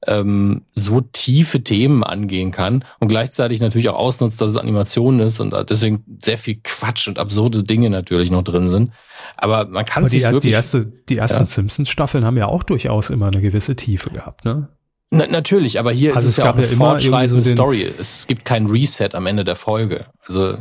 [0.06, 5.40] ähm, so tiefe Themen angehen kann und gleichzeitig natürlich auch ausnutzt, dass es Animation ist
[5.40, 8.92] und deswegen sehr viel Quatsch und absurde Dinge natürlich noch drin sind.
[9.36, 10.42] Aber man kann es wirklich...
[10.42, 11.46] Die, erste, die ersten ja.
[11.46, 14.68] Simpsons-Staffeln haben ja auch durchaus immer eine gewisse Tiefe gehabt, ne?
[15.10, 17.90] Na, natürlich, aber hier also ist es, es ja auch eine ja fortschreitende so Story.
[17.98, 20.06] Es gibt kein Reset am Ende der Folge.
[20.26, 20.58] Also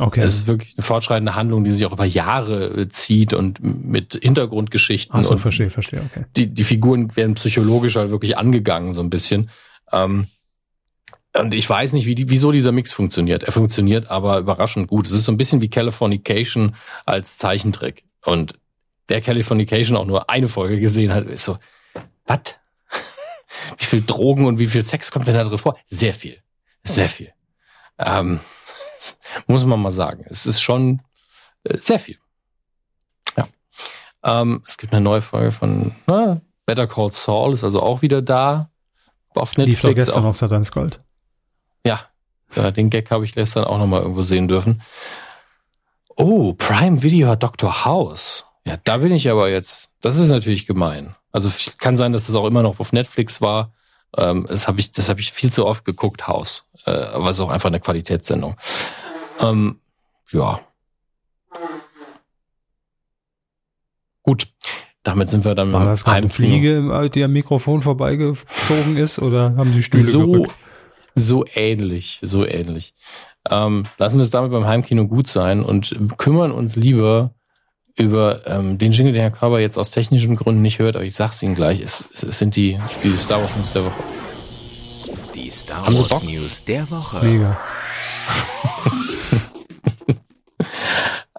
[0.00, 0.20] Okay.
[0.20, 4.18] Es ist wirklich eine fortschreitende Handlung, die sich auch über Jahre äh, zieht und mit
[4.22, 5.18] Hintergrundgeschichten.
[5.18, 6.24] Ach so, verstehe, verstehe, okay.
[6.36, 9.50] Die, die Figuren werden psychologisch halt wirklich angegangen, so ein bisschen.
[9.90, 10.28] Ähm,
[11.36, 13.42] und ich weiß nicht, wie die, wieso dieser Mix funktioniert.
[13.42, 15.06] Er funktioniert aber überraschend gut.
[15.06, 18.04] Es ist so ein bisschen wie Californication als Zeichentrick.
[18.24, 18.54] Und
[19.08, 21.58] der Californication auch nur eine Folge gesehen hat, ist so,
[22.24, 22.56] was?
[23.78, 25.76] wie viel Drogen und wie viel Sex kommt denn da drin vor?
[25.86, 26.38] Sehr viel.
[26.84, 27.32] Sehr viel.
[27.98, 28.40] Ähm,
[29.46, 30.24] muss man mal sagen.
[30.28, 31.02] Es ist schon
[31.64, 32.18] äh, sehr viel.
[33.36, 33.48] Ja.
[34.24, 38.22] Ähm, es gibt eine neue Folge von na, Better Call Saul, ist also auch wieder
[38.22, 38.70] da.
[39.34, 39.82] Auf Netflix.
[39.82, 40.30] Lief gestern auch.
[40.30, 41.00] auf Satans Gold.
[41.86, 42.00] Ja,
[42.54, 44.82] ja den Gag habe ich gestern auch noch mal irgendwo sehen dürfen.
[46.16, 47.84] Oh, Prime Video hat Dr.
[47.84, 48.46] House.
[48.64, 49.90] Ja, da bin ich aber jetzt.
[50.00, 51.14] Das ist natürlich gemein.
[51.30, 53.72] Also kann sein, dass das auch immer noch auf Netflix war.
[54.16, 57.38] Ähm, das habe ich, das habe ich viel zu oft geguckt, House äh, aber es
[57.38, 58.56] ist auch einfach eine Qualitätssendung.
[59.40, 59.80] Ähm,
[60.30, 60.60] ja.
[64.22, 64.48] Gut,
[65.02, 69.72] damit sind wir dann War das eine Fliege, die am Mikrofon vorbeigezogen ist, oder haben
[69.72, 70.54] Sie Stühle so, gerückt?
[71.14, 72.94] So ähnlich, so ähnlich.
[73.50, 77.32] Ähm, lassen wir es damit beim Heimkino gut sein und kümmern uns lieber
[77.98, 81.14] über ähm, den Jingle, den Herr Körber jetzt aus technischen Gründen nicht hört, aber ich
[81.14, 84.02] sag's Ihnen gleich, es, es sind die, die Star Wars News der Woche.
[85.34, 87.26] Die Star Wars News der Woche.
[87.26, 87.58] Mega.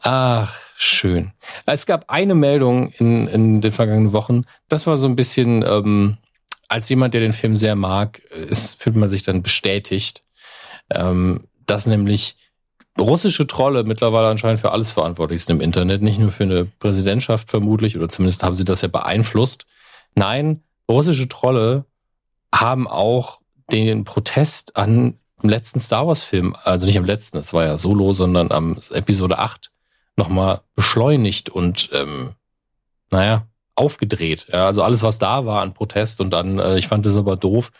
[0.02, 1.32] Ach, schön.
[1.66, 4.44] Es gab eine Meldung in, in den vergangenen Wochen.
[4.68, 6.18] Das war so ein bisschen, ähm,
[6.68, 10.24] als jemand, der den Film sehr mag, ist, fühlt man sich dann bestätigt,
[10.90, 12.36] ähm, dass nämlich
[13.00, 17.50] russische Trolle mittlerweile anscheinend für alles verantwortlich sind im Internet, nicht nur für eine Präsidentschaft
[17.50, 19.66] vermutlich, oder zumindest haben sie das ja beeinflusst.
[20.16, 21.86] Nein, russische Trolle
[22.54, 23.40] haben auch
[23.72, 27.78] den Protest an dem letzten Star Wars Film, also nicht am letzten, es war ja
[27.78, 29.72] Solo, sondern am Episode 8
[30.18, 32.34] nochmal beschleunigt und ähm,
[33.10, 34.48] naja, aufgedreht.
[34.52, 37.38] Ja, also alles, was da war an Protest und dann, äh, ich fand das aber
[37.38, 37.72] doof,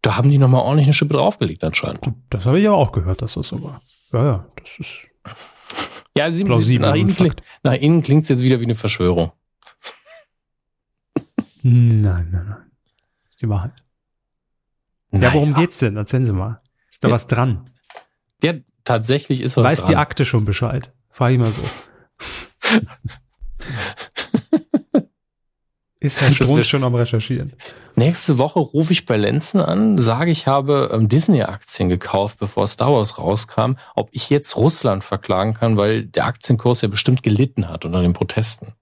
[0.00, 2.00] da haben die nochmal ordentlich eine Schippe draufgelegt anscheinend.
[2.30, 3.80] Das habe ich ja auch gehört, dass das so war.
[4.14, 5.08] Ja, ja, das ist
[6.16, 9.32] ja, sie, plausibel nach, innen klingt, nach innen klingt es jetzt wieder wie eine Verschwörung.
[11.62, 12.70] Nein, nein, nein.
[13.24, 13.72] Das ist die Wahrheit.
[15.10, 15.96] Ja, worum geht's denn?
[15.96, 16.60] Erzählen Sie mal.
[16.88, 17.14] Ist da ja.
[17.14, 17.70] was dran?
[18.42, 18.52] Ja,
[18.84, 19.88] tatsächlich ist was Weiß dran.
[19.88, 20.92] die Akte schon Bescheid?
[21.10, 21.62] Frage ich mal so.
[26.04, 27.52] ist Herr Strunz schon am Recherchieren?
[27.96, 32.92] Nächste Woche rufe ich bei Lenzen an, sage, ich habe ähm, Disney-Aktien gekauft, bevor Star
[32.92, 37.84] Wars rauskam, ob ich jetzt Russland verklagen kann, weil der Aktienkurs ja bestimmt gelitten hat
[37.84, 38.74] unter den Protesten.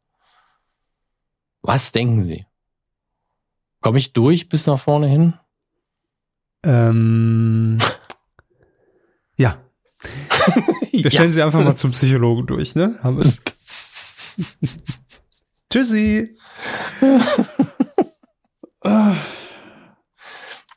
[1.62, 2.44] Was denken Sie?
[3.80, 5.34] Komme ich durch bis nach vorne hin?
[6.64, 7.78] Ähm,
[9.36, 9.56] ja.
[10.92, 11.32] Wir stellen ja.
[11.32, 12.98] Sie einfach mal zum Psychologen durch, ne?
[13.02, 13.42] Haben es.
[15.72, 16.36] Tschüssi.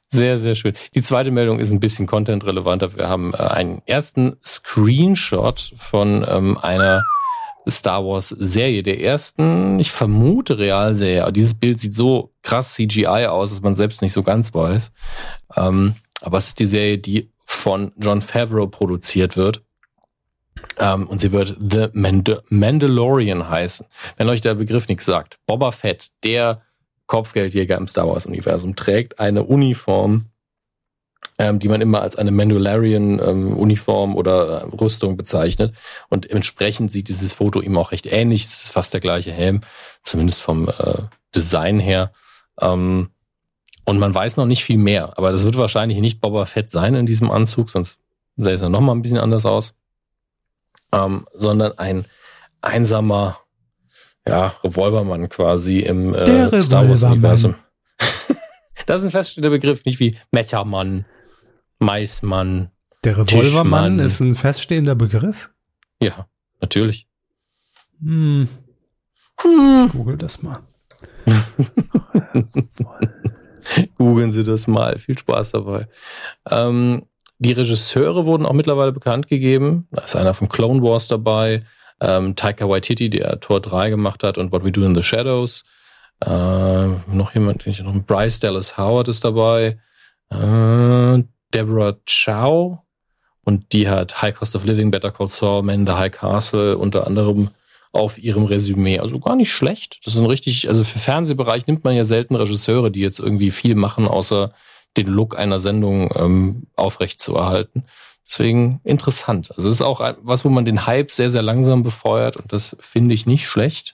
[0.07, 0.73] Sehr, sehr schön.
[0.93, 2.95] Die zweite Meldung ist ein bisschen content-relevanter.
[2.95, 7.03] Wir haben äh, einen ersten Screenshot von ähm, einer
[7.67, 11.23] Star Wars Serie, der ersten, ich vermute Realserie.
[11.23, 14.93] Aber dieses Bild sieht so krass CGI aus, dass man selbst nicht so ganz weiß.
[15.57, 19.65] Ähm, aber es ist die Serie, die von John Favreau produziert wird.
[20.77, 23.85] Ähm, und sie wird The Mand Mandalorian heißen.
[24.17, 25.39] Wenn euch der Begriff nichts sagt.
[25.45, 26.61] Boba Fett, der
[27.07, 30.25] Kopfgeldjäger im Star Wars Universum, trägt eine Uniform,
[31.37, 35.75] ähm, die man immer als eine Mandalorian-Uniform ähm, oder äh, Rüstung bezeichnet.
[36.09, 38.43] Und entsprechend sieht dieses Foto ihm auch recht ähnlich.
[38.43, 39.61] Es ist fast der gleiche Helm,
[40.01, 41.03] zumindest vom äh,
[41.33, 42.11] Design her.
[42.59, 43.09] Ähm,
[43.85, 46.95] und man weiß noch nicht viel mehr, aber das wird wahrscheinlich nicht Boba Fett sein
[46.95, 47.97] in diesem Anzug, sonst
[48.35, 49.75] sähe es ja noch mal ein bisschen anders aus.
[50.95, 52.05] Ähm, sondern ein
[52.61, 53.39] einsamer
[54.27, 57.55] ja, Revolvermann quasi im äh, Star Wars Universum.
[58.85, 61.05] das ist ein feststehender Begriff, nicht wie Mechamann
[61.79, 62.71] Maismann.
[63.03, 65.51] Der Revolvermann ist ein feststehender Begriff?
[66.01, 66.27] Ja,
[66.59, 67.07] natürlich.
[68.01, 68.49] Hm.
[69.41, 69.89] Hm.
[69.91, 70.59] Google das mal.
[73.97, 74.97] Googeln Sie das mal.
[74.97, 75.87] Viel Spaß dabei.
[76.49, 77.05] Ähm,
[77.39, 79.87] die Regisseure wurden auch mittlerweile bekannt gegeben.
[79.91, 81.63] Da ist einer von Clone Wars dabei.
[82.01, 85.63] Ähm, Taika Waititi, der Tor 3 gemacht hat und What We Do in the Shadows.
[86.21, 89.79] Äh, noch jemand, noch Bryce Dallas Howard ist dabei.
[90.29, 92.79] Äh, Deborah Chow
[93.43, 97.05] und die hat High Cost of Living, Better Call Saul, Man the High Castle unter
[97.05, 97.49] anderem
[97.91, 98.99] auf ihrem Resümee.
[98.99, 99.99] Also gar nicht schlecht.
[100.03, 103.51] Das ist ein richtig, also für Fernsehbereich nimmt man ja selten Regisseure, die jetzt irgendwie
[103.51, 104.51] viel machen, außer
[104.97, 107.83] den Look einer Sendung ähm, aufrecht zu erhalten.
[108.27, 109.51] Deswegen interessant.
[109.55, 112.75] Also es ist auch was, wo man den Hype sehr, sehr langsam befeuert und das
[112.79, 113.93] finde ich nicht schlecht.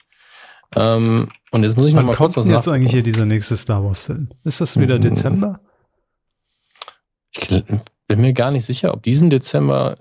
[0.76, 3.84] Ähm, und jetzt muss ich noch mal kurz was jetzt eigentlich hier dieser nächste Star
[3.84, 4.30] Wars Film?
[4.46, 5.02] Ist das wieder mhm.
[5.02, 5.60] Dezember?
[7.32, 7.64] Ich
[8.08, 9.98] bin mir gar nicht sicher, ob diesen Dezember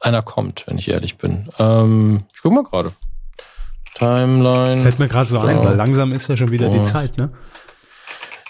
[0.00, 1.48] einer kommt, wenn ich ehrlich bin.
[1.58, 2.92] Ähm, ich guck mal gerade.
[3.94, 4.82] Timeline.
[4.82, 6.72] Fällt mir gerade so ein, weil langsam ist ja schon wieder oh.
[6.72, 7.30] die Zeit, ne?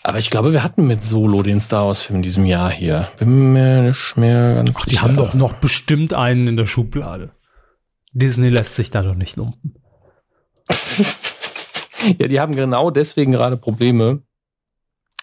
[0.08, 3.10] Aber ich glaube, wir hatten mit Solo den Star Wars-Film in diesem Jahr hier.
[3.18, 4.88] Bin mir nicht mehr ganz Ach, sicher.
[4.88, 7.30] Die haben doch noch bestimmt einen in der Schublade.
[8.14, 9.74] Disney lässt sich da doch nicht lumpen.
[12.18, 14.22] ja, die haben genau deswegen gerade Probleme,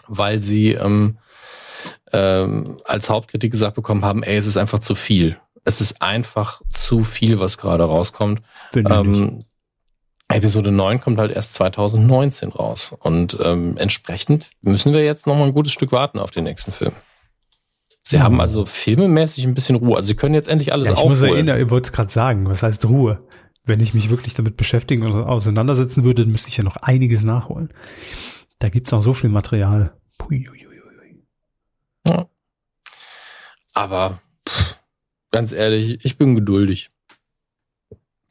[0.08, 1.18] weil sie ähm,
[2.14, 5.40] ähm, als Hauptkritik gesagt bekommen haben, ey, es ist einfach zu viel.
[5.64, 8.44] Es ist einfach zu viel, was gerade rauskommt.
[8.76, 9.40] Ähm,
[10.28, 12.96] Episode 9 kommt halt erst 2019 raus.
[13.00, 16.72] Und ähm, entsprechend müssen wir jetzt noch mal ein gutes Stück warten auf den nächsten
[16.72, 16.94] Film.
[18.02, 18.24] Sie ja.
[18.24, 19.98] haben also filmemäßig ein bisschen Ruhe.
[19.98, 21.16] Also sie können jetzt endlich alles ja, ich aufholen.
[21.16, 23.28] Ich muss erinnern, ihr wollt gerade sagen, was heißt Ruhe?
[23.64, 27.24] Wenn ich mich wirklich damit beschäftigen und auseinandersetzen würde, dann müsste ich ja noch einiges
[27.24, 27.74] nachholen.
[28.60, 29.98] Da gibt's noch so viel Material.
[32.08, 32.30] Ja.
[33.74, 34.80] Aber pff,
[35.32, 36.92] ganz ehrlich, ich bin geduldig.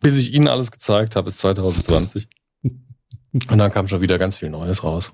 [0.04, 2.28] Bis ich Ihnen alles gezeigt habe, ist 2020.
[2.62, 5.12] Und dann kam schon wieder ganz viel Neues raus.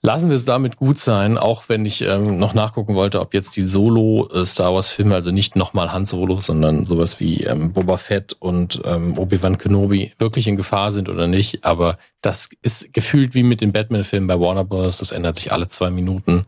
[0.00, 3.56] Lassen wir es damit gut sein, auch wenn ich ähm, noch nachgucken wollte, ob jetzt
[3.56, 8.80] die Solo-Star Wars-Filme, also nicht nochmal Han Solo, sondern sowas wie ähm, Boba Fett und
[8.86, 11.66] ähm, Obi-Wan Kenobi wirklich in Gefahr sind oder nicht.
[11.66, 14.96] Aber das ist gefühlt wie mit den Batman-Filmen bei Warner Bros.
[14.96, 16.46] Das ändert sich alle zwei Minuten.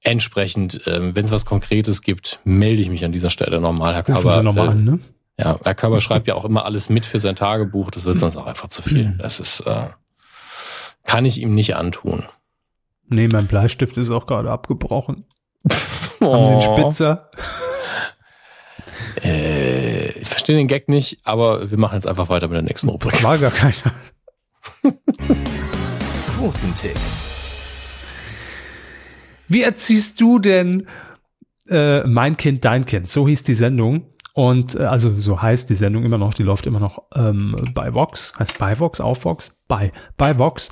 [0.00, 4.08] Entsprechend, ähm, wenn es was Konkretes gibt, melde ich mich an dieser Stelle nochmal, Herr
[4.16, 4.98] Rufen Sie nochmal äh, an, ne?
[5.38, 7.90] Ja, Herr Körber schreibt ja auch immer alles mit für sein Tagebuch.
[7.90, 9.14] Das wird sonst auch einfach zu viel.
[9.18, 9.88] Das ist, äh,
[11.04, 12.24] kann ich ihm nicht antun.
[13.08, 15.24] Nee, mein Bleistift ist auch gerade abgebrochen.
[16.20, 16.32] Oh.
[16.32, 17.30] Haben Sie einen Spitzer?
[19.22, 22.88] Äh, ich verstehe den Gag nicht, aber wir machen jetzt einfach weiter mit der nächsten
[22.88, 23.22] Rubrik.
[23.22, 23.94] War gar keiner.
[26.36, 26.98] Quotentipp.
[29.48, 30.86] Wie erziehst du denn
[31.68, 33.10] äh, Mein Kind, dein Kind?
[33.10, 34.06] So hieß die Sendung.
[34.36, 37.94] Und äh, also so heißt die Sendung immer noch, die läuft immer noch ähm, bei
[37.94, 39.50] Vox, heißt bei Vox, auf Vox.
[39.66, 40.70] bei, bei Vox.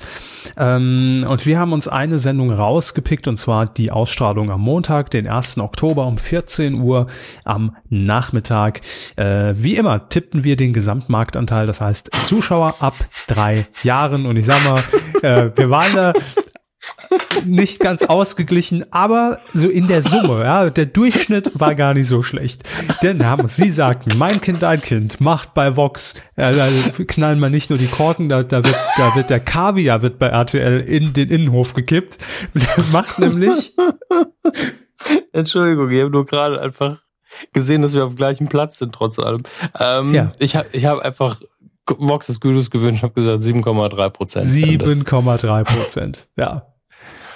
[0.55, 5.27] Ähm, und wir haben uns eine Sendung rausgepickt und zwar die Ausstrahlung am Montag, den
[5.27, 5.57] 1.
[5.57, 7.07] Oktober um 14 Uhr
[7.43, 8.81] am Nachmittag.
[9.15, 12.93] Äh, wie immer tippten wir den Gesamtmarktanteil, das heißt Zuschauer ab
[13.27, 14.27] drei Jahren.
[14.27, 14.83] Und ich sag mal,
[15.23, 16.13] äh, wir waren da
[17.45, 22.21] nicht ganz ausgeglichen, aber so in der Summe, ja, der Durchschnitt war gar nicht so
[22.21, 22.63] schlecht.
[23.03, 26.69] Denn haben sie sagten, mein Kind, dein Kind, macht bei Vox, ja, da
[27.07, 30.27] knallen wir nicht nur die Korken, da, da wird, da wird der Kaviar wird bei
[30.27, 32.17] RTL in den Innenhof gekippt.
[32.53, 33.73] Der macht nämlich.
[35.33, 36.99] Entschuldigung, ich habe nur gerade einfach
[37.53, 39.43] gesehen, dass wir auf dem gleichen Platz sind, trotz allem.
[39.79, 40.31] Ähm, ja.
[40.39, 41.39] Ich habe ich hab einfach
[41.87, 44.45] Vox ist Gutes gewünscht, habe gesagt 7,3 Prozent.
[44.45, 46.74] 7,3 Prozent, ja.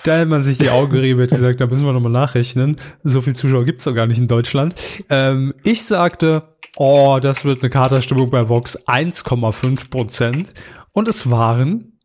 [0.04, 2.78] Da hätte man sich die Augen gerieben, hätte gesagt, da müssen wir nochmal nachrechnen.
[3.04, 4.76] So viel Zuschauer gibt's doch gar nicht in Deutschland.
[5.10, 10.54] Ähm, ich sagte, oh, das wird eine Katerstimmung bei Vox 1,5 Prozent.
[10.92, 12.00] Und es waren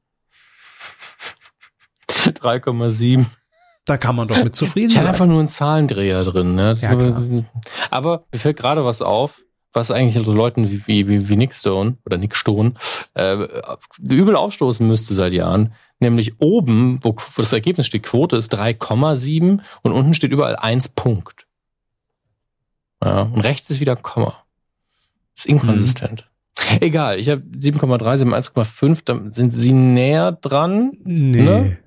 [2.09, 3.27] 3,7.
[3.87, 5.03] Da kann man doch mit zufrieden ich sein.
[5.03, 6.55] Ich hatte einfach nur einen Zahlendreher drin.
[6.55, 6.75] Ne?
[6.81, 7.45] Ja,
[7.91, 9.43] aber mir fällt gerade was auf,
[9.75, 12.75] was eigentlich so Leuten wie, wie, wie, wie Nick Stone oder Nick Stone
[13.15, 13.47] äh,
[14.01, 15.75] übel aufstoßen müsste seit Jahren.
[15.99, 21.47] Nämlich oben, wo das Ergebnis steht, Quote ist 3,7 und unten steht überall 1 Punkt.
[23.03, 24.45] Ja, und rechts ist wieder Komma.
[25.37, 26.29] ist inkonsistent.
[26.71, 26.79] Mhm.
[26.81, 30.93] Egal, ich habe 7,3, sie haben 1,5, dann sind sie näher dran.
[31.05, 31.43] Nee.
[31.43, 31.79] Ne?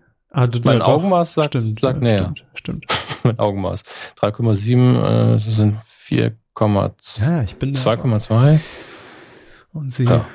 [0.51, 2.33] Du, mein Augenmaß sagt, stimmt, sagt ja, näher.
[2.53, 2.85] Stimmt, stimmt.
[3.23, 3.83] mein Augenmaß.
[4.19, 5.77] 3,7 äh, sind
[6.07, 7.21] 4,2.
[7.21, 8.59] Ja, ich bin 2,2.
[9.73, 10.25] Und sie ja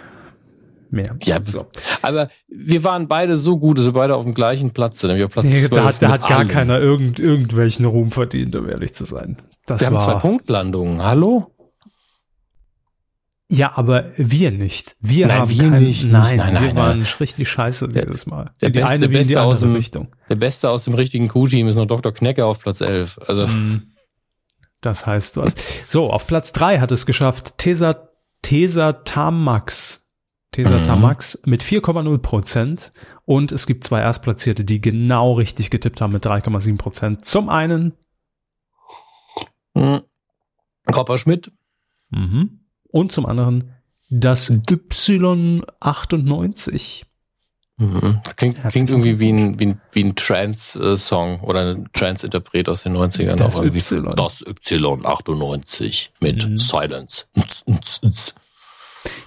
[0.93, 1.17] mehr.
[1.25, 1.67] Ja, so.
[2.03, 5.17] aber wir waren beide so gut, dass wir beide auf dem gleichen Platz sind.
[5.17, 8.95] Wir Platz nee, da hat, da hat gar keiner irgend, irgendwelchen Ruhm verdient, um ehrlich
[8.95, 9.39] zu sein.
[9.67, 11.03] Das wir war, haben zwei Punktlandungen.
[11.03, 11.49] Hallo?
[13.51, 14.97] Ja, aber wir nicht.
[15.01, 16.07] Wir nein, haben wir kein, nicht.
[16.07, 17.09] Nein, nein, nein wir waren nein.
[17.21, 18.51] richtig scheiße der, jedes Mal.
[18.61, 20.09] Der, die beste, eine der beste aus dem, Richtung.
[20.31, 22.13] Der Beste aus dem richtigen Q-Team ist noch Dr.
[22.13, 23.19] Knecke auf Platz 11.
[23.27, 23.47] Also.
[23.47, 23.92] Mhm.
[24.83, 25.55] Das heißt was.
[25.89, 28.11] So, auf Platz 3 hat es geschafft Tesa,
[28.43, 30.03] Tesa Tamax
[30.53, 30.85] Tesa mhm.
[30.85, 32.93] Tamax mit 4,0 Prozent.
[33.25, 37.25] Und es gibt zwei Erstplatzierte, die genau richtig getippt haben mit 3,7 Prozent.
[37.25, 37.95] Zum einen
[39.75, 40.03] mhm.
[40.85, 41.51] Kopper Schmidt.
[42.11, 42.67] Mhm.
[42.89, 43.73] Und zum anderen
[44.11, 47.05] das Y98.
[47.79, 48.21] Mhm.
[48.37, 52.97] klingt, klingt irgendwie wie ein, wie ein, wie ein Trance-Song oder ein Trance-Interpret aus den
[52.97, 53.37] 90ern.
[53.37, 54.15] Das Y.
[54.15, 56.59] Das Y98 mit mhm.
[56.59, 57.27] Silence.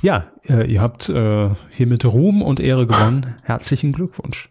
[0.02, 3.36] Ja, äh, ihr habt äh, hiermit Ruhm und Ehre gewonnen.
[3.44, 4.50] Herzlichen Glückwunsch.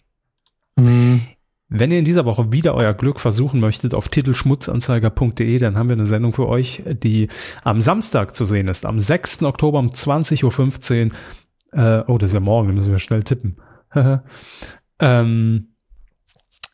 [0.76, 1.22] Mhm.
[1.68, 5.96] Wenn ihr in dieser Woche wieder euer Glück versuchen möchtet auf titelschmutzanzeiger.de, dann haben wir
[5.96, 7.28] eine Sendung für euch, die
[7.62, 9.42] am Samstag zu sehen ist, am 6.
[9.44, 11.12] Oktober um 20.15 Uhr.
[11.72, 13.56] Äh, oh, das ist ja morgen, da müssen wir schnell tippen.
[15.00, 15.76] ähm,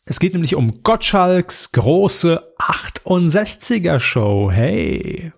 [0.05, 4.51] es geht nämlich um Gottschalks große 68er Show.
[4.51, 5.31] Hey,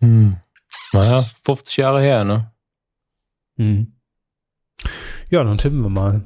[0.00, 0.36] Hm.
[0.92, 2.52] Naja, 50 Jahre her, ne?
[3.56, 3.92] Hm.
[5.30, 6.24] Ja, dann tippen wir mal.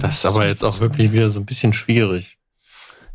[0.00, 2.35] Das ist aber jetzt auch wirklich wieder so ein bisschen schwierig.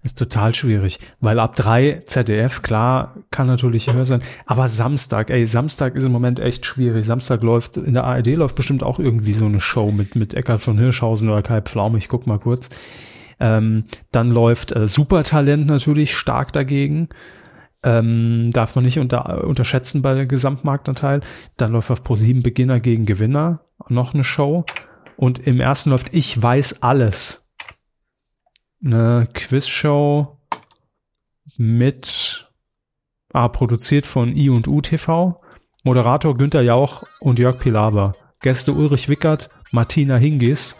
[0.03, 5.45] Ist total schwierig, weil ab drei ZDF, klar, kann natürlich höher sein, aber Samstag, ey,
[5.45, 7.05] Samstag ist im Moment echt schwierig.
[7.05, 10.61] Samstag läuft, in der ARD läuft bestimmt auch irgendwie so eine Show mit, mit Eckhard
[10.61, 12.71] von Hirschhausen oder Kai Pflaume, ich guck mal kurz.
[13.39, 17.09] Ähm, dann läuft äh, Supertalent natürlich stark dagegen.
[17.83, 21.21] Ähm, darf man nicht unter, unterschätzen bei der Gesamtmarktanteil.
[21.57, 24.65] Dann läuft auf Pro7 Beginner gegen Gewinner noch eine Show.
[25.15, 27.40] Und im ersten läuft Ich weiß alles.
[28.83, 30.39] Eine Quizshow
[31.57, 32.49] mit,
[33.31, 35.39] ah, produziert von I und U TV.
[35.83, 38.13] Moderator Günther Jauch und Jörg Pilaber.
[38.39, 40.75] Gäste Ulrich Wickert, Martina Hingis,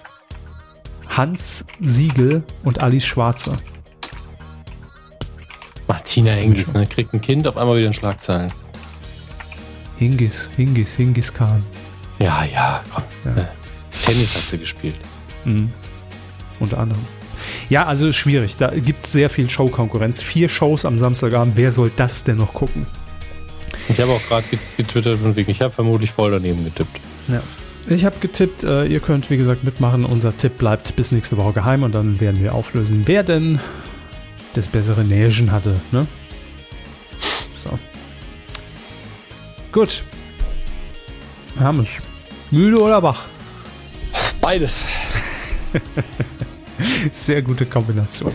[1.10, 3.53] Hans Siegel und Alice Schwarze.
[5.88, 6.88] Martina Hingis, ne?
[6.88, 8.52] Kriegt ein Kind, auf einmal wieder in Schlagzeilen.
[9.98, 11.64] Hingis, Hingis, Hingis Khan.
[12.18, 13.03] Ja, ja, komm.
[13.26, 13.41] Ja.
[13.44, 13.45] Äh,
[14.03, 14.95] Tennis hat sie gespielt.
[15.45, 15.72] Mhm.
[16.60, 17.06] Unter anderem.
[17.70, 18.58] Ja, also schwierig.
[18.58, 20.22] Da gibt es sehr viel Showkonkurrenz.
[20.22, 21.56] Vier Shows am Samstagabend.
[21.56, 22.86] Wer soll das denn noch gucken?
[23.90, 24.46] Ich habe auch gerade
[24.78, 27.00] getwittert von wegen, ich habe vermutlich voll daneben getippt.
[27.28, 27.42] Ja.
[27.90, 30.06] Ich habe getippt, äh, ihr könnt wie gesagt mitmachen.
[30.06, 33.60] Unser Tipp bleibt bis nächste Woche geheim und dann werden wir auflösen, wer denn
[34.54, 35.76] das bessere Näschen hatte.
[35.92, 36.06] Ne?
[37.52, 37.78] So.
[39.72, 40.04] Gut.
[41.56, 41.90] Wir haben es.
[42.52, 43.26] Müde oder wach?
[44.42, 44.88] Beides.
[47.14, 48.32] Sehr gute Kombination.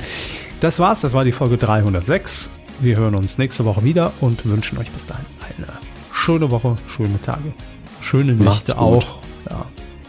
[0.61, 2.51] Das war's, das war die Folge 306.
[2.81, 5.25] Wir hören uns nächste Woche wieder und wünschen euch bis dahin
[5.59, 5.67] eine
[6.13, 7.53] schöne Woche, schöne Tage,
[8.01, 9.21] schöne Nächte auch.
[9.49, 9.65] Ja,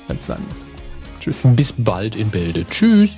[0.07, 0.65] wenn es sein muss.
[1.19, 1.41] Tschüss.
[1.43, 2.65] Bis bald in Bälde.
[2.69, 3.11] Tschüss.